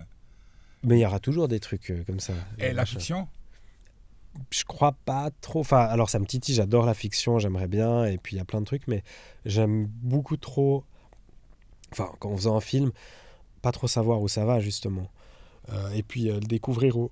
Mais 0.84 0.98
il 0.98 1.02
y 1.02 1.06
aura 1.06 1.20
toujours 1.20 1.48
des 1.48 1.60
trucs 1.60 1.90
euh, 1.92 2.04
comme 2.06 2.20
ça. 2.20 2.34
Et 2.58 2.74
la 2.74 2.86
fiction? 2.86 3.28
Je 4.52 4.64
crois 4.66 4.92
pas 5.06 5.30
trop. 5.42 5.62
Enfin, 5.62 5.80
alors 5.80 6.10
ça 6.10 6.20
me 6.20 6.26
titille, 6.26 6.56
j'adore 6.56 6.86
la 6.86 6.94
fiction, 6.94 7.40
j'aimerais 7.40 7.68
bien, 7.68 8.06
et 8.06 8.18
puis 8.18 8.36
il 8.36 8.40
y 8.40 8.42
a 8.42 8.46
plein 8.46 8.60
de 8.60 8.66
trucs, 8.66 8.88
mais 8.88 9.04
j'aime 9.46 9.86
beaucoup 9.86 10.36
trop. 10.38 10.84
Enfin, 11.92 12.12
quand 12.20 12.30
on 12.30 12.38
faisait 12.38 12.50
un 12.50 12.60
film, 12.60 12.92
pas 13.62 13.72
trop 13.72 13.88
savoir 13.88 14.22
où 14.22 14.28
ça 14.28 14.44
va, 14.46 14.60
justement. 14.60 15.10
Euh, 15.72 15.92
et 15.94 16.04
puis 16.04 16.30
euh, 16.30 16.36
le 16.36 16.40
découvrir 16.48 16.98
au, 16.98 17.12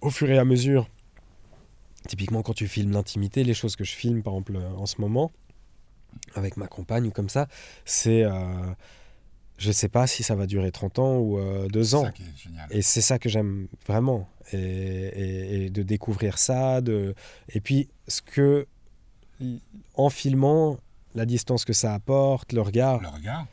au 0.00 0.10
fur 0.10 0.30
et 0.30 0.38
à 0.38 0.44
mesure. 0.44 0.88
Typiquement, 2.08 2.42
quand 2.42 2.54
tu 2.54 2.66
filmes 2.66 2.92
l'intimité, 2.92 3.44
les 3.44 3.54
choses 3.54 3.76
que 3.76 3.84
je 3.84 3.92
filme, 3.92 4.22
par 4.22 4.32
exemple, 4.34 4.56
euh, 4.56 4.70
en 4.76 4.86
ce 4.86 5.00
moment, 5.00 5.32
avec 6.34 6.56
ma 6.56 6.66
compagne 6.66 7.06
ou 7.06 7.10
comme 7.10 7.28
ça, 7.28 7.46
c'est. 7.84 8.24
je 9.58 9.70
sais 9.70 9.88
pas 9.90 10.06
si 10.06 10.22
ça 10.22 10.34
va 10.34 10.46
durer 10.46 10.72
30 10.72 10.98
ans 10.98 11.18
ou 11.18 11.38
2 11.68 11.84
C'est 11.84 11.94
ans. 11.94 12.04
Et 12.70 12.82
c'est 12.82 13.02
ça 13.02 13.18
que 13.18 13.28
j'aime 13.28 13.68
vraiment. 13.86 14.26
Et, 14.52 14.56
et- 14.58 15.64
et 15.66 15.70
de 15.70 15.82
découvrir 15.82 16.38
ça. 16.38 16.80
De... 16.80 17.14
Et 17.50 17.60
puis, 17.60 17.88
ce 18.08 18.22
que, 18.22 18.66
en 19.94 20.08
filmant, 20.10 20.78
la 21.14 21.26
distance 21.26 21.64
que 21.66 21.72
ça 21.74 21.92
apporte, 21.94 22.52
le 22.54 22.62
regard. 22.62 23.00
Le 23.02 23.08
regard 23.08 23.46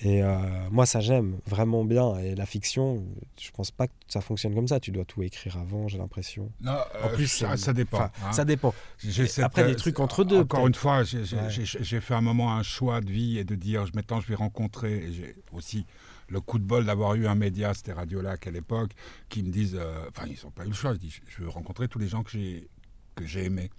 Et 0.00 0.22
euh, 0.22 0.36
moi, 0.70 0.86
ça, 0.86 1.00
j'aime 1.00 1.38
vraiment 1.46 1.84
bien. 1.84 2.16
Et 2.18 2.34
la 2.34 2.46
fiction, 2.46 3.04
je 3.40 3.50
pense 3.50 3.70
pas 3.72 3.88
que 3.88 3.92
ça 4.06 4.20
fonctionne 4.20 4.54
comme 4.54 4.68
ça. 4.68 4.78
Tu 4.78 4.92
dois 4.92 5.04
tout 5.04 5.22
écrire 5.22 5.56
avant, 5.58 5.88
j'ai 5.88 5.98
l'impression. 5.98 6.52
Non, 6.60 6.72
En 7.02 7.08
euh, 7.08 7.14
plus, 7.14 7.26
ça, 7.26 7.72
dépend. 7.72 8.02
hein. 8.22 8.32
Ça 8.32 8.44
dépend. 8.44 8.72
Cette, 8.98 9.40
après, 9.40 9.64
des 9.64 9.72
euh, 9.72 9.74
trucs 9.76 9.98
entre 9.98 10.22
deux, 10.24 10.40
Encore 10.40 10.66
une 10.68 10.74
fois, 10.74 11.02
j'ai 11.02 11.18
Ouais. 11.36 12.00
fait 12.00 12.14
un 12.14 12.20
moment 12.20 12.54
un 12.54 12.62
choix 12.62 13.00
de 13.00 13.10
vie 13.10 13.38
et 13.38 13.44
de 13.44 13.54
dire, 13.54 13.84
maintenant 13.94 14.20
je 14.20 14.28
vais 14.28 14.34
rencontrer, 14.36 14.98
et 14.98 15.12
j'ai 15.12 15.34
aussi 15.52 15.84
le 16.28 16.40
coup 16.40 16.58
de 16.58 16.64
bol 16.64 16.84
d'avoir 16.84 17.14
eu 17.14 17.26
un 17.26 17.34
média, 17.34 17.72
c'était 17.74 17.92
Radio 17.92 18.20
Lac 18.20 18.46
à 18.46 18.50
l'époque, 18.50 18.90
qui 19.28 19.42
me 19.42 19.50
disent, 19.50 19.76
euh, 19.80 20.04
enfin 20.10 20.26
ils 20.28 20.38
n'ont 20.44 20.50
pas 20.50 20.64
eu 20.64 20.68
le 20.68 20.74
choix, 20.74 20.92
je 20.94 20.98
dis, 20.98 21.20
je 21.26 21.42
veux 21.42 21.48
rencontrer 21.48 21.88
tous 21.88 21.98
les 21.98 22.06
gens 22.08 22.22
que 22.22 22.30
j'ai 22.30 22.68
que 23.16 23.26
j'ai 23.26 23.46
aimés, 23.46 23.70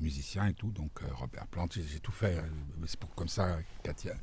musiciens 0.00 0.46
et 0.46 0.54
tout, 0.54 0.70
donc 0.70 0.90
euh, 1.02 1.06
Robert 1.14 1.46
Plante, 1.48 1.74
j'ai 1.74 2.00
tout 2.00 2.12
fait, 2.12 2.36
euh, 2.36 2.42
c'est 2.86 2.98
pour 2.98 3.14
comme 3.14 3.28
ça, 3.28 3.58
Katia. 3.82 4.14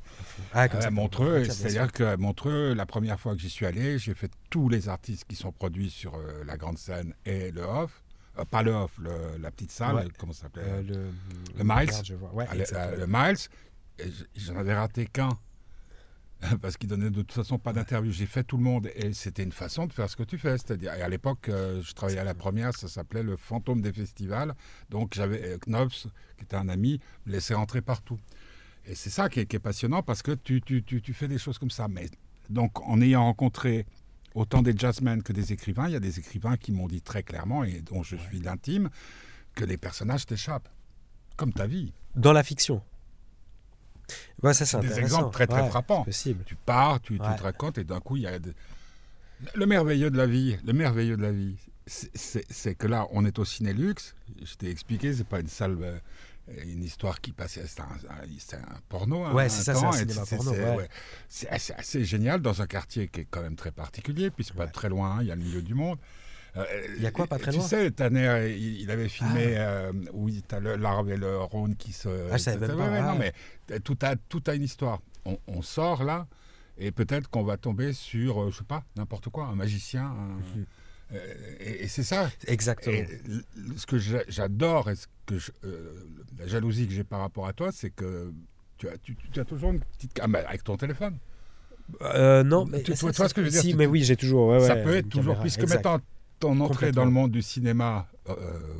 Ah, 0.53 0.67
comme 0.69 0.81
ça, 0.81 0.91
Montreux, 0.91 1.43
c'est-à-dire 1.45 1.91
que 1.91 2.15
Montreux, 2.17 2.73
la 2.73 2.85
première 2.85 3.19
fois 3.19 3.35
que 3.35 3.41
j'y 3.41 3.49
suis 3.49 3.65
allé, 3.65 3.97
j'ai 3.99 4.13
fait 4.13 4.31
tous 4.49 4.69
les 4.69 4.89
artistes 4.89 5.25
qui 5.27 5.35
sont 5.35 5.51
produits 5.51 5.89
sur 5.89 6.15
euh, 6.15 6.43
la 6.45 6.57
grande 6.57 6.77
scène 6.77 7.13
et 7.25 7.51
le 7.51 7.61
off. 7.61 8.01
Euh, 8.37 8.43
pas 8.45 8.63
le 8.63 8.71
off, 8.71 8.91
le- 8.97 9.37
la 9.39 9.49
petite 9.51 9.71
salle, 9.71 9.95
Ouais. 9.95 10.07
comment 10.17 10.33
ça 10.33 10.43
s'appelait? 10.43 10.63
Euh, 10.65 10.81
le, 10.83 10.93
Le 11.57 11.63
Miles 11.63 11.87
Regarde, 11.87 12.05
je 12.05 12.15
vois. 12.15 12.33
Ouais, 12.33 12.45
Ah, 12.49 12.55
le, 12.55 12.63
euh, 12.75 13.05
Miles, 13.07 13.37
j'en 14.35 14.55
avais 14.57 14.73
raté 14.73 15.05
qu'un. 15.05 15.29
Parce 16.61 16.77
qu'il 16.77 16.89
donnait 16.89 17.09
de 17.09 17.21
toute 17.21 17.31
façon 17.31 17.57
pas 17.57 17.73
d'interview. 17.73 18.11
J'ai 18.11 18.25
fait 18.25 18.43
tout 18.43 18.57
le 18.57 18.63
monde 18.63 18.89
et 18.95 19.13
c'était 19.13 19.43
une 19.43 19.51
façon 19.51 19.87
de 19.87 19.93
faire 19.93 20.09
ce 20.09 20.15
que 20.15 20.23
tu 20.23 20.37
fais. 20.37 20.57
C'est-à-dire, 20.57 20.93
et 20.93 21.01
à 21.01 21.09
l'époque, 21.09 21.49
euh, 21.49 21.81
je 21.81 21.93
travaillais 21.93 22.19
à 22.19 22.23
la 22.23 22.35
première, 22.35 22.75
ça 22.75 22.87
s'appelait 22.87 23.23
le 23.23 23.37
fantôme 23.37 23.81
des 23.81 23.93
festivals. 23.93 24.53
Donc 24.89 25.13
j'avais 25.15 25.53
euh, 25.53 25.57
Knobs, 25.65 25.89
qui 26.37 26.43
était 26.43 26.55
un 26.55 26.69
ami, 26.69 26.99
me 27.25 27.31
laissait 27.31 27.53
rentrer 27.53 27.81
partout. 27.81 28.19
Et 28.85 28.95
c'est 28.95 29.09
ça 29.09 29.29
qui 29.29 29.39
est, 29.39 29.45
qui 29.45 29.55
est 29.55 29.59
passionnant 29.59 30.03
parce 30.03 30.21
que 30.21 30.31
tu, 30.31 30.61
tu, 30.61 30.83
tu, 30.83 31.01
tu 31.01 31.13
fais 31.13 31.27
des 31.27 31.37
choses 31.39 31.57
comme 31.57 31.71
ça. 31.71 31.87
Mais 31.87 32.09
donc, 32.49 32.87
en 32.87 33.01
ayant 33.01 33.23
rencontré 33.23 33.85
autant 34.35 34.61
des 34.61 34.73
jazzmen 34.77 35.23
que 35.23 35.33
des 35.33 35.53
écrivains, 35.53 35.87
il 35.87 35.93
y 35.93 35.95
a 35.95 35.99
des 35.99 36.19
écrivains 36.19 36.57
qui 36.57 36.71
m'ont 36.71 36.87
dit 36.87 37.01
très 37.01 37.23
clairement, 37.23 37.63
et 37.63 37.81
dont 37.81 38.03
je 38.03 38.15
suis 38.15 38.39
l'intime, 38.39 38.89
que 39.55 39.63
les 39.65 39.77
personnages 39.77 40.25
t'échappent. 40.25 40.69
Comme 41.37 41.53
ta 41.53 41.67
vie. 41.67 41.93
Dans 42.15 42.33
la 42.33 42.43
fiction. 42.43 42.81
Ouais, 44.43 44.53
ça, 44.53 44.65
c'est 44.65 44.77
Des 44.81 44.87
exemples 44.99 45.31
très, 45.33 45.47
très 45.47 45.61
Ouais, 45.63 45.69
frappants. 45.69 46.03
Tu 46.45 46.55
pars, 46.55 46.99
tu, 47.01 47.17
te 47.37 47.43
racontes, 47.43 47.77
et 47.77 47.83
d'un 47.83 47.99
coup, 47.99 48.17
il 48.17 48.23
y 48.23 48.27
a. 48.27 48.37
de- 48.39 48.53
Le 49.55 49.65
merveilleux 49.65 50.09
de 50.11 50.17
la 50.17 50.27
vie, 50.27 50.57
le 50.65 50.73
merveilleux 50.73 51.17
de 51.17 51.21
la 51.21 51.31
vie, 51.31 51.55
c'est- 51.85 52.75
que 52.75 52.87
là, 52.87 53.07
on 53.11 53.25
est 53.25 53.37
au 53.39 53.45
Cinélux. 53.45 54.15
Je 54.43 54.55
t'ai 54.55 54.69
expliqué, 54.69 55.13
c'est 55.13 55.27
pas 55.27 55.39
une 55.39 55.47
salle, 55.47 55.77
euh, 55.81 55.97
une 56.65 56.83
histoire 56.83 57.19
qui 57.21 57.31
passait, 57.31 57.65
c'est 57.67 57.81
un, 57.81 57.83
un- 57.83 58.25
c'est 58.39 58.57
un 58.57 58.79
porno. 58.89 59.23
hein, 59.25 59.33
Ouais, 59.33 59.49
c'est 59.49 59.63
ça, 59.63 59.73
c'est 59.73 59.79
un 59.85 59.91
cinéma 59.99 60.25
porno, 60.37 60.51
assez, 61.49 61.73
assez 61.73 62.05
génial 62.05 62.41
dans 62.41 62.61
un 62.61 62.67
quartier 62.67 63.07
qui 63.07 63.21
est 63.21 63.27
quand 63.29 63.41
même 63.41 63.55
très 63.55 63.71
particulier, 63.71 64.29
puis 64.31 64.43
c'est 64.45 64.55
pas 64.55 64.67
très 64.67 64.89
loin, 64.89 65.17
il 65.21 65.27
y 65.27 65.31
a 65.31 65.35
le 65.35 65.41
milieu 65.43 65.61
du 65.61 65.73
monde. 65.73 65.97
Euh, 66.57 66.63
Il 66.95 67.03
y 67.03 67.05
a 67.07 67.11
quoi, 67.11 67.27
pas 67.27 67.37
très 67.37 67.51
tu 67.51 67.57
loin 67.57 67.67
sais, 67.67 67.91
Tanner, 67.91 68.53
il, 68.57 68.81
il 68.81 68.91
avait 68.91 69.09
filmé 69.09 69.55
euh, 69.57 69.91
où 70.13 70.29
tu 70.31 70.41
as 70.55 70.59
l'arbre 70.59 71.09
et 71.11 71.17
le 71.17 71.37
Rhône 71.39 71.75
qui 71.75 71.91
se. 71.91 72.07
Ah, 72.31 72.37
je 72.37 72.43
savais 72.43 72.67
même 72.67 72.77
pas, 72.77 72.89
ouais, 72.89 73.01
non, 73.01 73.17
mais 73.17 73.33
tout 73.81 73.97
a, 74.01 74.15
tout 74.15 74.41
a 74.47 74.53
une 74.55 74.63
histoire. 74.63 75.01
On, 75.25 75.37
on 75.47 75.61
sort 75.61 76.03
là, 76.05 76.27
et 76.77 76.91
peut-être 76.91 77.29
qu'on 77.29 77.43
va 77.43 77.57
tomber 77.57 77.91
sur, 77.93 78.41
euh, 78.43 78.51
je 78.51 78.59
sais 78.59 78.63
pas, 78.63 78.83
n'importe 78.95 79.29
quoi, 79.29 79.45
un 79.47 79.55
magicien. 79.55 80.05
un- 80.05 80.39
euh, 81.13 81.17
et 81.59 81.83
et 81.83 81.87
c'est 81.87 82.03
ça. 82.03 82.29
Exactement. 82.47 82.95
Et 82.95 83.07
ce 83.77 83.85
que 83.85 83.97
j'a- 83.99 84.23
j'adore 84.27 84.89
et 84.89 84.95
ce 84.95 85.07
que 85.25 85.37
je- 85.37 85.51
euh, 85.65 85.91
la 86.39 86.47
jalousie 86.47 86.87
que 86.87 86.93
j'ai 86.93 87.03
par 87.03 87.19
rapport 87.19 87.47
à 87.47 87.53
toi, 87.53 87.71
c'est 87.71 87.89
que 87.91 88.31
tu 88.77 88.87
as, 88.89 88.97
tu, 88.97 89.15
tu 89.31 89.39
as 89.39 89.45
toujours 89.45 89.71
une 89.71 89.81
petite. 89.81 90.17
Ah, 90.21 90.27
mais 90.27 90.39
avec 90.45 90.63
ton 90.63 90.77
téléphone. 90.77 91.17
Euh, 92.01 92.43
non, 92.43 92.65
mais 92.65 92.81
Tu- 92.81 92.93
tu 92.93 92.99
vois 93.05 93.13
ce 93.29 93.33
que 93.33 93.41
je 93.41 93.45
veux 93.45 93.51
dire 93.51 93.61
Si, 93.61 93.69
Tu- 93.71 93.75
mais 93.75 93.85
oui, 93.85 94.03
j'ai 94.03 94.15
toujours. 94.15 94.47
ouais, 94.47 94.59
ça 94.61 94.75
ouais, 94.75 94.83
peut 94.83 94.95
être 94.95 95.09
toujours. 95.09 95.33
caméra, 95.35 95.41
Puisque 95.41 95.59
exact. 95.61 95.85
maintenant, 95.85 95.99
ton 96.39 96.59
entrée 96.59 96.91
dans 96.91 97.05
le 97.05 97.11
monde 97.11 97.31
du 97.31 97.41
cinéma, 97.41 98.07
euh, 98.29 98.35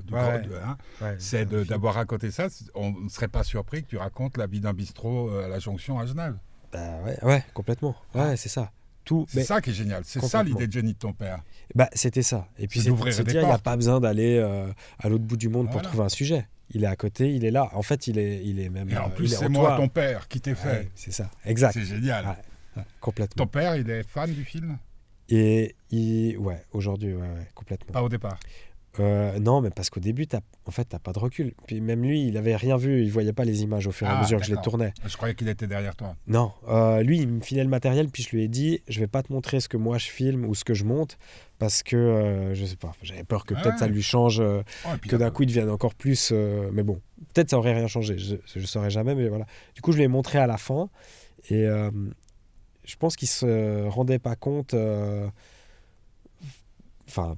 du 0.06 0.14
Ouais, 0.14 0.20
grand- 0.20 0.32
ouais. 0.34 0.42
de- 0.42 0.56
hein, 0.56 0.78
Ouais, 1.02 1.16
c'est 1.20 1.46
d'avoir 1.68 1.96
raconté 1.96 2.32
ça. 2.32 2.48
On 2.74 2.92
ne 2.92 3.10
serait 3.10 3.28
pas 3.28 3.44
surpris 3.44 3.84
que 3.84 3.88
tu 3.90 3.98
racontes 3.98 4.38
la 4.38 4.48
vie 4.48 4.60
d'un 4.60 4.74
bistrot 4.74 5.30
euh, 5.30 5.46
à 5.46 5.48
la 5.48 5.60
jonction 5.60 6.00
à 6.00 6.06
Genève. 6.06 6.36
Bah, 6.72 6.80
ouais, 7.06 7.18
ouais, 7.24 7.44
complètement. 7.54 7.96
Ouais, 8.14 8.36
c'est 8.38 8.50
ça. 8.50 8.72
Tout. 9.06 9.26
C'est 9.30 9.44
ça 9.44 9.62
qui 9.62 9.70
est 9.70 9.74
génial. 9.74 10.02
C'est 10.04 10.20
ça 10.26 10.42
l'idée 10.42 10.66
de 10.68 10.72
Johnny 10.74 10.94
de 10.94 10.98
ton 10.98 11.14
père. 11.14 11.40
Bah, 11.76 11.88
c'était 11.94 12.24
ça. 12.24 12.48
Et 12.58 12.68
puis 12.68 12.82
C'est 12.82 12.90
dire, 12.92 12.98
il 13.28 13.32
n'y 13.34 13.38
a 13.38 13.42
portes. 13.50 13.62
pas 13.64 13.76
besoin 13.76 14.00
d'aller 14.00 14.38
euh, 14.38 14.68
à 14.98 15.10
l'autre 15.10 15.24
bout 15.24 15.38
du 15.38 15.48
monde 15.48 15.70
pour 15.72 15.82
trouver 15.84 16.04
un 16.06 16.10
sujet. 16.10 16.48
Il 16.72 16.84
est 16.84 16.88
à 16.88 16.96
côté, 16.96 17.32
il 17.32 17.46
est 17.46 17.52
là. 17.52 17.70
En 17.74 17.84
fait, 17.84 18.08
il 18.08 18.18
est, 18.18 18.44
il 18.44 18.60
est 18.60 18.70
même. 18.70 18.90
Et 18.90 18.98
en 18.98 19.06
euh, 19.06 19.10
plus, 19.10 19.28
c'est 19.28 19.48
moi, 19.48 19.78
ton 19.78 19.88
père, 19.88 20.28
qui 20.28 20.42
t'ai 20.42 20.56
fait. 20.56 20.90
C'est 20.96 21.12
ça. 21.12 21.30
Exact. 21.46 21.74
C'est 21.74 21.86
génial. 21.86 22.26
Ouais. 22.76 22.84
Complètement. 23.00 23.46
Ton 23.46 23.48
père, 23.50 23.76
il 23.76 23.88
est 23.92 24.02
fan 24.02 24.32
du 24.34 24.44
film? 24.44 24.78
Et 25.30 25.76
il, 25.92 26.38
ouais, 26.38 26.62
aujourd'hui, 26.72 27.14
ouais, 27.14 27.22
ouais, 27.22 27.48
complètement. 27.56 27.92
Pas 27.94 28.04
au 28.04 28.10
départ. 28.10 28.38
Euh, 29.02 29.40
non, 29.40 29.60
mais 29.60 29.72
parce 29.72 29.90
qu'au 29.90 30.00
début, 30.00 30.26
t'as, 30.26 30.40
en 30.66 30.72
fait, 30.72 30.86
t'as 30.86 31.00
pas 31.00 31.12
de 31.12 31.20
recul. 31.20 31.54
Puis 31.68 31.82
même 31.82 32.02
lui, 32.02 32.28
il 32.28 32.38
avait 32.38 32.56
rien 32.56 32.78
vu, 32.78 33.04
il 33.04 33.12
voyait 33.12 33.34
pas 33.34 33.44
les 33.44 33.62
images 33.62 33.88
au 33.88 33.92
fur 33.92 34.08
et 34.08 34.10
à 34.10 34.18
Ah, 34.18 34.22
mesure 34.22 34.40
que 34.40 34.46
je 34.46 34.56
les 34.56 34.62
tournais. 34.62 34.94
Je 35.06 35.18
croyais 35.18 35.36
qu'il 35.36 35.50
était 35.50 35.68
derrière 35.68 35.98
toi. 35.98 36.16
Non, 36.28 36.54
euh, 36.70 37.02
lui, 37.04 37.18
il 37.20 37.28
me 37.28 37.42
filait 37.42 37.64
le 37.66 37.70
matériel, 37.70 38.08
puis 38.08 38.24
je 38.24 38.30
lui 38.30 38.44
ai 38.44 38.48
dit, 38.48 38.82
je 38.88 39.02
vais 39.02 39.08
pas 39.08 39.22
te 39.22 39.34
montrer 39.34 39.60
ce 39.60 39.68
que 39.68 39.76
moi 39.76 39.98
je 39.98 40.06
filme 40.08 40.46
ou 40.46 40.56
ce 40.56 40.64
que 40.64 40.74
je 40.74 40.86
monte, 40.86 41.18
parce 41.60 41.84
que 41.84 41.98
euh, 41.98 42.56
je 42.56 42.64
sais 42.64 42.78
pas, 42.78 42.94
j'avais 43.02 43.26
peur 43.26 43.44
que 43.46 43.54
Ah 43.58 43.62
peut-être 43.64 43.80
ça 43.80 43.88
lui 43.90 44.02
change, 44.02 44.40
Oh, 44.42 44.90
puis 45.02 45.10
que 45.10 45.18
d'un 45.18 45.30
coup 45.30 45.44
il 45.44 45.48
devienne 45.48 45.70
encore 45.70 45.94
plus. 45.96 46.32
mais 46.72 46.84
bon, 46.84 47.02
peut-être 47.34 47.50
ça 47.50 47.58
aurait 47.58 47.74
rien 47.74 47.88
changé, 47.88 48.18
je, 48.18 48.38
je 48.56 48.66
saurais 48.66 48.92
jamais, 48.92 49.14
mais 49.14 49.28
voilà. 49.28 49.46
Du 49.74 49.82
coup, 49.82 49.92
je 49.92 49.98
lui 49.98 50.06
ai 50.06 50.08
montré 50.08 50.38
à 50.38 50.48
la 50.48 50.56
fin, 50.58 50.90
et 51.50 51.68
je 52.88 52.96
pense 52.98 53.16
qu'il 53.16 53.28
se 53.28 53.88
rendait 53.88 54.20
pas 54.20 54.36
compte. 54.36 54.74
euh, 54.74 55.28
enfin, 57.08 57.36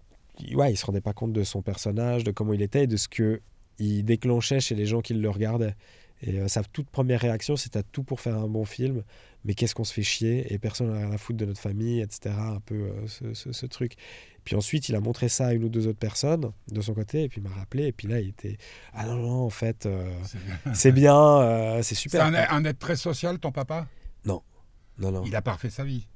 ouais, 0.53 0.71
il 0.73 0.77
se 0.77 0.85
rendait 0.85 1.01
pas 1.01 1.13
compte 1.13 1.33
de 1.33 1.43
son 1.43 1.61
personnage, 1.61 2.23
de 2.23 2.31
comment 2.31 2.53
il 2.53 2.61
était 2.61 2.83
et 2.83 2.87
de 2.87 2.97
ce 2.97 3.07
que 3.07 3.41
il 3.79 4.03
déclenchait 4.03 4.59
chez 4.59 4.75
les 4.75 4.85
gens 4.85 5.01
qui 5.01 5.13
le 5.13 5.29
regardaient. 5.29 5.75
Et 6.23 6.39
euh, 6.39 6.47
sa 6.47 6.63
toute 6.63 6.89
première 6.89 7.21
réaction, 7.21 7.55
c'était 7.55 7.83
tout 7.83 8.01
pour 8.03 8.21
faire 8.21 8.35
un 8.35 8.47
bon 8.47 8.65
film, 8.65 9.03
mais 9.45 9.53
qu'est-ce 9.53 9.75
qu'on 9.75 9.83
se 9.83 9.93
fait 9.93 10.01
chier 10.01 10.51
et 10.51 10.57
personne 10.57 10.91
n'a 10.91 10.97
rien 10.97 11.11
à 11.11 11.17
foutre 11.19 11.37
de 11.37 11.45
notre 11.45 11.61
famille, 11.61 12.01
etc. 12.01 12.33
Un 12.35 12.59
peu 12.59 12.73
euh, 12.73 13.07
ce, 13.07 13.35
ce- 13.35 13.51
ce 13.51 13.65
truc. 13.67 13.93
Puis 14.43 14.55
ensuite, 14.55 14.89
il 14.89 14.95
a 14.95 14.99
montré 14.99 15.29
ça 15.29 15.47
à 15.47 15.53
une 15.53 15.65
ou 15.65 15.69
deux 15.69 15.85
autres 15.85 15.99
personnes 15.99 16.51
de 16.71 16.81
son 16.81 16.95
côté, 16.95 17.21
et 17.23 17.29
puis 17.29 17.39
il 17.39 17.47
m'a 17.47 17.53
rappelé, 17.55 17.85
et 17.87 17.91
puis 17.91 18.07
là, 18.07 18.19
il 18.19 18.29
était 18.29 18.57
ah 18.93 19.05
non 19.05 19.15
non, 19.17 19.43
en 19.43 19.49
fait, 19.51 19.85
euh, 19.85 20.09
C'est 20.73 20.91
bien. 20.91 21.77
c'est 21.77 21.83
c'est 21.83 21.89
C'est 21.89 21.95
super. 22.01 22.25
un, 22.25 22.33
un 22.33 22.63
être 22.65 22.79
très 22.79 22.95
social, 22.95 23.37
ton 23.37 23.51
papa? 23.51 23.85
Non 24.99 25.11
non, 25.11 25.23
Il 25.25 25.35
a 25.35 25.41
parfait 25.41 25.69
sa 25.69 25.83
vie. 25.83 26.07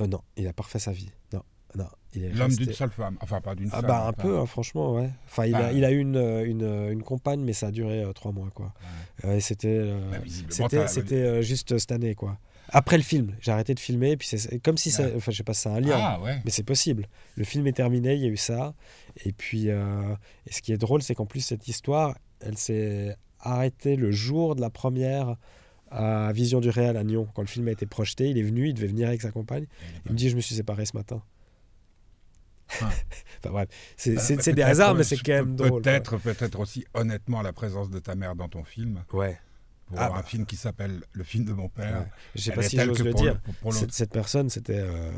Euh, 0.00 0.06
non, 0.06 0.20
il 0.36 0.46
a 0.46 0.52
parfait 0.52 0.78
sa 0.78 0.92
vie. 0.92 1.10
Non, 1.32 1.42
non, 1.74 1.86
L'homme 2.14 2.48
resté- 2.50 2.64
d'une 2.64 2.72
seule 2.72 2.90
femme. 2.90 3.16
Enfin, 3.20 3.40
pas 3.40 3.54
d'une 3.54 3.68
Ah 3.72 3.80
seule. 3.80 3.86
bah 3.88 3.98
un 4.06 4.08
enfin, 4.10 4.12
peu, 4.22 4.38
hein, 4.38 4.46
franchement, 4.46 4.94
ouais. 4.94 5.10
Enfin, 5.26 5.46
il, 5.46 5.54
a, 5.54 5.58
Bah. 5.58 5.72
il 5.72 5.84
a 5.84 5.90
eu 5.90 5.98
une, 5.98 6.16
euh, 6.16 6.44
une, 6.46 6.62
euh, 6.62 6.92
une 6.92 7.02
compagne, 7.02 7.40
mais 7.40 7.52
ça 7.52 7.66
a 7.68 7.70
duré 7.70 8.02
euh, 8.02 8.12
trois 8.12 8.32
mois, 8.32 8.48
quoi. 8.54 8.72
Ouais, 9.24 9.40
c'était 9.40 9.92
Bah, 10.10 10.18
c'était 10.88 11.42
juste 11.42 11.76
cette 11.78 11.92
année, 11.92 12.14
quoi. 12.14 12.38
Après 12.70 12.98
le 12.98 13.02
film, 13.02 13.34
j'ai 13.40 13.50
arrêté 13.50 13.74
de 13.74 13.80
filmer, 13.80 14.16
puis 14.18 14.28
c'est- 14.28 14.58
comme 14.62 14.76
si 14.76 14.90
ça... 14.90 15.04
Ouais. 15.04 15.14
Enfin, 15.16 15.32
je 15.32 15.38
sais 15.38 15.42
pas 15.42 15.54
si 15.54 15.62
c'est 15.62 15.68
un 15.70 15.80
lien, 15.80 15.96
Ah 15.98 16.20
ouais. 16.20 16.38
mais 16.44 16.50
c'est 16.50 16.62
possible. 16.64 17.06
Le 17.34 17.44
film 17.44 17.66
est 17.66 17.72
terminé, 17.72 18.14
il 18.14 18.20
y 18.20 18.26
a 18.26 18.28
eu 18.28 18.36
ça. 18.36 18.74
Et 19.24 19.32
puis, 19.32 19.70
euh, 19.70 20.14
et 20.46 20.52
ce 20.52 20.60
qui 20.60 20.72
est 20.72 20.76
drôle, 20.78 21.02
c'est 21.02 21.14
qu'en 21.14 21.24
plus, 21.26 21.40
cette 21.40 21.66
histoire, 21.66 22.14
elle 22.40 22.58
s'est 22.58 23.16
arrêtée 23.40 23.96
le 23.96 24.10
jour 24.12 24.54
de 24.54 24.60
la 24.60 24.68
première 24.70 25.36
à 25.90 26.32
Vision 26.32 26.60
du 26.60 26.68
Réel 26.70 26.96
à 26.96 27.04
Nyon. 27.04 27.28
Quand 27.34 27.42
le 27.42 27.48
film 27.48 27.68
a 27.68 27.70
été 27.72 27.86
projeté, 27.86 28.28
il 28.30 28.38
est 28.38 28.42
venu, 28.42 28.68
il 28.68 28.74
devait 28.74 28.86
venir 28.88 29.08
avec 29.08 29.22
sa 29.22 29.30
compagne. 29.30 29.66
Il 30.06 30.12
me 30.12 30.16
dit, 30.16 30.28
je 30.30 30.36
me 30.36 30.40
suis 30.40 30.54
séparé 30.54 30.84
ce 30.86 30.96
matin. 30.96 31.22
Ah. 32.80 32.90
enfin 33.38 33.50
bref, 33.50 33.68
c'est 33.96 34.14
Bah, 34.14 34.22
bah, 34.44 34.52
des 34.52 34.62
hasards, 34.62 34.94
mais 34.94 35.04
c'est 35.04 35.16
quand 35.16 35.32
même 35.32 35.56
drôle. 35.56 35.80
Peut-être, 35.82 36.18
peut-être 36.18 36.60
aussi 36.60 36.84
honnêtement 36.94 37.40
la 37.42 37.52
présence 37.52 37.88
de 37.90 37.98
ta 37.98 38.14
mère 38.14 38.34
dans 38.36 38.48
ton 38.48 38.62
film. 38.64 39.02
Ouais. 39.12 39.38
Pour 39.86 39.98
Ah, 39.98 40.08
un 40.08 40.16
bah. 40.16 40.22
film 40.22 40.44
qui 40.44 40.56
s'appelle 40.56 41.02
Le 41.12 41.24
film 41.24 41.46
de 41.46 41.52
mon 41.54 41.68
père. 41.70 42.00
ouais. 42.00 42.06
Je 42.34 42.42
sais 42.42 42.52
pas 42.52 42.62
si 42.62 42.78
j'ose 42.78 43.02
le 43.02 43.14
dire. 43.14 43.40
pour- 43.40 43.54
pour 43.54 43.72
Cette, 43.74 43.92
cette 43.92 44.12
personne, 44.12 44.50
c'était 44.50 44.78
euh, 44.80 45.10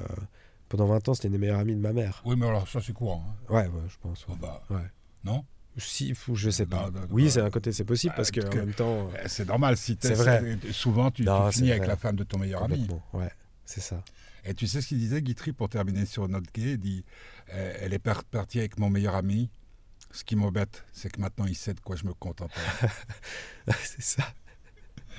pendant 0.68 0.87
20 0.87 1.09
ans, 1.09 1.14
c'était 1.14 1.27
une 1.27 1.33
des 1.33 1.39
meilleures 1.39 1.59
amies 1.59 1.75
de 1.75 1.81
ma 1.81 1.93
mère. 1.93 2.23
Oui, 2.25 2.37
mais 2.39 2.47
alors 2.47 2.68
ça 2.68 2.81
c'est 2.81 2.93
courant. 2.93 3.25
hein. 3.29 3.53
Ouais, 3.53 3.66
ouais, 3.66 3.83
je 3.89 3.97
pense. 4.01 4.25
Oh, 4.29 4.33
ouais. 4.33 4.39
bah, 4.41 4.62
Ouais. 4.71 4.87
non? 5.25 5.45
Si, 5.77 6.14
je 6.35 6.51
sais 6.51 6.66
pas. 6.66 6.91
Non, 6.91 7.01
non, 7.01 7.07
oui, 7.11 7.31
c'est 7.31 7.41
un 7.41 7.51
côté, 7.51 7.73
c'est 7.73 7.85
possible 7.85 8.11
Bah, 8.12 8.16
parce 8.16 8.31
que 8.31 8.41
en 8.41 8.55
même 8.57 8.75
temps, 8.75 9.09
euh, 9.14 9.21
Eh, 9.25 9.29
C'est 9.29 9.47
normal. 9.47 9.77
Si 9.77 9.97
vrai. 10.03 10.59
Souvent, 10.73 11.11
tu, 11.11 11.23
Non, 11.23 11.49
tu 11.49 11.57
finis 11.59 11.71
avec 11.73 11.87
la 11.87 11.97
femme 11.97 12.16
de 12.16 12.25
ton 12.25 12.39
meilleur 12.39 12.62
ami. 12.64 12.87
Ouais, 13.12 13.31
c'est 13.64 13.81
ça. 13.81 14.03
Et 14.45 14.55
tu 14.55 14.66
sais 14.66 14.81
ce 14.81 14.89
qu'il 14.89 14.99
disait, 14.99 15.21
Guitry, 15.23 15.53
pour 15.53 15.68
terminer 15.68 16.07
sur 16.07 16.27
note 16.29 16.45
gay 16.55 16.73
Il 16.73 16.79
dit 16.79 17.05
euh, 17.53 17.75
Elle 17.81 17.93
est 17.95 17.99
par- 17.99 18.25
partie 18.25 18.59
avec 18.59 18.79
mon 18.79 18.91
meilleur 18.91 19.14
ami. 19.14 19.49
Ce 20.12 20.25
qui 20.25 20.35
m'embête, 20.35 20.85
c'est 20.93 21.11
que 21.12 21.21
maintenant 21.21 21.45
il 21.47 21.55
sait 21.55 21.75
de 21.75 21.81
quoi 21.81 21.95
je 21.95 22.05
me 22.05 22.14
contente. 22.14 22.51
c'est 23.85 24.03
ça. 24.03 24.25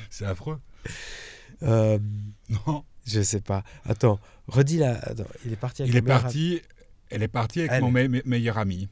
c'est 0.10 0.26
affreux. 0.26 0.60
Euh, 1.64 2.00
Non. 2.68 2.84
je 3.06 3.22
sais 3.22 3.42
pas. 3.42 3.64
Attends, 3.86 4.20
redis. 4.48 4.84
Attends, 4.84 5.24
il 5.46 5.54
est 5.54 5.56
parti 5.56 5.84
avec 5.84 5.94
Il 5.94 5.98
est 5.98 6.02
parti, 6.02 6.62
elle 7.10 7.24
est 7.24 7.28
partie 7.28 7.60
avec 7.60 7.72
Elle. 7.74 7.82
mon 7.84 7.92
me- 7.92 8.08
me- 8.08 8.22
meilleur 8.26 8.58
ami, 8.58 8.90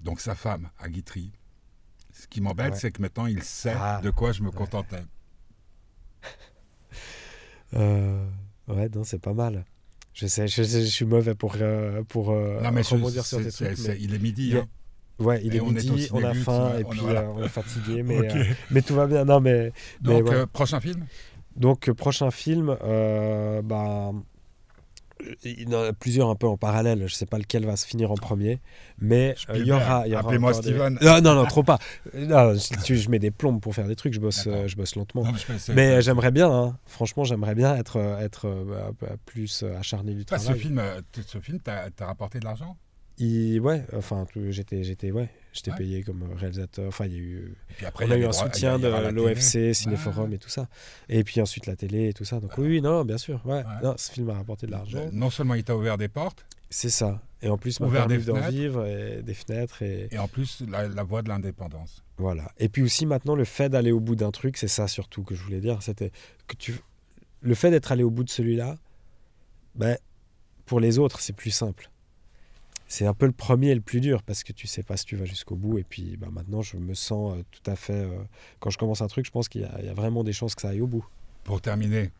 donc 0.00 0.20
sa 0.20 0.34
femme, 0.34 0.70
à 0.78 0.88
Guitry. 0.88 1.32
Ce 2.12 2.26
qui 2.26 2.40
m'embête, 2.40 2.72
Ouais. 2.72 2.78
c'est 2.78 2.90
que 2.90 3.00
maintenant 3.02 3.26
il 3.26 3.42
sait 3.42 3.74
Ah. 3.78 4.00
de 4.02 4.10
quoi 4.10 4.32
je 4.32 4.42
me 4.42 4.50
contentais. 4.50 5.02
Euh, 7.74 8.24
ouais, 8.68 8.88
non, 8.94 9.04
c'est 9.04 9.18
pas 9.20 9.34
mal. 9.34 9.64
Je 10.14 10.26
sais, 10.26 10.48
je, 10.48 10.62
sais, 10.62 10.80
je 10.84 10.90
suis 10.90 11.04
mauvais 11.04 11.34
pour, 11.34 11.54
euh, 11.60 12.02
pour 12.04 12.30
euh, 12.32 12.60
non, 12.62 12.72
mais 12.72 12.82
je- 12.82 12.94
rebondir 12.94 13.24
sur 13.26 13.38
des 13.40 13.52
trucs. 13.52 13.78
mais- 13.86 13.98
il 14.00 14.14
est 14.14 14.18
midi. 14.18 14.56
hein. 14.56 14.66
Ouais, 15.18 15.40
il 15.44 15.52
Et 15.52 15.58
est 15.58 15.60
on 15.60 15.70
est 15.70 15.84
midi, 15.90 16.08
on 16.12 16.22
a 16.24 16.32
faim 16.32 16.70
ouais, 16.72 16.80
et 16.80 16.84
on- 16.84 16.88
puis 16.88 17.00
voilà. 17.00 17.20
euh, 17.22 17.32
on 17.36 17.42
est 17.42 17.48
fatigué, 17.48 18.02
mais, 18.04 18.34
euh, 18.34 18.44
mais 18.70 18.82
tout 18.82 18.94
va 18.94 19.06
bien. 19.06 19.24
Non, 19.24 19.40
mais, 19.40 19.72
mais 20.02 20.20
Donc, 20.20 20.28
ouais. 20.28 20.34
euh, 20.34 20.46
prochain 20.46 20.80
film? 20.80 21.04
Donc, 21.56 21.90
prochain 21.92 22.30
film, 22.30 22.76
bah, 23.64 24.12
il 25.44 25.70
y 25.70 25.74
en 25.74 25.82
a 25.84 25.92
plusieurs 25.92 26.28
un 26.30 26.34
peu 26.34 26.46
en 26.46 26.56
parallèle. 26.56 27.06
Je 27.06 27.14
sais 27.14 27.26
pas 27.26 27.38
lequel 27.38 27.64
va 27.66 27.76
se 27.76 27.86
finir 27.86 28.10
en 28.10 28.14
premier, 28.14 28.60
mais 28.98 29.34
euh, 29.50 29.58
il 29.58 29.66
y 29.66 29.72
aura. 29.72 30.06
aura 30.06 30.18
Appelez-moi 30.20 30.52
des- 30.52 30.58
Steven. 30.58 30.98
Non, 31.00 31.20
non, 31.20 31.34
non, 31.34 31.44
trop 31.46 31.62
pas. 31.62 31.78
Non, 32.14 32.54
je, 32.54 32.94
je 32.94 33.08
mets 33.10 33.18
des 33.18 33.30
plombes 33.30 33.60
pour 33.60 33.74
faire 33.74 33.86
des 33.88 33.96
trucs. 33.96 34.14
Je 34.14 34.20
bosse, 34.20 34.44
euh, 34.46 34.68
je 34.68 34.76
bosse 34.76 34.94
lentement. 34.96 35.24
Non, 35.24 35.32
mais 35.74 35.90
euh, 35.92 36.00
j'aimerais 36.00 36.30
bien, 36.30 36.50
hein. 36.50 36.78
franchement, 36.86 37.24
j'aimerais 37.24 37.54
bien 37.54 37.76
être, 37.76 37.96
être 38.20 38.48
bah, 39.00 39.08
plus 39.26 39.64
acharné 39.78 40.12
du 40.14 40.24
Bah, 40.24 40.38
ce 40.38 40.44
travail. 40.44 40.60
film, 40.60 40.78
euh, 40.78 41.00
t- 41.12 41.22
ce 41.26 41.38
film, 41.40 41.58
t'as 41.62 41.90
t'as 41.90 42.06
rapporté 42.06 42.38
de 42.40 42.44
l'argent? 42.44 42.76
Il- 43.18 43.60
ouais, 43.60 43.84
enfin, 43.96 44.26
j'étais, 44.50 44.84
j'étais, 44.84 45.10
ouais, 45.10 45.28
j'étais 45.58 45.70
Ouais. 45.72 45.76
payé 45.76 46.02
comme 46.02 46.22
réalisateur. 46.34 46.88
Enfin, 46.88 47.06
il 47.06 47.12
y 47.12 47.16
a 47.16 47.18
eu, 47.18 47.54
Et 47.70 47.74
puis 47.74 47.86
après, 47.86 48.06
on 48.06 48.10
a 48.10 48.16
eu 48.16 48.24
un 48.24 48.32
soutien 48.32 48.78
de 48.78 48.88
l'OFC. 49.10 49.74
Cinéforum 49.74 50.32
et 50.32 50.38
tout 50.38 50.48
ça. 50.48 50.68
Et 51.08 51.22
puis 51.24 51.40
ensuite 51.40 51.66
la 51.66 51.76
télé 51.76 52.08
et 52.08 52.12
tout 52.14 52.24
ça. 52.24 52.40
Donc 52.40 52.56
oui, 52.58 52.68
oui, 52.68 52.80
non, 52.80 53.04
bien 53.04 53.18
sûr. 53.18 53.40
Ouais. 53.46 53.62
Non, 53.82 53.94
ce 53.96 54.10
film 54.10 54.30
a 54.30 54.34
rapporté 54.34 54.66
de 54.66 54.72
l'argent. 54.72 54.98
Euh, 54.98 55.10
Non 55.12 55.30
seulement 55.30 55.54
il 55.54 55.64
t'a 55.64 55.76
ouvert 55.76 55.98
des 55.98 56.08
portes, 56.08 56.44
C'est 56.70 56.90
ça. 56.90 57.20
Et 57.40 57.48
en 57.48 57.56
plus, 57.56 57.78
m'a 57.78 57.86
Ouvert 57.86 58.06
permis 58.08 58.24
d'en 58.24 58.40
vivre 58.48 58.84
et 58.84 59.22
des 59.22 59.34
fenêtres 59.34 59.82
et 59.82 60.08
et 60.10 60.18
en 60.18 60.26
plus 60.26 60.60
la, 60.68 60.88
la 60.88 61.02
voie 61.04 61.22
de 61.22 61.28
l'indépendance. 61.28 62.02
voilà. 62.16 62.50
Et 62.58 62.68
puis 62.68 62.82
aussi 62.82 63.06
maintenant 63.06 63.36
le 63.36 63.44
fait 63.44 63.68
d'aller 63.68 63.92
au 63.92 64.00
bout 64.00 64.16
d'un 64.16 64.32
truc, 64.32 64.56
c'est 64.56 64.66
ça 64.68 64.88
surtout 64.88 65.22
que 65.22 65.36
je 65.36 65.42
voulais 65.44 65.60
dire. 65.60 65.80
C'était 65.82 66.10
que 66.48 66.56
tu, 66.56 66.74
le 67.42 67.54
fait 67.54 67.70
d'être 67.70 67.92
allé 67.92 68.02
au 68.02 68.10
bout 68.10 68.24
de 68.24 68.30
celui-là, 68.30 68.76
ben 69.76 69.96
pour 70.66 70.80
les 70.80 70.98
autres 70.98 71.20
c'est 71.20 71.32
plus 71.32 71.52
simple. 71.52 71.90
C'est 72.90 73.06
un 73.06 73.12
peu 73.14 73.26
le 73.26 73.32
premier 73.32 73.68
et 73.68 73.74
le 73.74 73.80
plus 73.82 74.00
dur 74.00 74.22
parce 74.22 74.42
que 74.42 74.52
tu 74.52 74.66
sais 74.66 74.82
pas 74.82 74.96
si 74.96 75.04
tu 75.04 75.14
vas 75.16 75.26
jusqu'au 75.26 75.54
bout. 75.56 75.78
Et 75.78 75.84
puis 75.84 76.16
ben, 76.16 76.30
maintenant 76.30 76.62
je 76.62 76.76
me 76.78 76.94
sens 76.94 77.36
euh, 77.36 77.42
tout 77.50 77.70
à 77.70 77.76
fait. 77.76 77.92
euh, 77.92 78.18
quand 78.60 78.70
je 78.70 78.78
commence 78.78 79.02
un 79.02 79.06
truc, 79.08 79.26
je 79.26 79.30
pense 79.30 79.48
qu'il 79.48 79.60
y, 79.60 79.64
a- 79.64 79.78
il 79.80 79.84
y 79.86 79.88
a 79.90 79.94
vraiment 79.94 80.24
des 80.24 80.32
chances 80.32 80.54
que 80.54 80.62
ça 80.62 80.70
aille 80.70 80.80
au 80.80 80.86
bout. 80.86 81.06
Pour 81.44 81.60
terminer, 81.60 82.10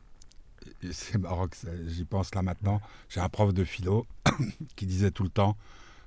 c'est 0.92 1.16
marrant 1.18 1.48
que 1.48 1.56
j'y 1.88 2.04
pense 2.04 2.34
là 2.34 2.42
maintenant, 2.42 2.80
j'ai 3.08 3.20
un 3.20 3.28
prof 3.30 3.52
de 3.54 3.64
philo 3.64 4.06
qui 4.76 4.86
disait 4.86 5.10
tout 5.10 5.22
le 5.22 5.30
temps 5.30 5.56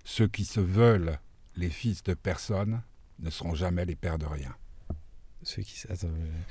ceux 0.03 0.27
qui 0.27 0.45
se 0.45 0.59
veulent 0.59 1.17
les 1.55 1.69
fils 1.69 2.03
de 2.03 2.13
personne 2.13 2.81
ne 3.19 3.29
seront 3.29 3.53
jamais 3.55 3.85
les 3.85 3.95
pères 3.95 4.17
de 4.17 4.25
rien. 4.25 4.55
Ceux 5.43 5.63
qui, 5.63 5.75
attends, 5.89 6.07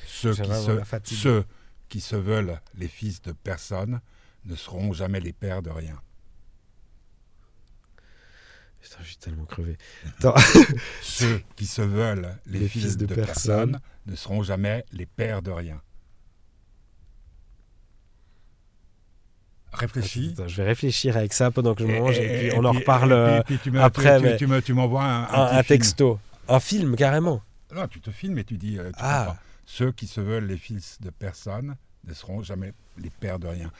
Ceux 0.06 0.34
qui, 0.42 0.50
se, 0.64 0.70
ceux 1.14 1.44
qui 1.88 2.00
se 2.00 2.16
veulent 2.16 2.60
les 2.74 2.88
fils 2.88 3.22
de 3.22 3.32
personne 3.32 4.00
ne 4.44 4.56
seront 4.56 4.92
jamais 4.92 5.20
les 5.20 5.32
pères 5.32 5.62
de 5.62 5.70
rien. 5.70 6.00
Putain, 8.80 8.96
je 9.02 9.06
suis 9.08 9.16
tellement 9.16 9.44
crevé. 9.44 9.76
Ceux 11.02 11.42
qui 11.56 11.66
se 11.66 11.82
veulent 11.82 12.36
les, 12.46 12.68
fils, 12.68 12.96
de, 12.96 13.06
personne 13.06 13.80
ne 14.06 14.16
seront 14.16 14.42
jamais 14.42 14.84
les 14.92 15.06
pères 15.06 15.42
de 15.42 15.50
rien. 15.50 15.80
Réfléchis. 19.72 20.30
Attends, 20.34 20.48
je 20.48 20.56
vais 20.56 20.64
réfléchir 20.64 21.16
avec 21.16 21.32
ça 21.32 21.50
pendant 21.52 21.74
que 21.74 21.86
je 21.86 21.92
mange 21.92 22.18
et, 22.18 22.46
et- 22.46 22.48
puis 22.48 22.58
on 22.58 22.64
en 22.64 22.70
puis- 22.70 22.80
reparle 22.80 23.12
et 23.12 23.42
puis 23.44 23.58
tu 23.62 23.70
me- 23.70 23.80
après, 23.80 24.36
tu- 24.62 24.74
m'envoies 24.74 25.04
un, 25.04 25.22
un 25.32 25.48
film. 25.62 25.64
texto. 25.64 26.18
Un 26.48 26.58
film, 26.58 26.96
carrément. 26.96 27.40
Non, 27.72 27.86
tu 27.86 28.00
te 28.00 28.10
filmes 28.10 28.38
et 28.38 28.44
tu 28.44 28.56
dis. 28.58 28.78
euh, 28.78 28.88
tu 28.90 28.96
Ah. 28.98 29.36
Ceux 29.64 29.92
qui 29.92 30.08
se 30.08 30.20
veulent 30.20 30.46
les 30.46 30.56
fils 30.56 30.98
de 31.00 31.10
personne 31.10 31.76
ne 32.04 32.12
seront 32.14 32.42
jamais 32.42 32.72
les 32.98 33.10
pères 33.10 33.38
de 33.38 33.46
rien. 33.46 33.70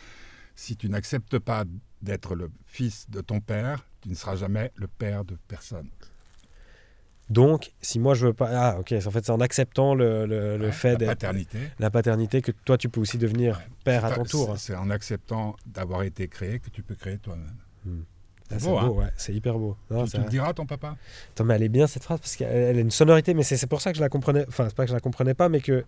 Si 0.57 0.77
tu 0.77 0.89
n'acceptes 0.89 1.39
pas 1.39 1.65
d'être 2.03 2.35
le 2.35 2.51
fils 2.67 3.09
de 3.11 3.21
ton 3.21 3.41
père, 3.41 3.85
tu 4.01 4.09
ne 4.09 4.15
seras 4.15 4.37
jamais 4.37 4.73
le 4.77 4.87
père 4.89 5.25
de 5.25 5.37
personne. 5.49 5.89
Donc, 7.29 7.71
si 7.81 8.01
moi 8.01 8.15
je 8.15 8.27
veux 8.27 8.33
pas. 8.33 8.49
Ah, 8.53 8.81
ok. 8.81 8.93
En 9.07 9.11
fait, 9.11 9.25
c'est 9.25 9.31
en 9.31 9.41
acceptant 9.41 9.95
le, 9.95 10.27
le, 10.27 10.57
le 10.57 10.67
Ouais, 10.67 10.73
fait 10.73 10.99
la 11.01 11.07
paternité. 11.09 11.59
La 11.79 11.91
paternité, 11.91 12.43
que 12.43 12.51
toi 12.51 12.77
tu 12.77 12.89
peux 12.89 13.01
aussi 13.01 13.19
devenir 13.19 13.57
Ouais. 13.57 13.65
père 13.85 14.05
à 14.05 14.11
ton 14.13 14.25
tour. 14.25 14.55
C'est 14.59 14.75
en 14.75 14.91
acceptant 14.91 15.55
d'avoir 15.67 16.03
été 16.03 16.27
créé 16.27 16.59
que 16.59 16.71
tu 16.71 16.83
peux 16.83 16.97
créer 16.97 17.19
toi-même. 17.19 17.55
Ah, 18.53 18.57
c'est 18.59 18.67
beau, 18.69 18.81
beau, 18.81 18.95
ouais. 19.01 19.07
C'est 19.17 19.33
hyper 19.33 19.57
beau. 19.57 19.77
Non, 19.91 20.07
tu 20.07 20.17
le 20.19 20.25
diras, 20.25 20.53
ton 20.55 20.67
papa? 20.67 20.97
Attends, 21.31 21.45
mais 21.45 21.55
elle 21.55 21.63
est 21.63 21.69
bien 21.69 21.87
cette 21.87 22.03
phrase 22.03 22.19
parce 22.19 22.35
qu'elle 22.35 22.49
elle 22.53 22.79
a 22.79 22.81
une 22.81 22.91
sonorité, 22.91 23.33
mais 23.33 23.45
c'est 23.45 23.65
pour 23.69 23.81
ça 23.81 23.93
que 23.93 23.97
je 23.97 24.03
la 24.03 24.09
comprenais. 24.09 24.45
Enfin, 24.49 24.67
c'est 24.69 24.75
pas 24.75 24.83
que 24.85 24.89
je 24.91 24.95
la 24.95 25.01
comprenais 25.01 25.35
pas, 25.35 25.49
mais 25.49 25.61
que. 25.61 25.85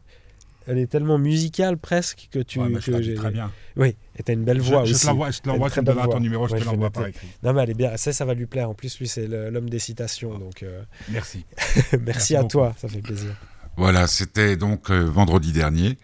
Elle 0.67 0.79
est 0.79 0.87
tellement 0.87 1.19
musicale 1.19 1.77
presque 1.77 2.29
que 2.31 2.39
tu. 2.39 2.59
Ouais, 2.61 2.69
je 2.81 2.91
que 2.91 3.15
très 3.15 3.31
bien. 3.31 3.51
Oui, 3.77 3.97
et 4.17 4.23
t'as 4.23 4.33
une 4.35 4.45
belle 4.45 4.61
voix 4.61 4.85
je, 4.85 4.91
je 4.91 4.95
aussi. 4.95 5.03
te 5.03 5.07
l'envoie, 5.09 5.31
je 5.31 5.41
te 5.41 5.49
l'envoie, 5.49 5.69
très 5.71 5.81
tu 5.81 5.81
me 5.81 5.87
belle 5.87 5.95
donneras 5.97 6.09
ton 6.09 6.21
numéro, 6.21 6.47
je 6.47 6.53
Ouais, 6.53 6.59
te 6.59 6.65
je 6.65 6.69
l'envoie 6.71 6.91
par 6.91 7.07
écrit. 7.07 7.29
Non, 7.43 7.53
mais 7.53 7.63
elle 7.63 7.71
est 7.71 7.75
bien. 7.75 7.97
Ça, 7.97 8.13
ça 8.13 8.25
va 8.25 8.35
lui 8.35 8.47
plaire. 8.47 8.71
En 8.71 8.75
plus, 8.75 8.99
lui, 8.99 9.09
c'est 9.09 9.27
l'homme 9.27 9.71
des 9.71 9.79
citations. 9.79 10.39
Donc, 10.39 10.63
euh, 10.63 10.83
Merci. 11.11 11.45
merci, 11.77 11.97
Merci 12.05 12.37
à 12.37 12.41
beaucoup. 12.41 12.51
toi. 12.53 12.75
Ça 12.79 12.89
fait 12.89 13.01
plaisir. 13.03 13.35
Voilà, 13.77 14.07
c'était 14.07 14.57
donc 14.57 14.91
euh, 14.91 15.01
vendredi 15.05 15.53
dernier 15.53 15.97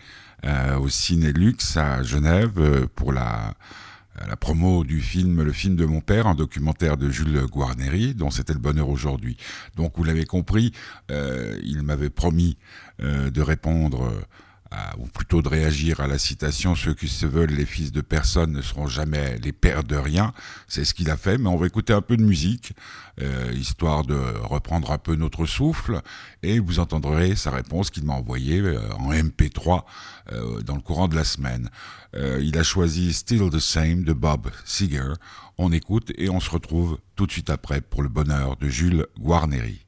euh, 0.44 0.76
au 0.78 0.88
Cinélux 0.88 1.76
à 1.76 2.02
Genève 2.02 2.52
euh, 2.58 2.86
pour 2.94 3.12
la, 3.12 3.52
la 4.26 4.36
promo 4.36 4.84
du 4.84 5.00
film 5.02 5.42
Le 5.42 5.52
film 5.52 5.76
de 5.76 5.84
mon 5.84 6.00
père, 6.00 6.26
un 6.26 6.34
documentaire 6.34 6.96
de 6.96 7.10
Jules 7.10 7.44
Guarneri, 7.52 8.14
dont 8.14 8.30
c'était 8.30 8.54
le 8.54 8.58
bonheur 8.58 8.88
aujourd'hui. 8.88 9.36
Donc 9.76 9.92
vous 9.96 10.04
l'avez 10.04 10.24
compris, 10.24 10.72
euh, 11.10 11.58
il 11.62 11.82
m'avait 11.82 12.08
promis 12.10 12.56
euh, 13.02 13.30
de 13.30 13.42
répondre 13.42 14.10
à- 14.70 14.96
ou 14.98 15.06
plutôt 15.06 15.42
de 15.42 15.48
réagir 15.48 16.00
à 16.00 16.06
la 16.06 16.18
citation 16.18 16.74
ceux 16.74 16.94
qui 16.94 17.08
se 17.08 17.26
veulent 17.26 17.50
les 17.50 17.64
fils 17.66 17.92
de 17.92 18.00
personne 18.00 18.52
ne 18.52 18.62
seront 18.62 18.86
jamais 18.86 19.38
les 19.38 19.52
pères 19.52 19.84
de 19.84 19.96
rien. 19.96 20.32
C'est 20.66 20.84
ce 20.84 20.94
qu'il 20.94 21.10
a 21.10 21.16
fait, 21.16 21.38
mais 21.38 21.48
on 21.48 21.56
va 21.56 21.66
écouter 21.66 21.92
un 21.92 22.02
peu 22.02 22.16
de 22.16 22.22
musique 22.24 22.72
euh, 23.20 23.52
histoire 23.54 24.04
de 24.04 24.14
reprendre 24.42 24.90
un 24.92 24.98
peu 24.98 25.14
notre 25.16 25.46
souffle 25.46 26.00
et 26.42 26.58
vous 26.58 26.78
entendrez 26.78 27.34
sa 27.34 27.50
réponse 27.50 27.90
qu'il 27.90 28.04
m'a 28.04 28.14
envoyée 28.14 28.60
euh, 28.60 28.80
en 28.98 29.12
MP3 29.12 29.84
euh, 30.32 30.60
dans 30.62 30.74
le 30.76 30.82
courant 30.82 31.08
de 31.08 31.16
la 31.16 31.24
semaine. 31.24 31.70
Euh, 32.14 32.38
il 32.42 32.56
a 32.58 32.62
choisi 32.62 33.12
Still 33.12 33.50
the 33.50 33.58
Same 33.58 34.04
de 34.04 34.12
Bob 34.12 34.50
Seger. 34.64 35.12
On 35.58 35.72
écoute 35.72 36.12
et 36.16 36.28
on 36.30 36.40
se 36.40 36.50
retrouve 36.50 36.98
tout 37.16 37.26
de 37.26 37.32
suite 37.32 37.50
après 37.50 37.80
pour 37.80 38.02
le 38.02 38.08
bonheur 38.08 38.56
de 38.56 38.68
Jules 38.68 39.06
Guarneri. 39.18 39.87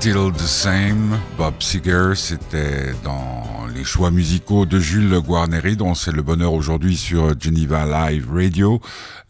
Still 0.00 0.32
the 0.32 0.46
Same, 0.46 1.20
Bob 1.36 1.60
Seger, 1.60 2.14
c'était 2.14 2.94
dans 3.04 3.66
les 3.74 3.84
choix 3.84 4.10
musicaux 4.10 4.64
de 4.64 4.80
Jules 4.80 5.20
Guarneri, 5.20 5.76
dont 5.76 5.94
c'est 5.94 6.10
le 6.10 6.22
bonheur 6.22 6.54
aujourd'hui 6.54 6.96
sur 6.96 7.38
Geneva 7.38 7.84
Live 7.84 8.32
Radio. 8.32 8.80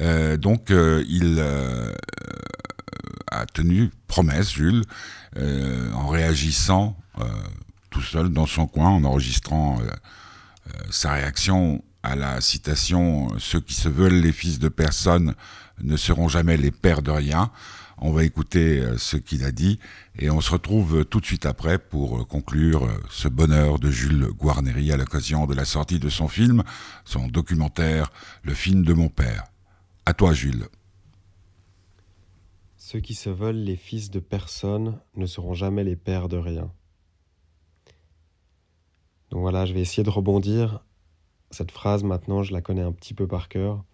Euh, 0.00 0.36
donc, 0.36 0.70
euh, 0.70 1.02
il 1.08 1.38
euh, 1.40 1.92
a 3.32 3.46
tenu 3.46 3.90
promesse, 4.06 4.52
Jules, 4.52 4.84
euh, 5.38 5.90
en 5.92 6.06
réagissant 6.06 6.96
euh, 7.18 7.24
tout 7.90 8.02
seul 8.02 8.28
dans 8.28 8.46
son 8.46 8.68
coin, 8.68 8.90
en 8.90 9.02
enregistrant 9.02 9.80
euh, 9.80 10.72
sa 10.88 11.14
réaction 11.14 11.82
à 12.04 12.14
la 12.14 12.40
citation 12.40 13.32
«Ceux 13.40 13.58
qui 13.58 13.74
se 13.74 13.88
veulent 13.88 14.20
les 14.20 14.32
fils 14.32 14.60
de 14.60 14.68
personne 14.68 15.34
ne 15.82 15.96
seront 15.96 16.28
jamais 16.28 16.56
les 16.56 16.70
pères 16.70 17.02
de 17.02 17.10
rien». 17.10 17.50
On 18.02 18.12
va 18.12 18.24
écouter 18.24 18.80
euh, 18.80 18.96
ce 18.96 19.18
qu'il 19.18 19.44
a 19.44 19.52
dit 19.52 19.78
et 20.18 20.30
on 20.30 20.40
se 20.40 20.50
retrouve 20.50 21.04
tout 21.04 21.20
de 21.20 21.26
suite 21.26 21.44
après 21.44 21.78
pour 21.78 22.20
euh, 22.20 22.24
conclure 22.24 22.84
euh, 22.84 22.98
ce 23.10 23.28
bonheur 23.28 23.78
de 23.78 23.90
Jules 23.90 24.28
Guarneri 24.38 24.90
à 24.90 24.96
l'occasion 24.96 25.46
de 25.46 25.54
la 25.54 25.66
sortie 25.66 25.98
de 25.98 26.08
son 26.08 26.26
film, 26.26 26.62
son 27.04 27.28
documentaire 27.28 28.10
Le 28.42 28.54
film 28.54 28.84
de 28.84 28.94
mon 28.94 29.10
père. 29.10 29.48
À 30.06 30.14
toi 30.14 30.32
Jules. 30.32 30.66
Ceux 32.78 33.00
qui 33.00 33.14
se 33.14 33.28
veulent 33.28 33.64
les 33.64 33.76
fils 33.76 34.10
de 34.10 34.18
personne 34.18 34.98
ne 35.14 35.26
seront 35.26 35.52
jamais 35.52 35.84
les 35.84 35.96
pères 35.96 36.28
de 36.28 36.38
rien. 36.38 36.72
Donc 39.28 39.42
voilà, 39.42 39.66
je 39.66 39.74
vais 39.74 39.80
essayer 39.80 40.04
de 40.04 40.10
rebondir. 40.10 40.82
Cette 41.50 41.70
phrase, 41.70 42.02
maintenant, 42.02 42.42
je 42.42 42.54
la 42.54 42.62
connais 42.62 42.82
un 42.82 42.92
petit 42.92 43.12
peu 43.12 43.26
par 43.26 43.50
cœur. 43.50 43.84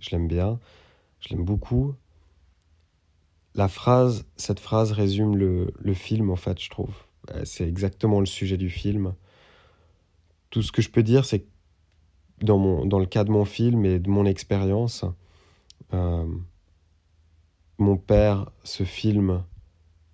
Je 0.00 0.08
l'aime 0.10 0.26
bien. 0.26 0.58
Je 1.20 1.34
l'aime 1.34 1.44
beaucoup. 1.44 1.94
La 3.56 3.68
phrase, 3.68 4.26
cette 4.36 4.60
phrase 4.60 4.92
résume 4.92 5.34
le, 5.34 5.94
film, 5.94 6.30
en 6.30 6.36
fait, 6.36 6.60
je 6.60 6.68
trouve. 6.68 6.94
Euh, 7.30 7.42
C'est 7.46 7.66
exactement 7.66 8.20
le 8.20 8.26
sujet 8.26 8.58
du 8.58 8.68
film. 8.68 9.14
Tout 10.50 10.60
ce 10.62 10.70
que 10.70 10.82
je 10.82 10.90
peux 10.90 11.02
dire, 11.02 11.24
c'est 11.24 11.40
que 11.40 11.46
dans, 12.42 12.58
mon, 12.58 12.84
dans 12.84 12.98
le 12.98 13.06
cas 13.06 13.24
de 13.24 13.30
mon 13.30 13.46
film 13.46 13.86
et 13.86 13.98
de 13.98 14.10
mon 14.10 14.26
expérience, 14.26 15.06
euh, 15.94 16.26
mon 17.78 17.96
père 17.96 18.50
se 18.62 18.84
filme 18.84 19.42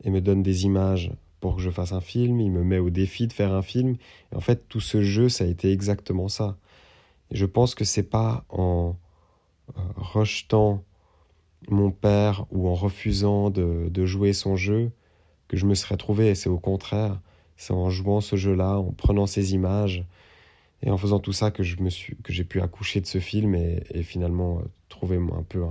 et 0.05 0.11
me 0.11 0.21
donne 0.21 0.45
des 0.45 0.65
images 0.65 1.13
pour 1.41 1.57
que 1.57 1.63
je 1.63 1.71
fasse 1.71 1.91
un 1.93 2.01
film, 2.01 2.41
il 2.41 2.53
me 2.53 2.63
met 2.63 2.79
au 2.79 2.91
défi 2.91 3.27
de 3.27 3.33
faire 3.33 3.53
un 3.53 3.63
film. 3.63 3.97
Et 4.33 4.37
en 4.37 4.41
fait, 4.41 4.69
tout 4.69 4.81
ce 4.81 5.03
jeu, 5.03 5.29
ça 5.29 5.43
a 5.43 5.49
été 5.49 5.73
exactement 5.73 6.29
ça. 6.29 6.57
Et 7.33 7.37
je 7.37 7.47
pense 7.47 7.75
que 7.75 7.85
c'est 7.85 8.05
pas 8.05 8.45
en 8.51 8.95
euh, 9.77 9.81
rejetant 9.97 10.85
mon 11.69 11.91
père 11.91 12.47
ou 12.51 12.69
en 12.69 12.75
refusant 12.75 13.51
de, 13.51 13.89
de 13.91 14.07
jouer 14.07 14.33
son 14.33 14.57
jeu 14.57 14.91
que 15.49 15.57
je 15.57 15.67
me 15.67 15.75
serais 15.75 15.97
trouvé. 15.97 16.35
C'est 16.35 16.49
au 16.49 16.59
contraire, 16.59 17.21
c'est 17.57 17.73
en 17.73 17.91
jouant 17.91 18.21
ce 18.21 18.37
jeu-là, 18.37 18.79
en 18.79 18.93
prenant 18.93 19.27
ces 19.27 19.55
images 19.55 20.05
et 20.83 20.91
en 20.91 20.99
faisant 20.99 21.21
tout 21.21 21.33
ça 21.33 21.51
que 21.51 21.63
je 21.63 21.81
me 21.81 21.91
suis, 21.91 22.17
que 22.23 22.33
j'ai 22.33 22.45
pu 22.45 22.61
accoucher 22.61 23.01
de 23.01 23.07
ce 23.07 23.21
film 23.21 23.55
et, 23.55 24.03
finalement 24.03 24.59
euh, 24.59 24.63
trouver 24.89 25.17
un 25.17 25.45
peu 25.45 25.63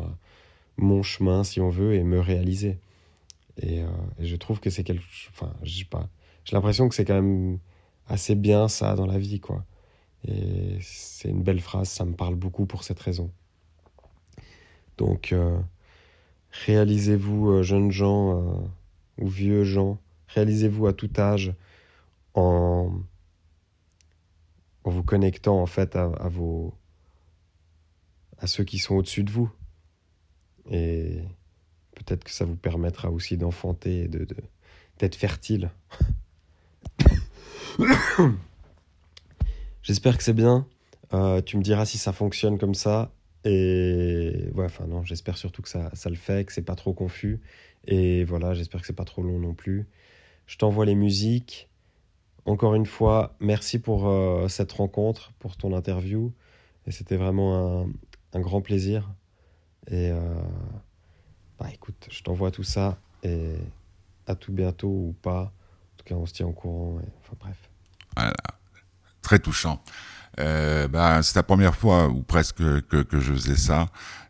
mon 0.77 1.03
chemin, 1.03 1.43
si 1.43 1.59
on 1.59 1.69
veut, 1.69 1.95
et 1.95 2.03
me 2.03 2.19
réaliser. 2.19 2.77
Et, 3.61 3.81
euh, 3.81 3.87
je 4.19 4.35
trouve 4.35 4.59
que 4.59 4.69
c'est 4.69 4.83
quelque, 4.83 5.03
enfin, 5.29 5.53
je 5.63 5.83
pas, 5.85 6.09
j'ai 6.45 6.55
l'impression 6.55 6.87
que 6.89 6.95
c'est 6.95 7.05
quand 7.05 7.21
même 7.21 7.59
assez 8.07 8.35
bien 8.35 8.67
ça 8.67 8.95
dans 8.95 9.05
la 9.05 9.19
vie, 9.19 9.39
quoi. 9.39 9.65
Et 10.27 10.77
c'est 10.81 11.29
une 11.29 11.43
belle 11.43 11.61
phrase, 11.61 11.89
ça 11.89 12.05
me 12.05 12.13
parle 12.13 12.35
beaucoup 12.35 12.65
pour 12.65 12.83
cette 12.83 12.99
raison. 12.99 13.31
Donc, 14.97 15.33
euh, 15.33 15.59
réalisez-vous, 16.52 17.49
euh, 17.52 17.64
jeunes 17.64 17.91
gens 17.91 18.38
euh, 18.38 18.54
ou 19.18 19.28
vieux 19.28 19.64
gens, 19.64 19.97
réalisez-vous 20.28 20.88
à 20.88 20.93
tout 20.93 21.10
âge 21.18 21.54
en, 22.34 22.91
en 24.84 24.89
vous 24.89 25.04
connectant 25.04 25.62
en 25.62 25.66
fait 25.66 25.95
à, 25.95 26.08
vos 26.30 26.74
à 28.39 28.47
ceux 28.47 28.64
qui 28.64 28.80
sont 28.80 28.95
au-dessus 28.95 29.24
de 29.24 29.32
vous. 29.32 29.52
Et 30.70 31.20
peut-être 31.95 32.24
que 32.24 32.32
ça 32.32 32.45
vous 32.45 32.56
permettra 32.56 33.12
aussi 33.12 33.38
d'enfanter 33.38 34.04
et 34.04 34.08
de, 34.08 34.26
de- 34.26 34.36
d'être 34.99 35.16
fertile. 35.16 35.70
J'espère 39.84 40.18
que 40.18 40.24
c'est 40.24 40.34
bien. 40.34 40.68
Euh, 41.14 41.41
tu 41.41 41.58
me 41.58 41.62
diras 41.64 41.86
si 41.86 41.97
ça 41.97 42.14
fonctionne 42.14 42.58
comme 42.58 42.76
ça. 42.76 43.12
Et 43.43 44.49
ouais, 44.53 44.65
enfin 44.65 44.85
non, 44.85 45.03
j'espère 45.03 45.37
surtout 45.37 45.61
que 45.61 45.69
ça, 45.69 45.89
ça 45.93 46.09
le 46.09 46.15
fait, 46.15 46.45
que 46.45 46.53
c'est 46.53 46.61
pas 46.61 46.75
trop 46.75 46.93
confus. 46.93 47.39
Et 47.85 48.23
voilà, 48.23 48.53
j'espère 48.53 48.81
que 48.81 48.87
c'est 48.87 48.93
pas 48.93 49.05
trop 49.05 49.23
long 49.23 49.39
non 49.39 49.53
plus. 49.53 49.87
Je 50.45 50.57
t'envoie 50.57 50.85
les 50.85 50.95
musiques. 50.95 51.69
Encore 52.45 52.75
une 52.75 52.85
fois, 52.85 53.35
merci 53.39 53.79
pour 53.79 54.07
euh, 54.07 54.47
cette 54.47 54.71
rencontre, 54.71 55.33
pour 55.39 55.57
ton 55.57 55.73
interview. 55.75 56.33
Et 56.87 56.91
c'était 56.91 57.17
vraiment 57.17 57.83
un, 57.83 57.89
un 58.33 58.39
grand 58.39 58.61
plaisir. 58.61 59.09
Et 59.87 60.11
euh, 60.11 60.19
bah 61.59 61.67
écoute, 61.73 62.07
je 62.09 62.21
t'envoie 62.21 62.51
tout 62.51 62.63
ça. 62.63 62.99
Et 63.23 63.55
à 64.27 64.35
tout 64.35 64.53
bientôt 64.53 64.87
ou 64.87 65.15
pas. 65.21 65.43
En 65.93 65.97
tout 65.97 66.05
cas, 66.05 66.15
on 66.15 66.25
se 66.25 66.33
tient 66.33 66.47
au 66.47 66.53
courant. 66.53 66.99
enfin 67.19 67.35
bref. 67.39 67.69
très 69.21 69.39
touchant. 69.39 69.81
Euh, 70.39 70.88
bah, 70.88 71.21
c'est 71.23 71.36
la 71.36 71.43
première 71.43 71.75
fois 71.75 72.07
ou 72.07 72.21
presque 72.21 72.57
que, 72.57 73.03
que 73.03 73.19
je 73.19 73.34
faisais 73.34 73.57
ça. 73.57 73.88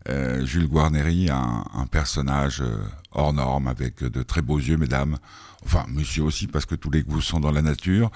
Euh, 0.10 0.44
Jules 0.46 0.68
Guarneri, 0.68 1.30
un, 1.30 1.64
un 1.74 1.86
personnage 1.86 2.62
euh, 2.62 2.78
hors 3.12 3.34
norme 3.34 3.68
avec 3.68 4.04
de 4.04 4.24
très 4.24 4.42
beaux 4.42 4.58
yeux, 4.58 4.78
mesdames. 4.78 5.18
Enfin, 5.64 5.86
monsieur 5.90 6.24
aussi, 6.24 6.48
parce 6.48 6.66
que 6.66 6.74
tous 6.74 6.90
les 6.90 7.04
goûts 7.04 7.22
sont 7.22 7.40
dans 7.40 7.52
la 7.52 7.62
nature. 7.62 8.10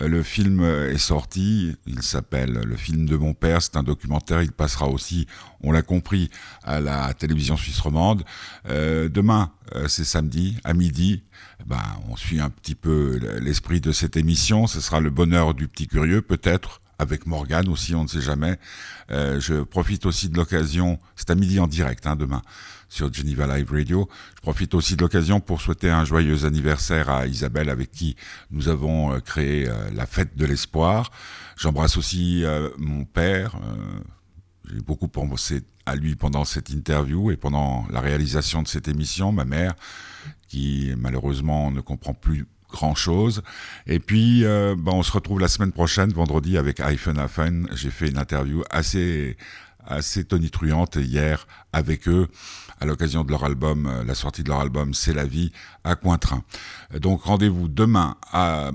Euh, 0.00 0.06
le 0.06 0.22
film 0.22 0.60
euh, 0.60 0.92
est 0.92 0.98
sorti. 0.98 1.76
Il 1.86 2.00
s'appelle 2.02 2.52
Le 2.64 2.76
film 2.76 3.06
de 3.06 3.16
mon 3.16 3.34
père. 3.34 3.60
C'est 3.60 3.76
un 3.76 3.82
documentaire. 3.82 4.40
Il 4.40 4.52
passera 4.52 4.86
aussi, 4.86 5.26
on 5.62 5.72
l'a 5.72 5.82
compris, 5.82 6.30
à 6.62 6.80
la 6.80 7.12
télévision 7.14 7.56
suisse 7.56 7.80
romande. 7.80 8.22
Euh, 8.68 9.08
demain, 9.08 9.50
euh, 9.74 9.88
c'est 9.88 10.04
samedi, 10.04 10.56
à 10.62 10.74
midi. 10.74 11.24
Eh 11.60 11.64
Ben, 11.66 11.82
on 12.08 12.14
suit 12.14 12.40
un 12.40 12.50
petit 12.50 12.76
peu 12.76 13.18
l'esprit 13.40 13.80
de 13.80 13.90
cette 13.90 14.16
émission. 14.16 14.68
Ce 14.68 14.80
sera 14.80 15.00
le 15.00 15.10
bonheur 15.10 15.54
du 15.54 15.66
petit 15.66 15.88
curieux, 15.88 16.22
peut-être 16.22 16.81
avec 17.02 17.26
Morgane 17.26 17.68
aussi, 17.68 17.94
on 17.94 18.04
ne 18.04 18.08
sait 18.08 18.22
jamais. 18.22 18.58
Euh, 19.10 19.38
je 19.40 19.62
profite 19.62 20.06
aussi 20.06 20.28
de 20.28 20.36
l'occasion, 20.36 20.98
c'est 21.16 21.30
à 21.30 21.34
midi 21.34 21.60
en 21.60 21.66
direct 21.66 22.06
hein, 22.06 22.16
demain 22.16 22.42
sur 22.88 23.12
Geneva 23.12 23.46
Live 23.56 23.70
Radio. 23.70 24.08
Je 24.36 24.40
profite 24.40 24.74
aussi 24.74 24.96
de 24.96 25.02
l'occasion 25.02 25.40
pour 25.40 25.60
souhaiter 25.60 25.90
un 25.90 26.04
joyeux 26.04 26.44
anniversaire 26.44 27.10
à 27.10 27.26
Isabelle 27.26 27.68
avec 27.68 27.90
qui 27.90 28.16
nous 28.50 28.68
avons 28.68 29.12
euh, 29.12 29.20
créé 29.20 29.68
euh, 29.68 29.90
la 29.92 30.06
fête 30.06 30.36
de 30.36 30.46
l'espoir. 30.46 31.10
J'embrasse 31.56 31.96
aussi 31.96 32.44
mon 32.78 33.04
père. 33.04 33.56
j'ai 34.68 34.80
beaucoup 34.80 35.06
pensé 35.06 35.62
à 35.86 35.94
lui 35.94 36.16
pendant 36.16 36.44
cette 36.44 36.70
interview 36.70 37.30
et 37.30 37.36
pendant 37.36 37.86
la 37.90 38.00
réalisation 38.00 38.62
de 38.62 38.68
cette 38.68 38.88
émission, 38.88 39.30
ma 39.32 39.44
mère, 39.44 39.74
qui 40.48 40.92
malheureusement 40.96 41.70
ne 41.70 41.80
comprend 41.80 42.14
plus 42.14 42.46
grand 42.72 42.94
chose. 42.96 43.42
Et 43.86 44.00
puis, 44.00 44.44
euh, 44.44 44.74
ben, 44.76 44.92
on 44.92 45.02
se 45.02 45.12
retrouve 45.12 45.38
la 45.38 45.48
semaine 45.48 45.72
prochaine, 45.72 46.12
vendredi, 46.12 46.58
avec 46.58 46.80
Hyphen. 46.80 47.68
J'ai 47.74 47.90
fait 47.90 48.08
une 48.08 48.18
interview 48.18 48.62
assez, 48.70 49.36
assez 49.86 50.24
tonitruante 50.24 50.96
hier 50.96 51.46
avec 51.72 52.08
eux 52.08 52.26
à 52.80 52.86
l'occasion 52.86 53.22
de 53.22 53.30
leur 53.30 53.44
album, 53.44 53.86
euh, 53.86 54.04
la 54.04 54.16
sortie 54.16 54.42
de 54.42 54.48
leur 54.48 54.60
album 54.60 54.92
C'est 54.92 55.14
la 55.14 55.24
vie 55.24 55.52
à 55.84 55.94
Cointrin. 55.94 56.42
Donc 56.98 57.22
rendez-vous 57.22 57.68
demain 57.68 58.16
à 58.32 58.72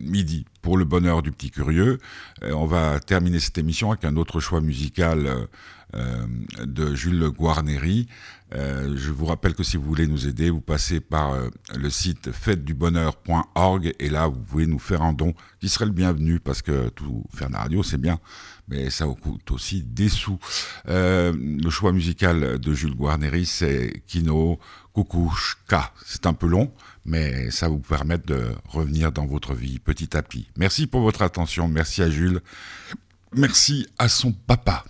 midi 0.00 0.44
pour 0.60 0.76
le 0.76 0.84
bonheur 0.84 1.22
du 1.22 1.30
petit 1.30 1.52
curieux. 1.52 1.98
Euh, 2.42 2.50
on 2.52 2.66
va 2.66 2.98
terminer 2.98 3.38
cette 3.38 3.58
émission 3.58 3.92
avec 3.92 4.04
un 4.04 4.16
autre 4.16 4.40
choix 4.40 4.60
musical 4.60 5.48
de 5.92 6.94
Jules 6.94 7.30
Guarneri. 7.30 8.08
Euh, 8.54 8.96
je 8.96 9.10
vous 9.10 9.26
rappelle 9.26 9.54
que 9.54 9.64
si 9.64 9.76
vous 9.76 9.82
voulez 9.82 10.06
nous 10.06 10.28
aider, 10.28 10.50
vous 10.50 10.60
passez 10.60 11.00
par 11.00 11.32
euh, 11.32 11.48
le 11.76 11.90
site 11.90 12.30
fêtedubonheur.org 12.30 13.92
et 13.98 14.08
là 14.08 14.28
vous 14.28 14.38
pouvez 14.40 14.66
nous 14.66 14.78
faire 14.78 15.02
un 15.02 15.12
don 15.12 15.34
qui 15.60 15.68
serait 15.68 15.86
le 15.86 15.90
bienvenu 15.90 16.38
parce 16.38 16.62
que 16.62 16.88
tout 16.90 17.24
faire 17.34 17.48
de 17.48 17.54
la 17.54 17.60
radio 17.60 17.82
c'est 17.82 18.00
bien, 18.00 18.20
mais 18.68 18.88
ça 18.90 19.04
vous 19.06 19.16
coûte 19.16 19.50
aussi 19.50 19.82
des 19.82 20.08
sous. 20.08 20.38
Euh, 20.88 21.32
le 21.36 21.70
choix 21.70 21.92
musical 21.92 22.60
de 22.60 22.72
Jules 22.72 22.94
Guarneri 22.94 23.46
c'est 23.46 24.04
Kino 24.06 24.60
Kukushka. 24.94 25.92
C'est 26.04 26.26
un 26.26 26.32
peu 26.32 26.46
long, 26.46 26.72
mais 27.04 27.50
ça 27.50 27.66
vous 27.66 27.80
permet 27.80 28.18
de 28.18 28.52
revenir 28.68 29.10
dans 29.10 29.26
votre 29.26 29.54
vie 29.54 29.80
petit 29.80 30.16
à 30.16 30.22
petit. 30.22 30.48
Merci 30.56 30.86
pour 30.86 31.00
votre 31.00 31.22
attention, 31.22 31.66
merci 31.66 32.00
à 32.00 32.10
Jules, 32.10 32.40
merci 33.34 33.88
à 33.98 34.08
son 34.08 34.30
papa. 34.30 34.84